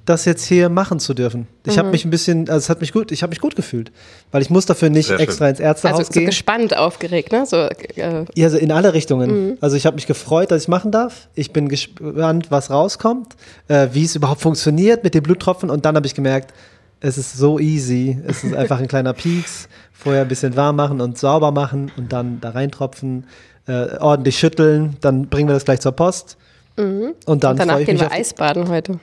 [0.10, 1.48] das jetzt hier machen zu dürfen.
[1.66, 1.80] Ich mhm.
[1.80, 3.92] habe mich ein bisschen, also es hat mich gut, ich habe mich gut gefühlt,
[4.32, 5.52] weil ich muss dafür nicht Sehr extra schön.
[5.52, 6.24] ins Ärztehaus also, gehen.
[6.24, 7.46] So gespannt, aufgeregt, ne?
[7.46, 8.26] So, äh.
[8.36, 9.50] Ja, also in alle Richtungen.
[9.50, 9.58] Mhm.
[9.62, 11.30] Also ich habe mich gefreut, dass ich machen darf.
[11.36, 13.36] Ich bin gespannt, was rauskommt,
[13.68, 16.54] äh, wie es überhaupt funktioniert mit den Bluttropfen und dann habe ich gemerkt,
[17.02, 18.20] es ist so easy.
[18.28, 19.70] Es ist einfach ein kleiner Pieks.
[19.94, 23.26] Vorher ein bisschen warm machen und sauber machen und dann da reintropfen,
[23.68, 24.98] äh, ordentlich schütteln.
[25.02, 26.38] Dann bringen wir das gleich zur Post.
[26.78, 27.14] Mhm.
[27.26, 29.00] Und dann und danach gehen wir Eisbaden heute.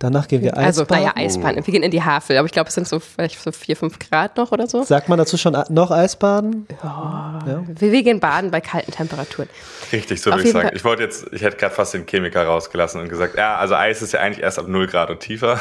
[0.00, 1.04] Danach gehen wir also, Eisbaden.
[1.04, 1.66] Also, naja, Eisbaden.
[1.66, 3.98] Wir gehen in die Havel, aber ich glaube, es sind so vielleicht so vier, fünf
[3.98, 4.82] Grad noch oder so.
[4.82, 6.66] Sagt man dazu schon noch Eisbaden?
[6.82, 7.42] Ja.
[7.46, 7.62] ja.
[7.68, 9.50] Wir, wir, gehen baden bei kalten Temperaturen.
[9.92, 10.68] Richtig, so würde ich sagen.
[10.68, 10.76] Fall.
[10.76, 14.00] Ich wollte jetzt, ich hätte gerade fast den Chemiker rausgelassen und gesagt, ja, also Eis
[14.00, 15.60] ist ja eigentlich erst ab 0 Grad und tiefer.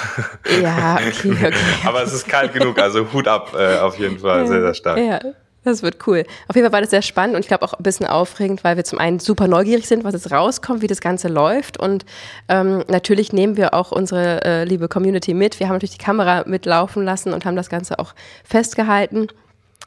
[0.64, 1.54] Ja, okay, okay.
[1.86, 5.00] aber es ist kalt genug, also Hut ab äh, auf jeden Fall, sehr, sehr stark.
[5.00, 5.20] Ja.
[5.64, 6.24] Das wird cool.
[6.47, 8.78] Auf jeden Fall war das sehr spannend und ich glaube auch ein bisschen aufregend, weil
[8.78, 11.78] wir zum einen super neugierig sind, was jetzt rauskommt, wie das Ganze läuft.
[11.78, 12.05] Und
[12.47, 15.60] ähm, natürlich nehmen wir auch unsere äh, liebe Community mit.
[15.60, 18.14] Wir haben natürlich die Kamera mitlaufen lassen und haben das Ganze auch
[18.45, 19.28] festgehalten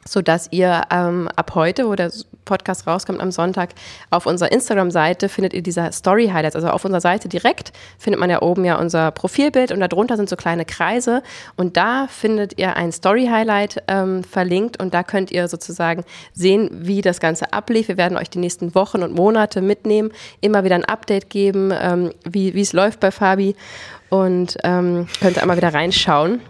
[0.07, 2.11] so dass ihr ähm, ab heute, wo der
[2.45, 3.69] Podcast rauskommt am Sonntag,
[4.09, 6.55] auf unserer Instagram-Seite findet ihr diese Story-Highlights.
[6.55, 10.29] Also auf unserer Seite direkt findet man ja oben ja unser Profilbild und darunter sind
[10.29, 11.23] so kleine Kreise
[11.55, 17.01] und da findet ihr ein Story-Highlight ähm, verlinkt und da könnt ihr sozusagen sehen, wie
[17.01, 17.87] das Ganze ablief.
[17.87, 22.11] Wir werden euch die nächsten Wochen und Monate mitnehmen, immer wieder ein Update geben, ähm,
[22.25, 23.55] wie es läuft bei Fabi
[24.09, 26.41] und ähm, könnt ihr einmal wieder reinschauen.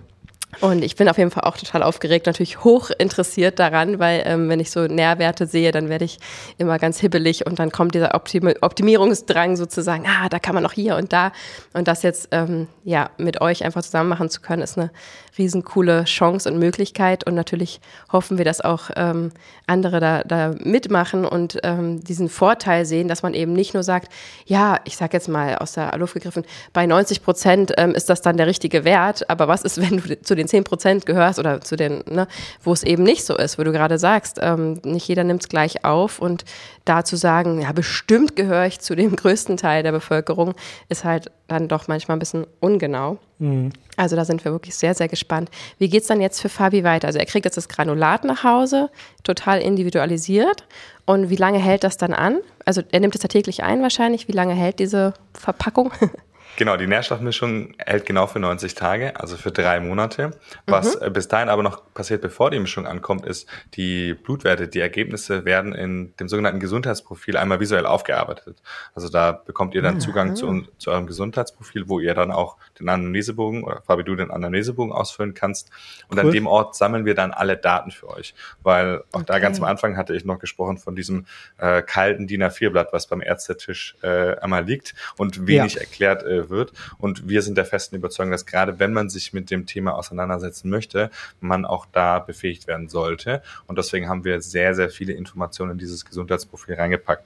[0.62, 4.49] Und ich bin auf jeden Fall auch total aufgeregt, natürlich hoch interessiert daran, weil ähm,
[4.49, 6.20] wenn ich so Nährwerte sehe, dann werde ich
[6.58, 10.74] immer ganz hibbelig und dann kommt dieser Optim Optimierungsdrang sozusagen, ah, da kann man noch
[10.74, 11.32] hier und da.
[11.74, 14.91] Und das jetzt ähm, ja mit euch einfach zusammen machen zu können, ist eine
[15.38, 17.25] riesencoole Chance und Möglichkeit.
[17.25, 17.81] Und natürlich
[18.11, 19.31] hoffen wir, dass auch ähm,
[19.67, 24.11] andere da, da mitmachen und ähm, diesen Vorteil sehen, dass man eben nicht nur sagt,
[24.45, 28.21] ja, ich sage jetzt mal aus der Luft gegriffen, bei 90 Prozent ähm, ist das
[28.21, 31.61] dann der richtige Wert, aber was ist, wenn du zu den 10 Prozent gehörst oder
[31.61, 32.27] zu den, ne,
[32.61, 35.49] wo es eben nicht so ist, wo du gerade sagst, ähm, nicht jeder nimmt es
[35.49, 36.45] gleich auf und
[36.86, 40.53] da zu sagen, ja, bestimmt gehöre ich zu dem größten Teil der Bevölkerung,
[40.89, 43.17] ist halt dann doch manchmal ein bisschen ungenau.
[43.44, 43.74] Mhm.
[43.98, 45.52] Also da sind wir wirklich sehr, sehr gespannt.
[45.78, 47.08] Wie geht es dann jetzt für Fabi weiter?
[47.08, 48.89] Also er kriegt jetzt das Granulat nach Hause,
[49.24, 50.66] total individualisiert.
[51.06, 52.39] Und wie lange hält das dann an?
[52.66, 54.30] Also er nimmt es ja täglich ein wahrscheinlich.
[54.30, 55.91] Wie lange hält diese Verpackung?
[56.56, 60.32] Genau, die Nährstoffmischung hält genau für 90 Tage, also für drei Monate.
[60.68, 61.12] Was mhm.
[61.12, 65.74] bis dahin aber noch passiert, bevor die Mischung ankommt, ist, die Blutwerte, die Ergebnisse werden
[65.74, 68.62] in dem sogenannten Gesundheitsprofil einmal visuell aufgearbeitet.
[68.93, 70.36] Also da bekommt ihr dann Zugang mhm.
[70.36, 74.93] zu, zu eurem Gesundheitsprofil, wo ihr dann auch den Anamnesebogen oder Fabi, du den Anamnesebogen
[74.93, 75.72] ausfüllen kannst.
[76.08, 76.26] Und cool.
[76.26, 78.36] an dem Ort sammeln wir dann alle Daten für euch.
[78.62, 79.26] Weil auch okay.
[79.28, 81.26] da ganz am Anfang hatte ich noch gesprochen von diesem
[81.58, 85.82] äh, kalten DIN A4-Blatt, was beim Ärztetisch äh, einmal liegt und wenig ja.
[85.82, 86.74] erklärt äh, wird.
[86.98, 90.70] Und wir sind der festen Überzeugung, dass gerade wenn man sich mit dem Thema auseinandersetzen
[90.70, 93.41] möchte, man auch da befähigt werden sollte.
[93.68, 97.24] Und deswegen haben wir sehr, sehr viele Informationen in dieses Gesundheitsprofil reingepackt.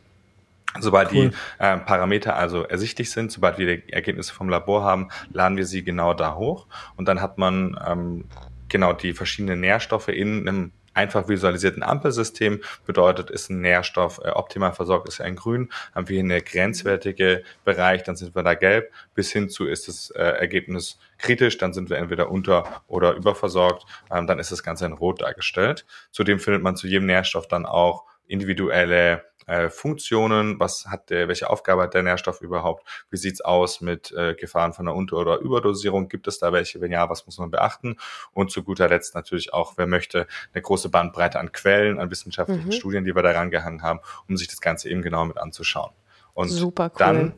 [0.79, 1.29] Sobald cool.
[1.29, 5.65] die äh, Parameter also ersichtlich sind, sobald wir die Ergebnisse vom Labor haben, laden wir
[5.65, 8.25] sie genau da hoch und dann hat man ähm,
[8.69, 14.73] genau die verschiedenen Nährstoffe in einem einfach visualisierten Ampelsystem bedeutet, ist ein Nährstoff äh, optimal
[14.73, 18.55] versorgt, ist er in grün, haben wir hier eine grenzwertige Bereich, dann sind wir da
[18.55, 23.13] gelb, bis hin zu ist das äh, Ergebnis kritisch, dann sind wir entweder unter- oder
[23.13, 25.85] überversorgt, ähm, dann ist das Ganze in rot dargestellt.
[26.11, 31.49] Zudem findet man zu jedem Nährstoff dann auch individuelle äh, Funktionen, was hat der, welche
[31.49, 35.39] Aufgabe hat der Nährstoff überhaupt, wie sieht's aus mit äh, Gefahren von einer Unter- oder
[35.39, 37.97] Überdosierung, gibt es da welche, wenn ja, was muss man beachten
[38.33, 42.67] und zu guter Letzt natürlich auch, wer möchte, eine große Bandbreite an Quellen, an wissenschaftlichen
[42.67, 42.71] mhm.
[42.73, 45.91] Studien, die wir da rangehangen haben, um sich das Ganze eben genau mit anzuschauen.
[46.33, 46.97] Und Super cool.
[46.99, 47.33] dann,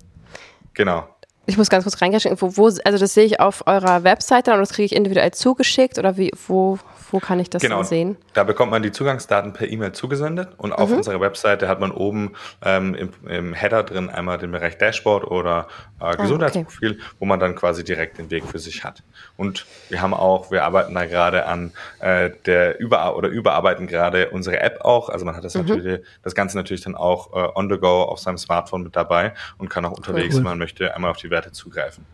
[0.74, 1.07] genau,
[1.46, 4.60] ich muss ganz kurz reingehen, wo, wo, also das sehe ich auf eurer Webseite und
[4.60, 6.78] das kriege ich individuell zugeschickt oder wie, wo,
[7.12, 8.18] wo kann ich das genau, sehen?
[8.34, 10.98] Da bekommt man die Zugangsdaten per E-Mail zugesendet und auf mhm.
[10.98, 12.34] unserer Webseite hat man oben
[12.64, 15.68] ähm, im, im, Header drin einmal den Bereich Dashboard oder
[16.00, 17.16] äh, Gesundheitsprofil, ah, okay.
[17.20, 19.04] wo man dann quasi direkt den Weg für sich hat.
[19.38, 24.30] Und wir haben auch, wir arbeiten da gerade an äh, der Über- oder überarbeiten gerade
[24.30, 25.10] unsere App auch.
[25.10, 25.66] Also man hat das mhm.
[25.66, 29.34] natürlich, das Ganze natürlich dann auch äh, on the go auf seinem Smartphone mit dabei
[29.58, 30.40] und kann auch unterwegs, cool.
[30.40, 32.06] wenn man möchte, einmal auf die Werte zugreifen.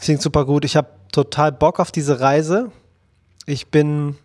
[0.00, 0.64] Klingt super gut.
[0.64, 2.70] Ich habe total Bock auf diese Reise.
[3.46, 4.16] Ich bin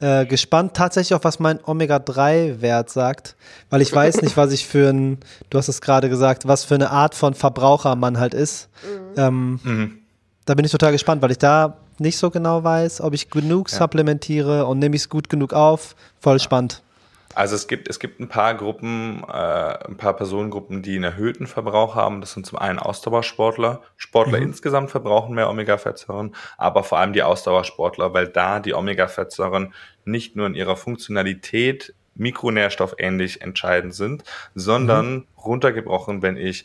[0.00, 3.36] äh, gespannt tatsächlich auf, was mein Omega-3-Wert sagt,
[3.68, 5.18] weil ich weiß nicht, was ich für ein,
[5.50, 8.68] du hast es gerade gesagt, was für eine Art von Verbraucher man halt ist.
[8.82, 9.14] Mhm.
[9.16, 9.98] Ähm, mhm.
[10.44, 13.70] Da bin ich total gespannt, weil ich da nicht so genau weiß, ob ich genug
[13.70, 13.78] ja.
[13.78, 15.96] supplementiere und nehme ich es gut genug auf.
[16.20, 16.38] Voll ja.
[16.38, 16.82] spannend.
[17.34, 19.32] Also es gibt, es gibt ein paar Gruppen, äh,
[19.86, 22.20] ein paar Personengruppen, die einen erhöhten Verbrauch haben.
[22.20, 23.82] Das sind zum einen Ausdauersportler.
[23.96, 24.46] Sportler mhm.
[24.46, 29.74] insgesamt verbrauchen mehr Omega-Fettsäuren, aber vor allem die Ausdauersportler, weil da die Omega-Fettsäuren
[30.04, 34.24] nicht nur in ihrer Funktionalität mikronährstoffähnlich entscheidend sind,
[34.54, 35.26] sondern mhm.
[35.36, 36.64] runtergebrochen, wenn ich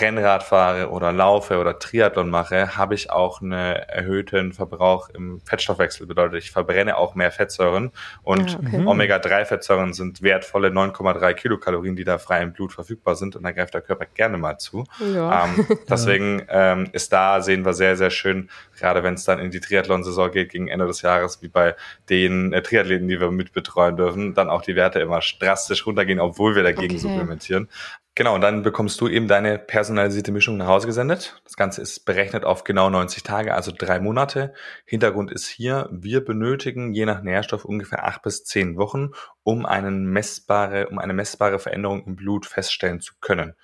[0.00, 6.06] Rennrad fahre oder laufe oder Triathlon mache, habe ich auch einen erhöhten Verbrauch im Fettstoffwechsel.
[6.06, 7.92] Bedeutet, ich verbrenne auch mehr Fettsäuren
[8.22, 8.86] und ah, okay.
[8.86, 13.74] Omega-3-Fettsäuren sind wertvolle 9,3 Kilokalorien, die da frei im Blut verfügbar sind und da greift
[13.74, 14.84] der Körper gerne mal zu.
[15.14, 15.44] Ja.
[15.44, 19.50] Ähm, deswegen ähm, ist da, sehen wir sehr, sehr schön, gerade wenn es dann in
[19.50, 21.76] die Triathlon-Saison geht, gegen Ende des Jahres, wie bei
[22.10, 26.56] den äh, Triathleten, die wir mitbetreuen dürfen, dann auch die Werte immer drastisch runtergehen, obwohl
[26.56, 26.98] wir dagegen okay.
[26.98, 27.68] supplementieren.
[28.16, 31.40] Genau, und dann bekommst du eben deine personalisierte Mischung nach Hause gesendet.
[31.42, 34.54] Das Ganze ist berechnet auf genau 90 Tage, also drei Monate.
[34.84, 39.10] Hintergrund ist hier, wir benötigen je nach Nährstoff ungefähr acht bis zehn Wochen,
[39.42, 43.54] um, einen messbare, um eine messbare Veränderung im Blut feststellen zu können.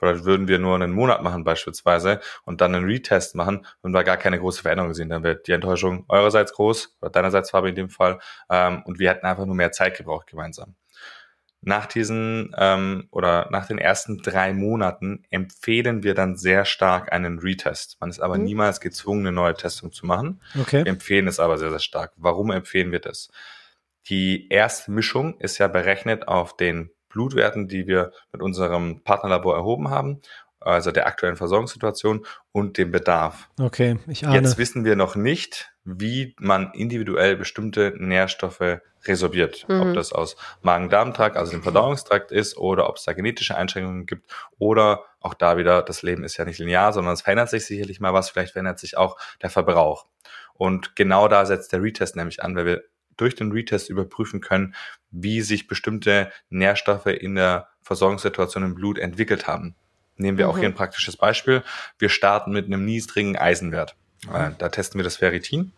[0.00, 4.02] Oder würden wir nur einen Monat machen beispielsweise und dann einen Retest machen, würden wir
[4.04, 5.10] gar keine große Veränderung sehen.
[5.10, 9.10] Dann wird die Enttäuschung eurerseits groß oder deinerseits Fabi in dem Fall ähm, und wir
[9.10, 10.74] hätten einfach nur mehr Zeit gebraucht gemeinsam.
[11.62, 17.38] Nach diesen ähm, oder nach den ersten drei Monaten empfehlen wir dann sehr stark einen
[17.38, 17.98] Retest.
[18.00, 18.44] Man ist aber mhm.
[18.44, 20.40] niemals gezwungen, eine neue Testung zu machen.
[20.58, 20.84] Okay.
[20.84, 22.12] Wir empfehlen es aber sehr, sehr stark.
[22.16, 23.28] Warum empfehlen wir das?
[24.08, 29.90] Die erste Mischung ist ja berechnet auf den Blutwerten, die wir mit unserem Partnerlabor erhoben
[29.90, 30.22] haben.
[30.60, 33.48] Also der aktuellen Versorgungssituation und dem Bedarf.
[33.58, 34.36] Okay, ich ahne.
[34.36, 39.66] Jetzt wissen wir noch nicht, wie man individuell bestimmte Nährstoffe resorbiert.
[39.68, 39.80] Mhm.
[39.80, 44.30] Ob das aus Magen-Darm-Trakt, also dem Verdauungstrakt ist, oder ob es da genetische Einschränkungen gibt,
[44.58, 48.00] oder auch da wieder, das Leben ist ja nicht linear, sondern es verändert sich sicherlich
[48.00, 50.06] mal was, vielleicht verändert sich auch der Verbrauch.
[50.54, 52.84] Und genau da setzt der Retest nämlich an, weil wir
[53.16, 54.74] durch den Retest überprüfen können,
[55.10, 59.74] wie sich bestimmte Nährstoffe in der Versorgungssituation im Blut entwickelt haben.
[60.20, 60.52] Nehmen wir mhm.
[60.52, 61.62] auch hier ein praktisches Beispiel.
[61.98, 63.96] Wir starten mit einem niedrigen Eisenwert.
[64.26, 64.56] Mhm.
[64.58, 65.72] Da testen wir das Ferritin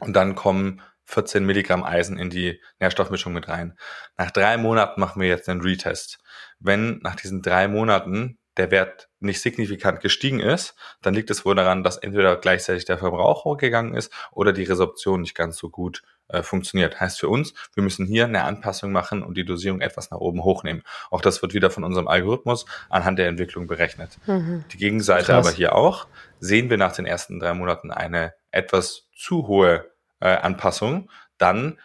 [0.00, 3.76] und dann kommen 14 Milligramm Eisen in die Nährstoffmischung mit rein.
[4.16, 6.18] Nach drei Monaten machen wir jetzt einen Retest.
[6.60, 11.54] Wenn nach diesen drei Monaten der Wert nicht signifikant gestiegen ist, dann liegt es wohl
[11.54, 16.02] daran, dass entweder gleichzeitig der Verbrauch hochgegangen ist oder die Resorption nicht ganz so gut
[16.28, 17.00] äh, funktioniert.
[17.00, 20.44] Heißt für uns, wir müssen hier eine Anpassung machen und die Dosierung etwas nach oben
[20.44, 20.82] hochnehmen.
[21.10, 24.18] Auch das wird wieder von unserem Algorithmus anhand der Entwicklung berechnet.
[24.26, 24.64] Mhm.
[24.72, 25.46] Die Gegenseite Krass.
[25.46, 26.06] aber hier auch,
[26.38, 29.90] sehen wir nach den ersten drei Monaten eine etwas zu hohe
[30.20, 31.78] äh, Anpassung, dann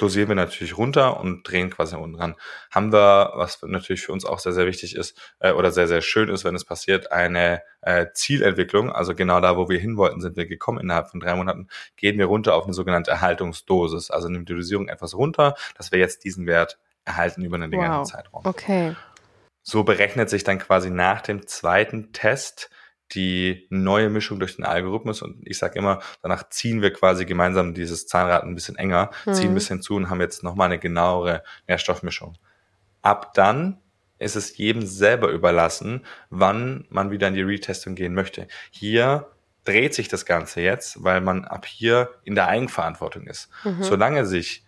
[0.00, 2.34] dosieren wir natürlich runter und drehen quasi nach unten ran.
[2.70, 6.00] Haben wir, was natürlich für uns auch sehr, sehr wichtig ist äh, oder sehr, sehr
[6.00, 10.20] schön ist, wenn es passiert, eine äh, Zielentwicklung, also genau da, wo wir hin wollten,
[10.20, 10.80] sind wir gekommen.
[10.80, 15.14] Innerhalb von drei Monaten gehen wir runter auf eine sogenannte Erhaltungsdosis, also die Dosierung etwas
[15.14, 18.10] runter, dass wir jetzt diesen Wert erhalten über einen längeren wow.
[18.10, 18.42] Zeitraum.
[18.44, 18.96] Okay.
[19.62, 22.70] So berechnet sich dann quasi nach dem zweiten Test
[23.12, 27.74] die neue Mischung durch den Algorithmus und ich sage immer, danach ziehen wir quasi gemeinsam
[27.74, 29.34] dieses Zahnrad ein bisschen enger, mhm.
[29.34, 32.38] ziehen ein bisschen zu und haben jetzt nochmal eine genauere Nährstoffmischung.
[33.02, 33.78] Ab dann
[34.18, 38.46] ist es jedem selber überlassen, wann man wieder in die Retestung gehen möchte.
[38.70, 39.26] Hier
[39.64, 43.48] dreht sich das Ganze jetzt, weil man ab hier in der Eigenverantwortung ist.
[43.64, 43.82] Mhm.
[43.82, 44.64] Solange sich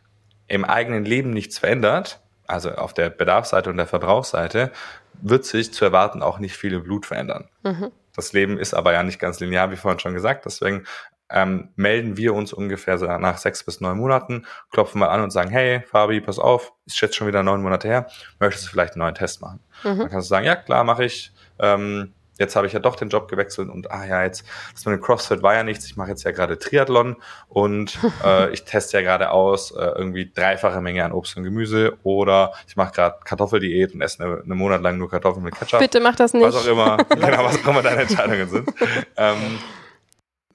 [0.48, 4.72] im eigenen Leben nichts verändert, also auf der Bedarfsseite und der Verbrauchsseite,
[5.20, 7.48] wird sich zu erwarten auch nicht viel im Blut verändern.
[7.62, 7.92] Mhm.
[8.14, 10.44] Das Leben ist aber ja nicht ganz linear, wie vorhin schon gesagt.
[10.44, 10.84] Deswegen
[11.30, 15.30] ähm, melden wir uns ungefähr so nach sechs bis neun Monaten, klopfen mal an und
[15.30, 18.06] sagen, hey, Fabi, pass auf, ist jetzt schon wieder neun Monate her,
[18.38, 19.60] möchtest du vielleicht einen neuen Test machen?
[19.82, 19.98] Mhm.
[19.98, 21.32] Dann kannst du sagen, ja, klar, mache ich.
[21.58, 24.94] Ähm, jetzt habe ich ja doch den Job gewechselt und ah ja, jetzt das mit
[24.94, 25.86] dem CrossFit war ja nichts.
[25.86, 27.16] Ich mache jetzt ja gerade Triathlon
[27.48, 31.98] und äh, ich teste ja gerade aus äh, irgendwie dreifache Menge an Obst und Gemüse
[32.02, 35.80] oder ich mache gerade Kartoffeldiät und esse eine, eine Monat lang nur Kartoffeln mit Ketchup.
[35.80, 36.44] Bitte mach das nicht.
[36.44, 38.70] Was auch immer, genau, was auch immer deine Entscheidungen sind.
[39.16, 39.58] Ähm,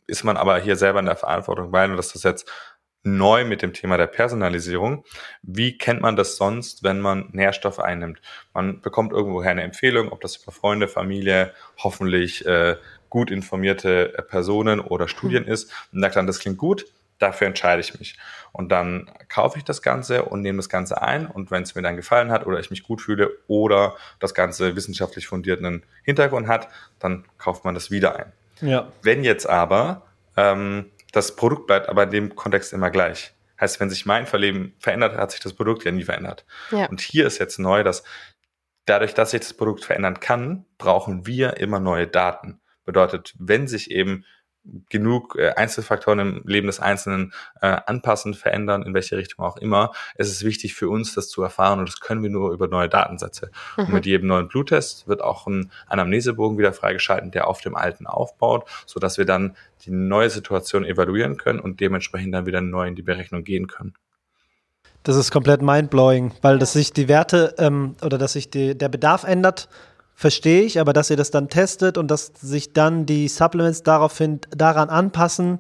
[0.08, 2.50] ist man aber hier selber in der Verantwortung, weil das ist jetzt
[3.08, 5.06] neu mit dem Thema der Personalisierung.
[5.42, 8.22] Wie kennt man das sonst, wenn man Nährstoffe einnimmt?
[8.54, 12.76] Man bekommt irgendwoher eine Empfehlung, ob das über Freunde, Familie, hoffentlich äh,
[13.10, 15.52] gut informierte äh, Personen oder Studien mhm.
[15.52, 16.86] ist und sagt dann, das klingt gut,
[17.20, 18.18] dafür entscheide ich mich.
[18.52, 21.82] Und dann kaufe ich das Ganze und nehme das Ganze ein und wenn es mir
[21.82, 26.68] dann gefallen hat oder ich mich gut fühle oder das Ganze wissenschaftlich fundierten Hintergrund hat,
[27.00, 28.32] dann kauft man das wieder ein.
[28.62, 28.92] Ja.
[29.02, 30.04] Wenn jetzt aber
[30.36, 33.34] ähm, das Produkt bleibt aber in dem Kontext immer gleich.
[33.60, 36.46] Heißt, wenn sich mein Verleben verändert, hat sich das Produkt ja nie verändert.
[36.72, 36.86] Ja.
[36.86, 38.04] Und hier ist jetzt neu, dass
[38.86, 42.60] dadurch, dass sich das Produkt verändern kann, brauchen wir immer neue Daten.
[42.86, 44.26] Bedeutet, wenn sich eben
[44.90, 49.92] genug äh, Einzelfaktoren im Leben des Einzelnen äh, anpassen, verändern, in welche Richtung auch immer.
[50.16, 52.90] Es ist wichtig für uns, das zu erfahren und das können wir nur über neue
[52.90, 53.52] Datensätze.
[53.78, 53.84] Mhm.
[53.84, 58.08] Und mit jedem neuen Bluttest wird auch ein Anamnesebogen wieder freigeschalten, der auf dem alten
[58.08, 62.88] aufbaut, so dass wir dann die neue Situation evaluieren können und dementsprechend dann wieder neu
[62.88, 63.94] in die Berechnung gehen können.
[65.04, 68.90] Das ist komplett mindblowing, weil dass sich die Werte ähm, oder dass sich die, der
[68.90, 69.70] Bedarf ändert,
[70.18, 74.42] verstehe ich, aber dass ihr das dann testet und dass sich dann die Supplements daraufhin
[74.50, 75.60] daran anpassen,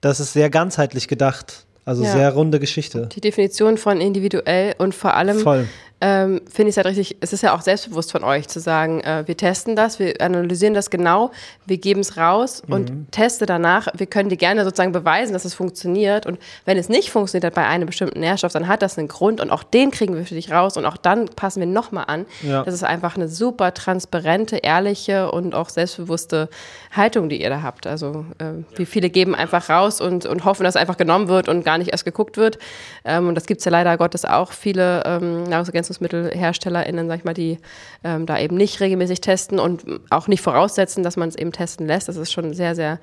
[0.00, 1.66] das ist sehr ganzheitlich gedacht.
[1.84, 2.12] Also ja.
[2.12, 3.08] sehr runde Geschichte.
[3.12, 5.68] Die Definition von individuell und vor allem Voll
[6.04, 9.00] ähm, finde ich es halt richtig, es ist ja auch selbstbewusst von euch zu sagen,
[9.02, 11.30] äh, wir testen das, wir analysieren das genau,
[11.64, 13.06] wir geben es raus und mhm.
[13.12, 13.86] teste danach.
[13.94, 16.26] Wir können dir gerne sozusagen beweisen, dass es funktioniert.
[16.26, 19.50] Und wenn es nicht funktioniert bei einem bestimmten Nährstoff, dann hat das einen Grund und
[19.50, 22.26] auch den kriegen wir für dich raus und auch dann passen wir nochmal an.
[22.42, 22.64] Ja.
[22.64, 26.48] Das ist einfach eine super transparente, ehrliche und auch selbstbewusste
[26.90, 27.86] Haltung, die ihr da habt.
[27.86, 31.64] Also äh, wie viele geben einfach raus und, und hoffen, dass einfach genommen wird und
[31.64, 32.58] gar nicht erst geguckt wird.
[33.04, 37.24] Ähm, und das gibt es ja leider Gottes auch viele ähm, Nahrungsergänzungsmittel NahrungsmittelherstellerInnen, sag ich
[37.24, 37.58] mal, die
[38.04, 41.86] ähm, da eben nicht regelmäßig testen und auch nicht voraussetzen, dass man es eben testen
[41.86, 42.08] lässt.
[42.08, 42.98] Das ist schon sehr, sehr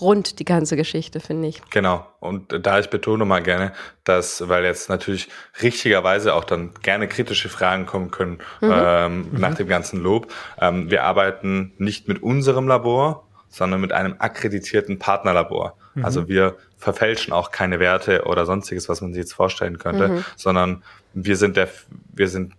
[0.00, 1.62] rund, die ganze Geschichte, finde ich.
[1.70, 2.06] Genau.
[2.20, 3.72] Und da ich betone mal gerne,
[4.04, 5.28] dass, weil jetzt natürlich
[5.62, 8.72] richtigerweise auch dann gerne kritische Fragen kommen können mhm.
[8.72, 9.40] ähm, mhm.
[9.40, 10.32] nach dem ganzen Lob.
[10.60, 15.76] Ähm, wir arbeiten nicht mit unserem Labor, sondern mit einem akkreditierten Partnerlabor.
[15.94, 16.04] Mhm.
[16.04, 20.24] Also wir verfälschen auch keine Werte oder sonstiges, was man sich jetzt vorstellen könnte, mhm.
[20.36, 20.82] sondern
[21.14, 21.68] wir sind der,
[22.12, 22.54] wir sind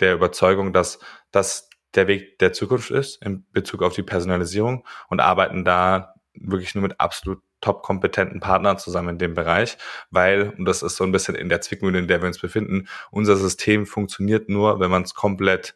[0.00, 0.98] der Überzeugung, dass,
[1.30, 6.74] dass der Weg der Zukunft ist in Bezug auf die Personalisierung und arbeiten da wirklich
[6.74, 9.78] nur mit absolut top kompetenten Partnern zusammen in dem Bereich,
[10.10, 12.88] weil, und das ist so ein bisschen in der Zwickmühle, in der wir uns befinden,
[13.10, 15.74] unser System funktioniert nur, wenn man es komplett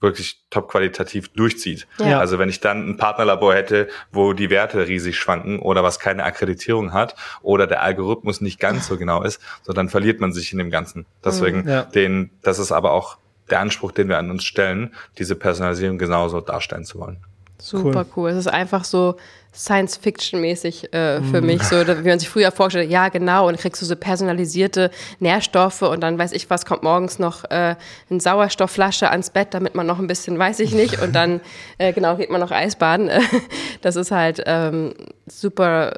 [0.00, 1.86] wirklich top qualitativ durchzieht.
[1.98, 2.20] Ja.
[2.20, 6.24] Also wenn ich dann ein Partnerlabor hätte, wo die Werte riesig schwanken oder was keine
[6.24, 10.52] Akkreditierung hat oder der Algorithmus nicht ganz so genau ist, so dann verliert man sich
[10.52, 11.06] in dem Ganzen.
[11.24, 11.82] Deswegen, ja.
[11.82, 13.18] den, das ist aber auch
[13.50, 17.24] der Anspruch, den wir an uns stellen, diese Personalisierung genauso darstellen zu wollen.
[17.60, 18.06] Super cool.
[18.16, 18.30] cool.
[18.30, 19.16] Es ist einfach so
[19.54, 21.46] Science-Fiction-mäßig äh, für mm.
[21.46, 25.82] mich, so wie man sich früher vorstellt, ja genau, und kriegst du so personalisierte Nährstoffe
[25.82, 27.74] und dann weiß ich was, kommt morgens noch äh,
[28.08, 31.40] eine Sauerstoffflasche ans Bett, damit man noch ein bisschen, weiß ich nicht, und dann
[31.78, 33.10] äh, genau geht man noch Eisbaden.
[33.82, 34.94] das ist halt ähm,
[35.26, 35.94] super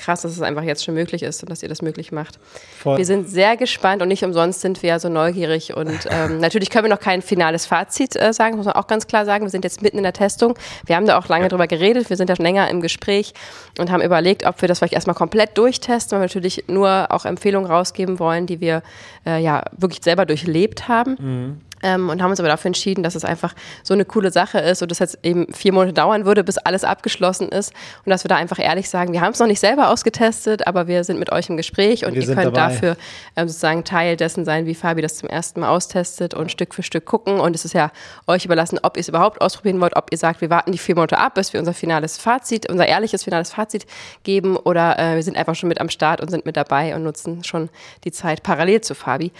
[0.00, 2.38] krass, dass es einfach jetzt schon möglich ist und dass ihr das möglich macht.
[2.78, 2.98] Voll.
[2.98, 5.76] Wir sind sehr gespannt und nicht umsonst sind wir ja so neugierig.
[5.76, 9.06] Und ähm, natürlich können wir noch kein finales Fazit äh, sagen, muss man auch ganz
[9.06, 9.44] klar sagen.
[9.44, 10.54] Wir sind jetzt mitten in der Testung.
[10.86, 12.10] Wir haben da auch lange drüber geredet.
[12.10, 13.34] Wir sind ja schon länger im Gespräch
[13.78, 17.24] und haben überlegt, ob wir das vielleicht erstmal komplett durchtesten, weil wir natürlich nur auch
[17.24, 18.82] Empfehlungen rausgeben wollen, die wir
[19.26, 21.16] äh, ja wirklich selber durchlebt haben.
[21.18, 21.60] Mhm.
[21.82, 24.82] Ähm, und haben uns aber dafür entschieden, dass es einfach so eine coole Sache ist
[24.82, 27.72] und dass jetzt eben vier Monate dauern würde, bis alles abgeschlossen ist
[28.04, 30.86] und dass wir da einfach ehrlich sagen, wir haben es noch nicht selber ausgetestet, aber
[30.88, 32.72] wir sind mit euch im Gespräch und wir ihr könnt dabei.
[32.72, 32.96] dafür
[33.36, 36.82] ähm, sozusagen Teil dessen sein, wie Fabi das zum ersten Mal austestet und Stück für
[36.82, 37.90] Stück gucken und es ist ja
[38.26, 40.94] euch überlassen, ob ihr es überhaupt ausprobieren wollt, ob ihr sagt, wir warten die vier
[40.94, 43.86] Monate ab, bis wir unser finales Fazit, unser ehrliches finales Fazit
[44.22, 47.02] geben oder äh, wir sind einfach schon mit am Start und sind mit dabei und
[47.02, 47.70] nutzen schon
[48.04, 49.32] die Zeit parallel zu Fabi.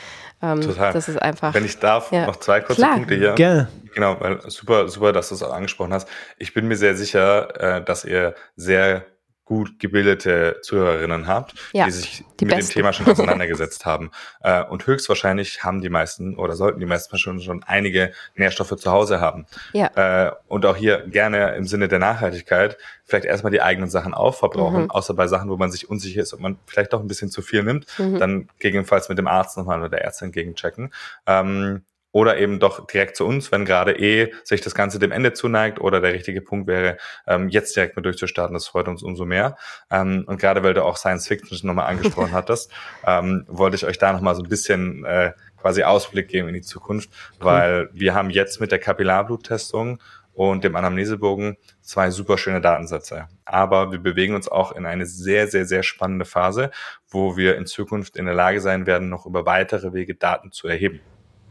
[0.42, 0.92] Ähm, Total.
[0.92, 1.54] Das ist einfach.
[1.54, 2.26] Wenn ich darf, ja.
[2.26, 2.96] noch zwei kurze Klar.
[2.96, 3.34] Punkte hier.
[3.34, 3.68] Gerne.
[3.94, 6.08] Genau, weil super, super, dass du es auch angesprochen hast.
[6.38, 9.04] Ich bin mir sehr sicher, äh, dass ihr sehr
[9.50, 12.70] gut gebildete Zuhörerinnen habt, ja, die sich die mit besten.
[12.70, 14.12] dem Thema schon auseinandergesetzt haben.
[14.44, 18.92] Äh, und höchstwahrscheinlich haben die meisten oder sollten die meisten schon, schon einige Nährstoffe zu
[18.92, 19.46] Hause haben.
[19.72, 20.28] Ja.
[20.28, 24.84] Äh, und auch hier gerne im Sinne der Nachhaltigkeit vielleicht erstmal die eigenen Sachen aufverbrauchen,
[24.84, 24.90] mhm.
[24.92, 27.42] außer bei Sachen, wo man sich unsicher ist, ob man vielleicht doch ein bisschen zu
[27.42, 28.20] viel nimmt, mhm.
[28.20, 30.92] dann gegebenenfalls mit dem Arzt nochmal oder der Ärztin gegenchecken.
[31.26, 31.82] Ähm,
[32.12, 35.80] oder eben doch direkt zu uns, wenn gerade eh sich das Ganze dem Ende zuneigt
[35.80, 36.96] oder der richtige Punkt wäre,
[37.26, 38.54] ähm, jetzt direkt mit durchzustarten.
[38.54, 39.56] Das freut uns umso mehr.
[39.90, 42.72] Ähm, und gerade weil du auch Science Fiction nochmal angesprochen hattest,
[43.06, 46.62] ähm, wollte ich euch da nochmal so ein bisschen äh, quasi Ausblick geben in die
[46.62, 47.10] Zukunft,
[47.40, 47.46] cool.
[47.46, 50.00] weil wir haben jetzt mit der Kapillarbluttestung
[50.32, 53.28] und dem Anamnesebogen zwei super schöne Datensätze.
[53.44, 56.70] Aber wir bewegen uns auch in eine sehr, sehr, sehr spannende Phase,
[57.08, 60.66] wo wir in Zukunft in der Lage sein werden, noch über weitere Wege Daten zu
[60.66, 61.00] erheben.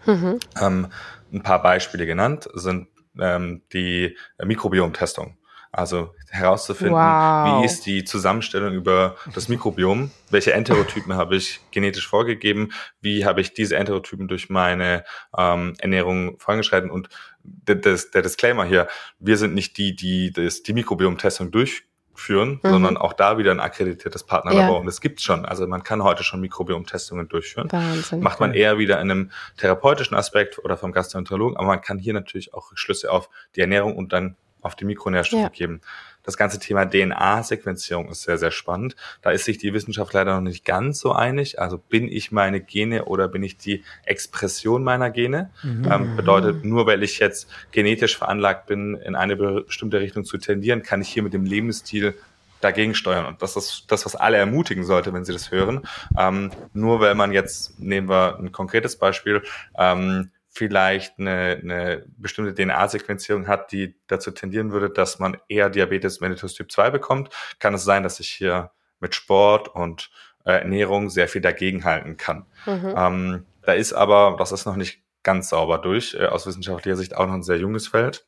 [0.06, 0.40] Mhm.
[0.62, 0.88] Ähm,
[1.32, 2.88] ein paar Beispiele genannt sind
[3.20, 5.38] ähm, die Mikrobiomtestung.
[5.72, 7.62] Also herauszufinden, wow.
[7.62, 12.72] wie ist die Zusammenstellung über das Mikrobiom, welche Enterotypen habe ich genetisch vorgegeben,
[13.02, 15.04] wie habe ich diese Enterotypen durch meine
[15.38, 17.10] ähm, Ernährung vorangeschritten und
[17.44, 18.88] der, der Disclaimer hier,
[19.20, 21.84] wir sind nicht die, die das, die Mikrobiomtestung durch
[22.20, 22.70] führen, mhm.
[22.70, 24.76] sondern auch da wieder ein akkreditiertes Partnerlabor.
[24.76, 24.80] Ja.
[24.80, 25.46] Und das gibt's schon.
[25.46, 27.72] Also man kann heute schon Mikrobiom-Testungen durchführen.
[27.72, 28.20] Wahnsinn.
[28.20, 32.14] Macht man eher wieder in einem therapeutischen Aspekt oder vom Gastroenterologen, aber man kann hier
[32.14, 35.50] natürlich auch Schlüsse auf die Ernährung und dann auf die Mikronährstoffe ja.
[35.50, 35.82] geben.
[36.30, 38.96] Das ganze Thema DNA-Sequenzierung ist sehr, sehr spannend.
[39.24, 41.60] Da ist sich die Wissenschaft leider noch nicht ganz so einig.
[41.60, 45.50] Also bin ich meine Gene oder bin ich die Expression meiner Gene?
[45.64, 45.92] Mhm.
[45.92, 50.84] Ähm, bedeutet, nur weil ich jetzt genetisch veranlagt bin, in eine bestimmte Richtung zu tendieren,
[50.84, 52.14] kann ich hier mit dem Lebensstil
[52.62, 53.26] dagegen steuern.
[53.26, 55.82] Und das ist das, was alle ermutigen sollte, wenn sie das hören.
[56.16, 59.42] Ähm, nur weil man jetzt, nehmen wir ein konkretes Beispiel,
[59.80, 66.20] ähm, vielleicht eine, eine bestimmte DNA-Sequenzierung hat, die dazu tendieren würde, dass man eher Diabetes
[66.20, 70.10] mellitus Typ 2 bekommt, kann es sein, dass ich hier mit Sport und
[70.46, 72.46] äh, Ernährung sehr viel dagegenhalten kann.
[72.66, 72.94] Mhm.
[72.96, 77.16] Ähm, da ist aber, das ist noch nicht ganz sauber durch, äh, aus wissenschaftlicher Sicht
[77.16, 78.26] auch noch ein sehr junges Feld.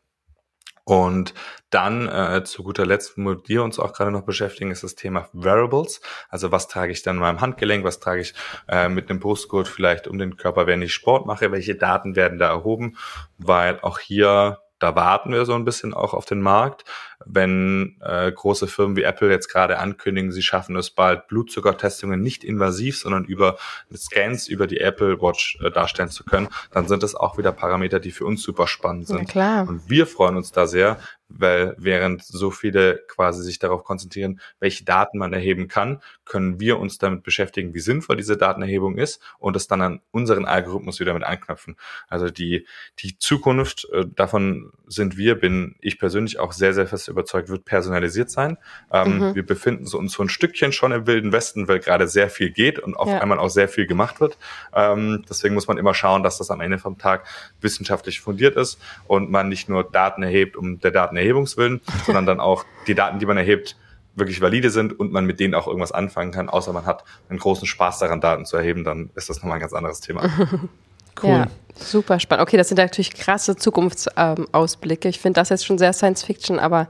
[0.84, 1.34] Und
[1.70, 5.30] dann äh, zu guter Letzt, womit wir uns auch gerade noch beschäftigen, ist das Thema
[5.34, 6.02] Wearables.
[6.30, 8.34] Also was trage ich dann in meinem Handgelenk, was trage ich
[8.68, 12.40] äh, mit einem Brustgurt vielleicht um den Körper, wenn ich Sport mache, welche Daten werden
[12.40, 12.98] da erhoben,
[13.38, 16.86] weil auch hier da warten wir so ein bisschen auch auf den Markt.
[17.26, 22.44] Wenn äh, große Firmen wie Apple jetzt gerade ankündigen, sie schaffen es bald, Blutzuckertestungen nicht
[22.44, 23.58] invasiv, sondern über
[23.96, 28.00] Scans über die Apple Watch äh, darstellen zu können, dann sind das auch wieder Parameter,
[28.00, 29.20] die für uns super spannend sind.
[29.20, 29.68] Ja, klar.
[29.68, 30.98] Und wir freuen uns da sehr,
[31.38, 36.80] weil während so viele quasi sich darauf konzentrieren, welche Daten man erheben kann, können wir
[36.80, 41.14] uns damit beschäftigen, wie sinnvoll diese Datenerhebung ist und es dann an unseren Algorithmus wieder
[41.14, 41.76] mit anknüpfen.
[42.08, 42.68] Also die,
[43.00, 47.66] die Zukunft, äh, davon sind wir, bin ich persönlich auch sehr, sehr fest überzeugt, wird
[47.66, 48.58] personalisiert sein.
[48.92, 49.36] Ähm, mhm.
[49.36, 52.80] Wir befinden uns so ein Stückchen schon im Wilden Westen, weil gerade sehr viel geht
[52.80, 53.20] und auf ja.
[53.20, 54.38] einmal auch sehr viel gemacht wird.
[54.74, 57.26] Ähm, deswegen muss man immer schauen, dass das am Ende vom Tag
[57.62, 62.66] wissenschaftlich fundiert ist und man nicht nur Daten erhebt um der Datenerhebungswillen, sondern dann auch
[62.88, 63.78] die Daten, die man erhebt,
[64.16, 67.40] wirklich valide sind und man mit denen auch irgendwas anfangen kann, außer man hat einen
[67.40, 70.30] großen Spaß daran, Daten zu erheben, dann ist das nochmal ein ganz anderes Thema.
[71.22, 71.30] Cool.
[71.30, 72.48] Ja, super spannend.
[72.48, 75.10] Okay, das sind natürlich krasse Zukunftsausblicke.
[75.10, 76.88] ich finde das jetzt schon sehr Science Fiction, aber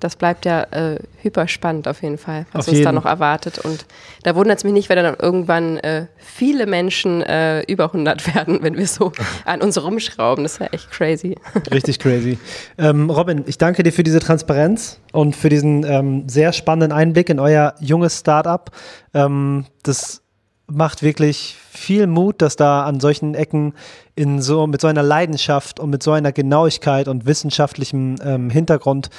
[0.00, 2.84] das bleibt ja äh, hyper spannend auf jeden Fall, was auf uns jeden.
[2.84, 3.58] da noch erwartet.
[3.58, 3.86] Und
[4.22, 8.58] da wundert es mich nicht, wenn dann irgendwann äh, viele Menschen äh, über 100 werden,
[8.62, 9.12] wenn wir so
[9.44, 10.44] an uns rumschrauben.
[10.44, 11.36] Das ist ja echt crazy.
[11.72, 12.38] Richtig crazy.
[12.76, 17.30] Ähm, Robin, ich danke dir für diese Transparenz und für diesen ähm, sehr spannenden Einblick
[17.30, 18.70] in euer junges Startup.
[19.14, 20.23] Ähm, das
[20.66, 23.74] macht wirklich viel Mut, dass da an solchen Ecken
[24.14, 29.10] in so mit so einer Leidenschaft und mit so einer Genauigkeit und wissenschaftlichem ähm, Hintergrund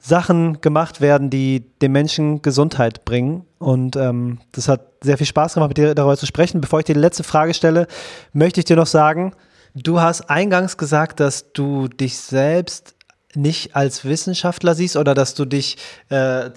[0.00, 3.44] Sachen gemacht werden, die dem Menschen Gesundheit bringen.
[3.58, 6.60] Und ähm, das hat sehr viel Spaß gemacht, mit dir darüber zu sprechen.
[6.60, 7.86] Bevor ich dir die letzte Frage stelle,
[8.32, 9.32] möchte ich dir noch sagen,
[9.74, 12.94] du hast eingangs gesagt, dass du dich selbst
[13.38, 15.76] nicht als Wissenschaftler siehst oder dass du dich
[16.10, 16.50] äh, äh,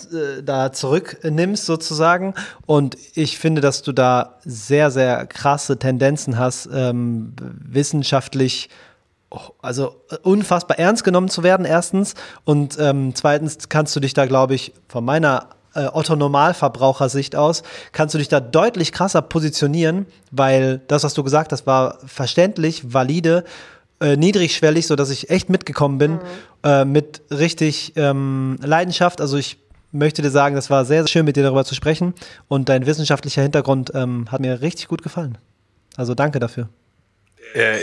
[0.44, 2.34] da zurücknimmst sozusagen.
[2.66, 8.70] Und ich finde, dass du da sehr, sehr krasse Tendenzen hast, ähm, wissenschaftlich
[9.62, 12.16] also unfassbar ernst genommen zu werden, erstens.
[12.44, 17.64] Und ähm, zweitens kannst du dich da, glaube ich, von meiner äh, Otto-Normalverbrauchersicht aus,
[17.94, 22.94] kannst du dich da deutlich krasser positionieren, weil das, was du gesagt hast, war verständlich,
[22.94, 23.46] valide
[24.02, 26.20] äh, niedrigschwellig, so dass ich echt mitgekommen bin, mhm.
[26.64, 29.22] äh, mit richtig ähm, Leidenschaft.
[29.22, 29.58] Also ich
[29.92, 32.14] möchte dir sagen, das war sehr, sehr schön, mit dir darüber zu sprechen
[32.48, 35.38] und dein wissenschaftlicher Hintergrund ähm, hat mir richtig gut gefallen.
[35.98, 36.70] Also danke dafür.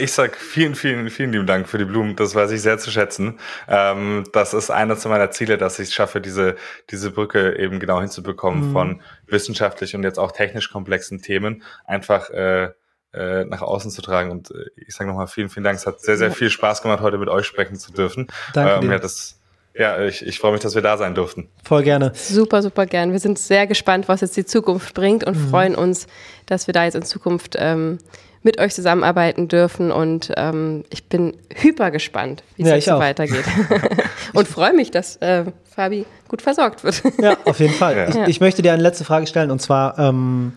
[0.00, 2.16] Ich sag vielen, vielen, vielen lieben Dank für die Blumen.
[2.16, 3.38] Das weiß ich sehr zu schätzen.
[3.68, 6.56] Ähm, das ist einer meiner Ziele, dass ich es schaffe, diese,
[6.90, 8.72] diese Brücke eben genau hinzubekommen mhm.
[8.72, 12.70] von wissenschaftlich und jetzt auch technisch komplexen Themen einfach äh,
[13.12, 14.30] äh, nach außen zu tragen.
[14.30, 15.78] Und äh, ich sage nochmal vielen, vielen Dank.
[15.78, 18.28] Es hat sehr, sehr viel Spaß gemacht, heute mit euch sprechen zu dürfen.
[18.52, 18.90] Danke ähm, dir.
[18.92, 19.38] Ja, das,
[19.74, 21.48] ja, ich, ich freue mich, dass wir da sein durften.
[21.64, 22.12] Voll gerne.
[22.14, 23.12] Super, super gern.
[23.12, 25.48] Wir sind sehr gespannt, was jetzt die Zukunft bringt und mhm.
[25.48, 26.06] freuen uns,
[26.46, 27.98] dass wir da jetzt in Zukunft ähm,
[28.42, 29.90] mit euch zusammenarbeiten dürfen.
[29.90, 33.44] Und ähm, ich bin hyper gespannt, wie es ja, jetzt so weitergeht.
[34.34, 37.02] und freue mich, dass äh, Fabi gut versorgt wird.
[37.20, 37.96] Ja, auf jeden Fall.
[37.96, 38.08] Ja.
[38.08, 39.98] Ich, ich, möchte dir eine letzte Frage stellen und zwar.
[39.98, 40.52] Ähm,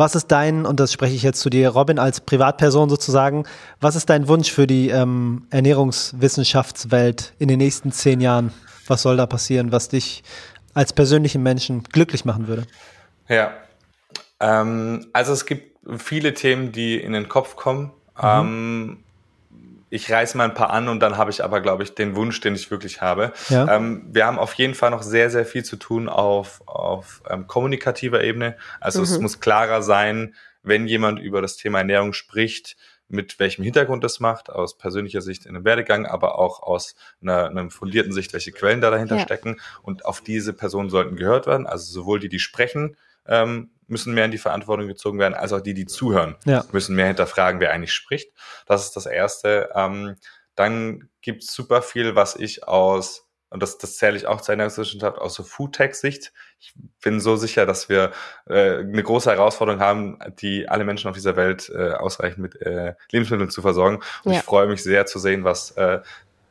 [0.00, 3.44] was ist dein, und das spreche ich jetzt zu dir, Robin, als Privatperson sozusagen,
[3.80, 8.50] was ist dein Wunsch für die ähm, Ernährungswissenschaftswelt in den nächsten zehn Jahren?
[8.86, 10.24] Was soll da passieren, was dich
[10.72, 12.66] als persönlichen Menschen glücklich machen würde?
[13.28, 13.52] Ja,
[14.40, 17.92] ähm, also es gibt viele Themen, die in den Kopf kommen.
[18.16, 18.22] Mhm.
[18.22, 18.96] Ähm,
[19.90, 22.40] ich reiß mal ein paar an und dann habe ich aber, glaube ich, den Wunsch,
[22.40, 23.32] den ich wirklich habe.
[23.48, 23.76] Ja.
[23.76, 27.46] Ähm, wir haben auf jeden Fall noch sehr, sehr viel zu tun auf, auf ähm,
[27.46, 28.56] kommunikativer Ebene.
[28.80, 29.04] Also mhm.
[29.04, 32.76] es muss klarer sein, wenn jemand über das Thema Ernährung spricht,
[33.08, 37.48] mit welchem Hintergrund das macht, aus persönlicher Sicht in einem Werdegang, aber auch aus einer,
[37.48, 39.22] einer fundierten Sicht, welche Quellen da dahinter ja.
[39.22, 39.60] stecken.
[39.82, 42.96] Und auf diese Personen sollten gehört werden, also sowohl die, die sprechen,
[43.30, 46.64] ähm, müssen mehr in die Verantwortung gezogen werden, als auch die, die zuhören, ja.
[46.72, 48.30] müssen mehr hinterfragen, wer eigentlich spricht.
[48.66, 49.70] Das ist das Erste.
[49.74, 50.16] Ähm,
[50.54, 54.52] dann gibt es super viel, was ich aus, und das, das zähle ich auch zur
[54.52, 56.32] Ernährungswissenschaft, aus so Foodtech-Sicht.
[56.60, 58.12] Ich bin so sicher, dass wir
[58.48, 62.94] äh, eine große Herausforderung haben, die alle Menschen auf dieser Welt äh, ausreichend mit äh,
[63.10, 64.00] Lebensmitteln zu versorgen.
[64.24, 64.38] Und ja.
[64.38, 66.00] ich freue mich sehr zu sehen, was äh,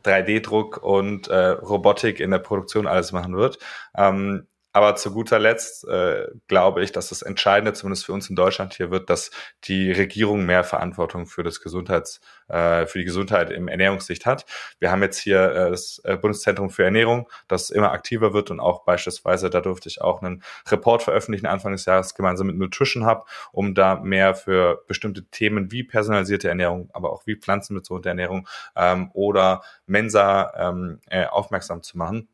[0.03, 3.59] 3D-Druck und äh, Robotik in der Produktion alles machen wird.
[3.95, 4.47] Ähm,
[4.79, 8.75] aber zu guter Letzt äh, glaube ich, dass das Entscheidende, zumindest für uns in Deutschland
[8.75, 9.29] hier, wird, dass
[9.65, 14.45] die Regierung mehr Verantwortung für das Gesundheits, äh, für die Gesundheit im Ernährungssicht hat.
[14.79, 18.61] Wir haben jetzt hier äh, das äh, Bundeszentrum für Ernährung, das immer aktiver wird und
[18.61, 23.05] auch beispielsweise, da durfte ich auch einen Report veröffentlichen Anfang des Jahres gemeinsam mit Nutrition
[23.05, 28.47] Hub, um da mehr für bestimmte Themen wie personalisierte Ernährung, aber auch wie pflanzenbezogene Ernährung
[28.77, 32.29] ähm, oder Mensa ähm, äh, aufmerksam zu machen.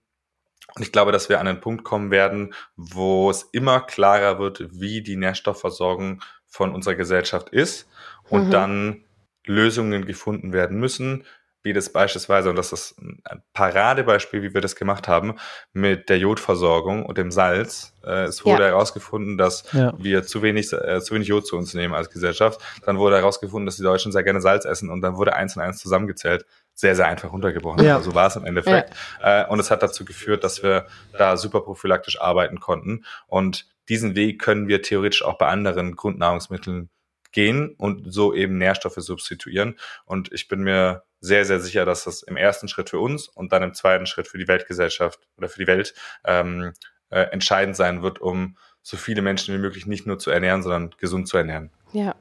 [0.73, 4.65] Und ich glaube, dass wir an einen Punkt kommen werden, wo es immer klarer wird,
[4.71, 7.89] wie die Nährstoffversorgung von unserer Gesellschaft ist
[8.29, 8.51] und mhm.
[8.51, 9.03] dann
[9.45, 11.25] Lösungen gefunden werden müssen,
[11.65, 15.35] wie das beispielsweise, und das ist ein Paradebeispiel, wie wir das gemacht haben,
[15.73, 17.93] mit der Jodversorgung und dem Salz.
[18.05, 18.69] Äh, es wurde ja.
[18.69, 19.91] herausgefunden, dass ja.
[19.97, 22.61] wir zu wenig, äh, zu wenig Jod zu uns nehmen als Gesellschaft.
[22.85, 25.63] Dann wurde herausgefunden, dass die Deutschen sehr gerne Salz essen und dann wurde eins und
[25.63, 27.83] eins zusammengezählt sehr, sehr einfach runtergebrochen.
[27.83, 27.95] Ja.
[27.95, 28.93] Also so war es im Endeffekt.
[29.21, 29.43] Ja.
[29.43, 30.87] Äh, und es hat dazu geführt, dass wir
[31.17, 33.05] da super prophylaktisch arbeiten konnten.
[33.27, 36.89] Und diesen Weg können wir theoretisch auch bei anderen Grundnahrungsmitteln
[37.31, 39.77] gehen und so eben Nährstoffe substituieren.
[40.05, 43.51] Und ich bin mir sehr, sehr sicher, dass das im ersten Schritt für uns und
[43.51, 45.93] dann im zweiten Schritt für die Weltgesellschaft oder für die Welt
[46.23, 46.73] ähm,
[47.09, 50.91] äh, entscheidend sein wird, um so viele Menschen wie möglich nicht nur zu ernähren, sondern
[50.97, 51.71] gesund zu ernähren.
[51.91, 52.15] Ja.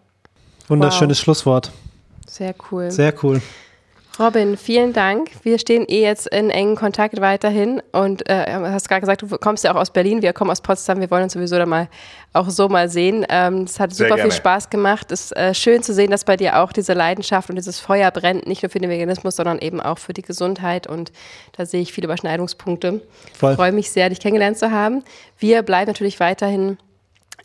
[0.68, 1.24] Wunderschönes wow.
[1.24, 1.72] Schlusswort.
[2.26, 2.90] Sehr cool.
[2.90, 3.42] Sehr cool.
[4.18, 5.30] Robin, vielen Dank.
[5.42, 9.64] Wir stehen eh jetzt in engen Kontakt weiterhin und äh, hast gerade gesagt, du kommst
[9.64, 11.88] ja auch aus Berlin, wir kommen aus Potsdam, wir wollen uns sowieso da mal
[12.32, 13.26] auch so mal sehen.
[13.28, 15.10] Ähm, es hat super viel Spaß gemacht.
[15.10, 18.10] Es ist äh, schön zu sehen, dass bei dir auch diese Leidenschaft und dieses Feuer
[18.12, 21.10] brennt, nicht nur für den Veganismus, sondern eben auch für die Gesundheit und
[21.56, 23.00] da sehe ich viele Überschneidungspunkte.
[23.36, 23.52] Voll.
[23.52, 25.02] Ich freue mich sehr, dich kennengelernt zu haben.
[25.38, 26.78] Wir bleiben natürlich weiterhin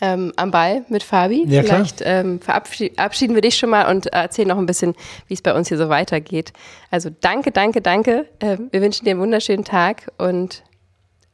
[0.02, 1.46] ähm, am Ball mit Fabi.
[1.48, 4.96] Ja, Vielleicht ähm, verabschieden wir dich schon mal und erzählen noch ein bisschen,
[5.28, 6.54] wie es bei uns hier so weitergeht.
[6.92, 8.26] Also danke, danke, danke.
[8.40, 10.64] Ähm, wir wünschen dir einen wunderschönen Tag und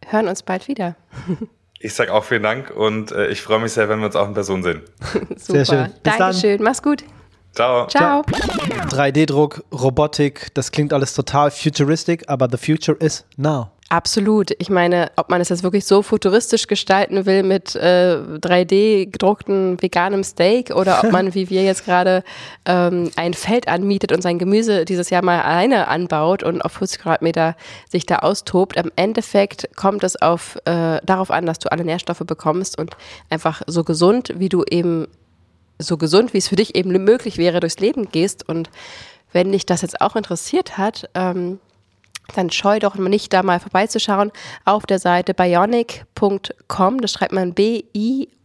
[0.07, 0.95] hören uns bald wieder.
[1.77, 4.27] Ich sage auch vielen Dank und äh, ich freue mich sehr, wenn wir uns auch
[4.27, 4.81] in Person sehen.
[5.35, 5.37] Super.
[5.37, 5.93] Sehr schön.
[6.01, 6.57] Bis Dankeschön.
[6.57, 6.63] Dann.
[6.63, 7.03] Mach's gut.
[7.53, 7.85] Ciao.
[7.87, 8.21] Ciao.
[8.21, 13.74] 3D-Druck, Robotik, das klingt alles total futuristic, aber the future is now.
[13.89, 14.49] Absolut.
[14.57, 19.79] Ich meine, ob man es jetzt wirklich so futuristisch gestalten will mit äh, 3D gedruckten
[19.79, 22.23] veganem Steak oder ob man, wie wir jetzt gerade,
[22.65, 27.01] ähm, ein Feld anmietet und sein Gemüse dieses Jahr mal alleine anbaut und auf 50
[27.03, 27.55] Quadratmeter
[27.87, 28.75] sich da austobt.
[28.75, 32.97] Im Endeffekt kommt es auf, äh, darauf an, dass du alle Nährstoffe bekommst und
[33.29, 35.07] einfach so gesund, wie du eben,
[35.77, 38.49] so gesund, wie es für dich eben möglich wäre, durchs Leben gehst.
[38.49, 38.71] Und
[39.31, 41.59] wenn dich das jetzt auch interessiert hat, ähm,
[42.33, 44.31] dann scheu doch nicht da mal vorbeizuschauen
[44.63, 47.01] auf der Seite bionic.com.
[47.01, 48.35] Das schreibt man B-I-O-N-I-Q.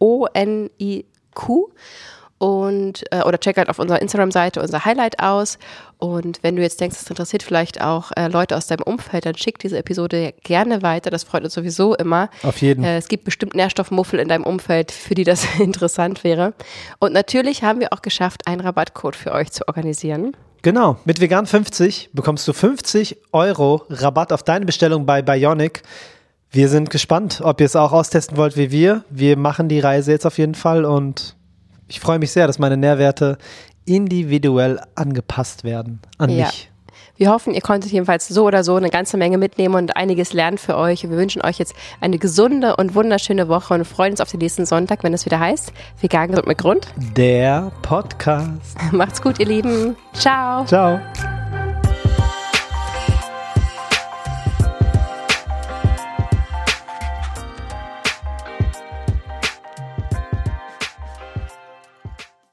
[2.41, 5.59] Und, äh, oder check halt auf unserer Instagram-Seite unser Highlight aus.
[5.99, 9.37] Und wenn du jetzt denkst, es interessiert vielleicht auch äh, Leute aus deinem Umfeld, dann
[9.37, 11.11] schick diese Episode gerne weiter.
[11.11, 12.31] Das freut uns sowieso immer.
[12.41, 12.83] Auf jeden.
[12.83, 16.55] Äh, es gibt bestimmt Nährstoffmuffel in deinem Umfeld, für die das interessant wäre.
[16.97, 20.35] Und natürlich haben wir auch geschafft, einen Rabattcode für euch zu organisieren.
[20.63, 25.81] Genau, mit Vegan 50 bekommst du 50 Euro Rabatt auf deine Bestellung bei Bionic.
[26.51, 29.03] Wir sind gespannt, ob ihr es auch austesten wollt wie wir.
[29.09, 31.35] Wir machen die Reise jetzt auf jeden Fall und
[31.87, 33.37] ich freue mich sehr, dass meine Nährwerte
[33.85, 36.45] individuell angepasst werden an ja.
[36.45, 36.70] mich.
[37.21, 40.57] Wir hoffen, ihr konntet jedenfalls so oder so eine ganze Menge mitnehmen und einiges lernen
[40.57, 41.03] für euch.
[41.03, 44.65] Wir wünschen euch jetzt eine gesunde und wunderschöne Woche und freuen uns auf den nächsten
[44.65, 46.87] Sonntag, wenn es wieder heißt, vegan gesund mit Grund.
[47.15, 48.75] Der Podcast.
[48.91, 49.95] Macht's gut, ihr Lieben.
[50.13, 50.65] Ciao.
[50.65, 50.99] Ciao.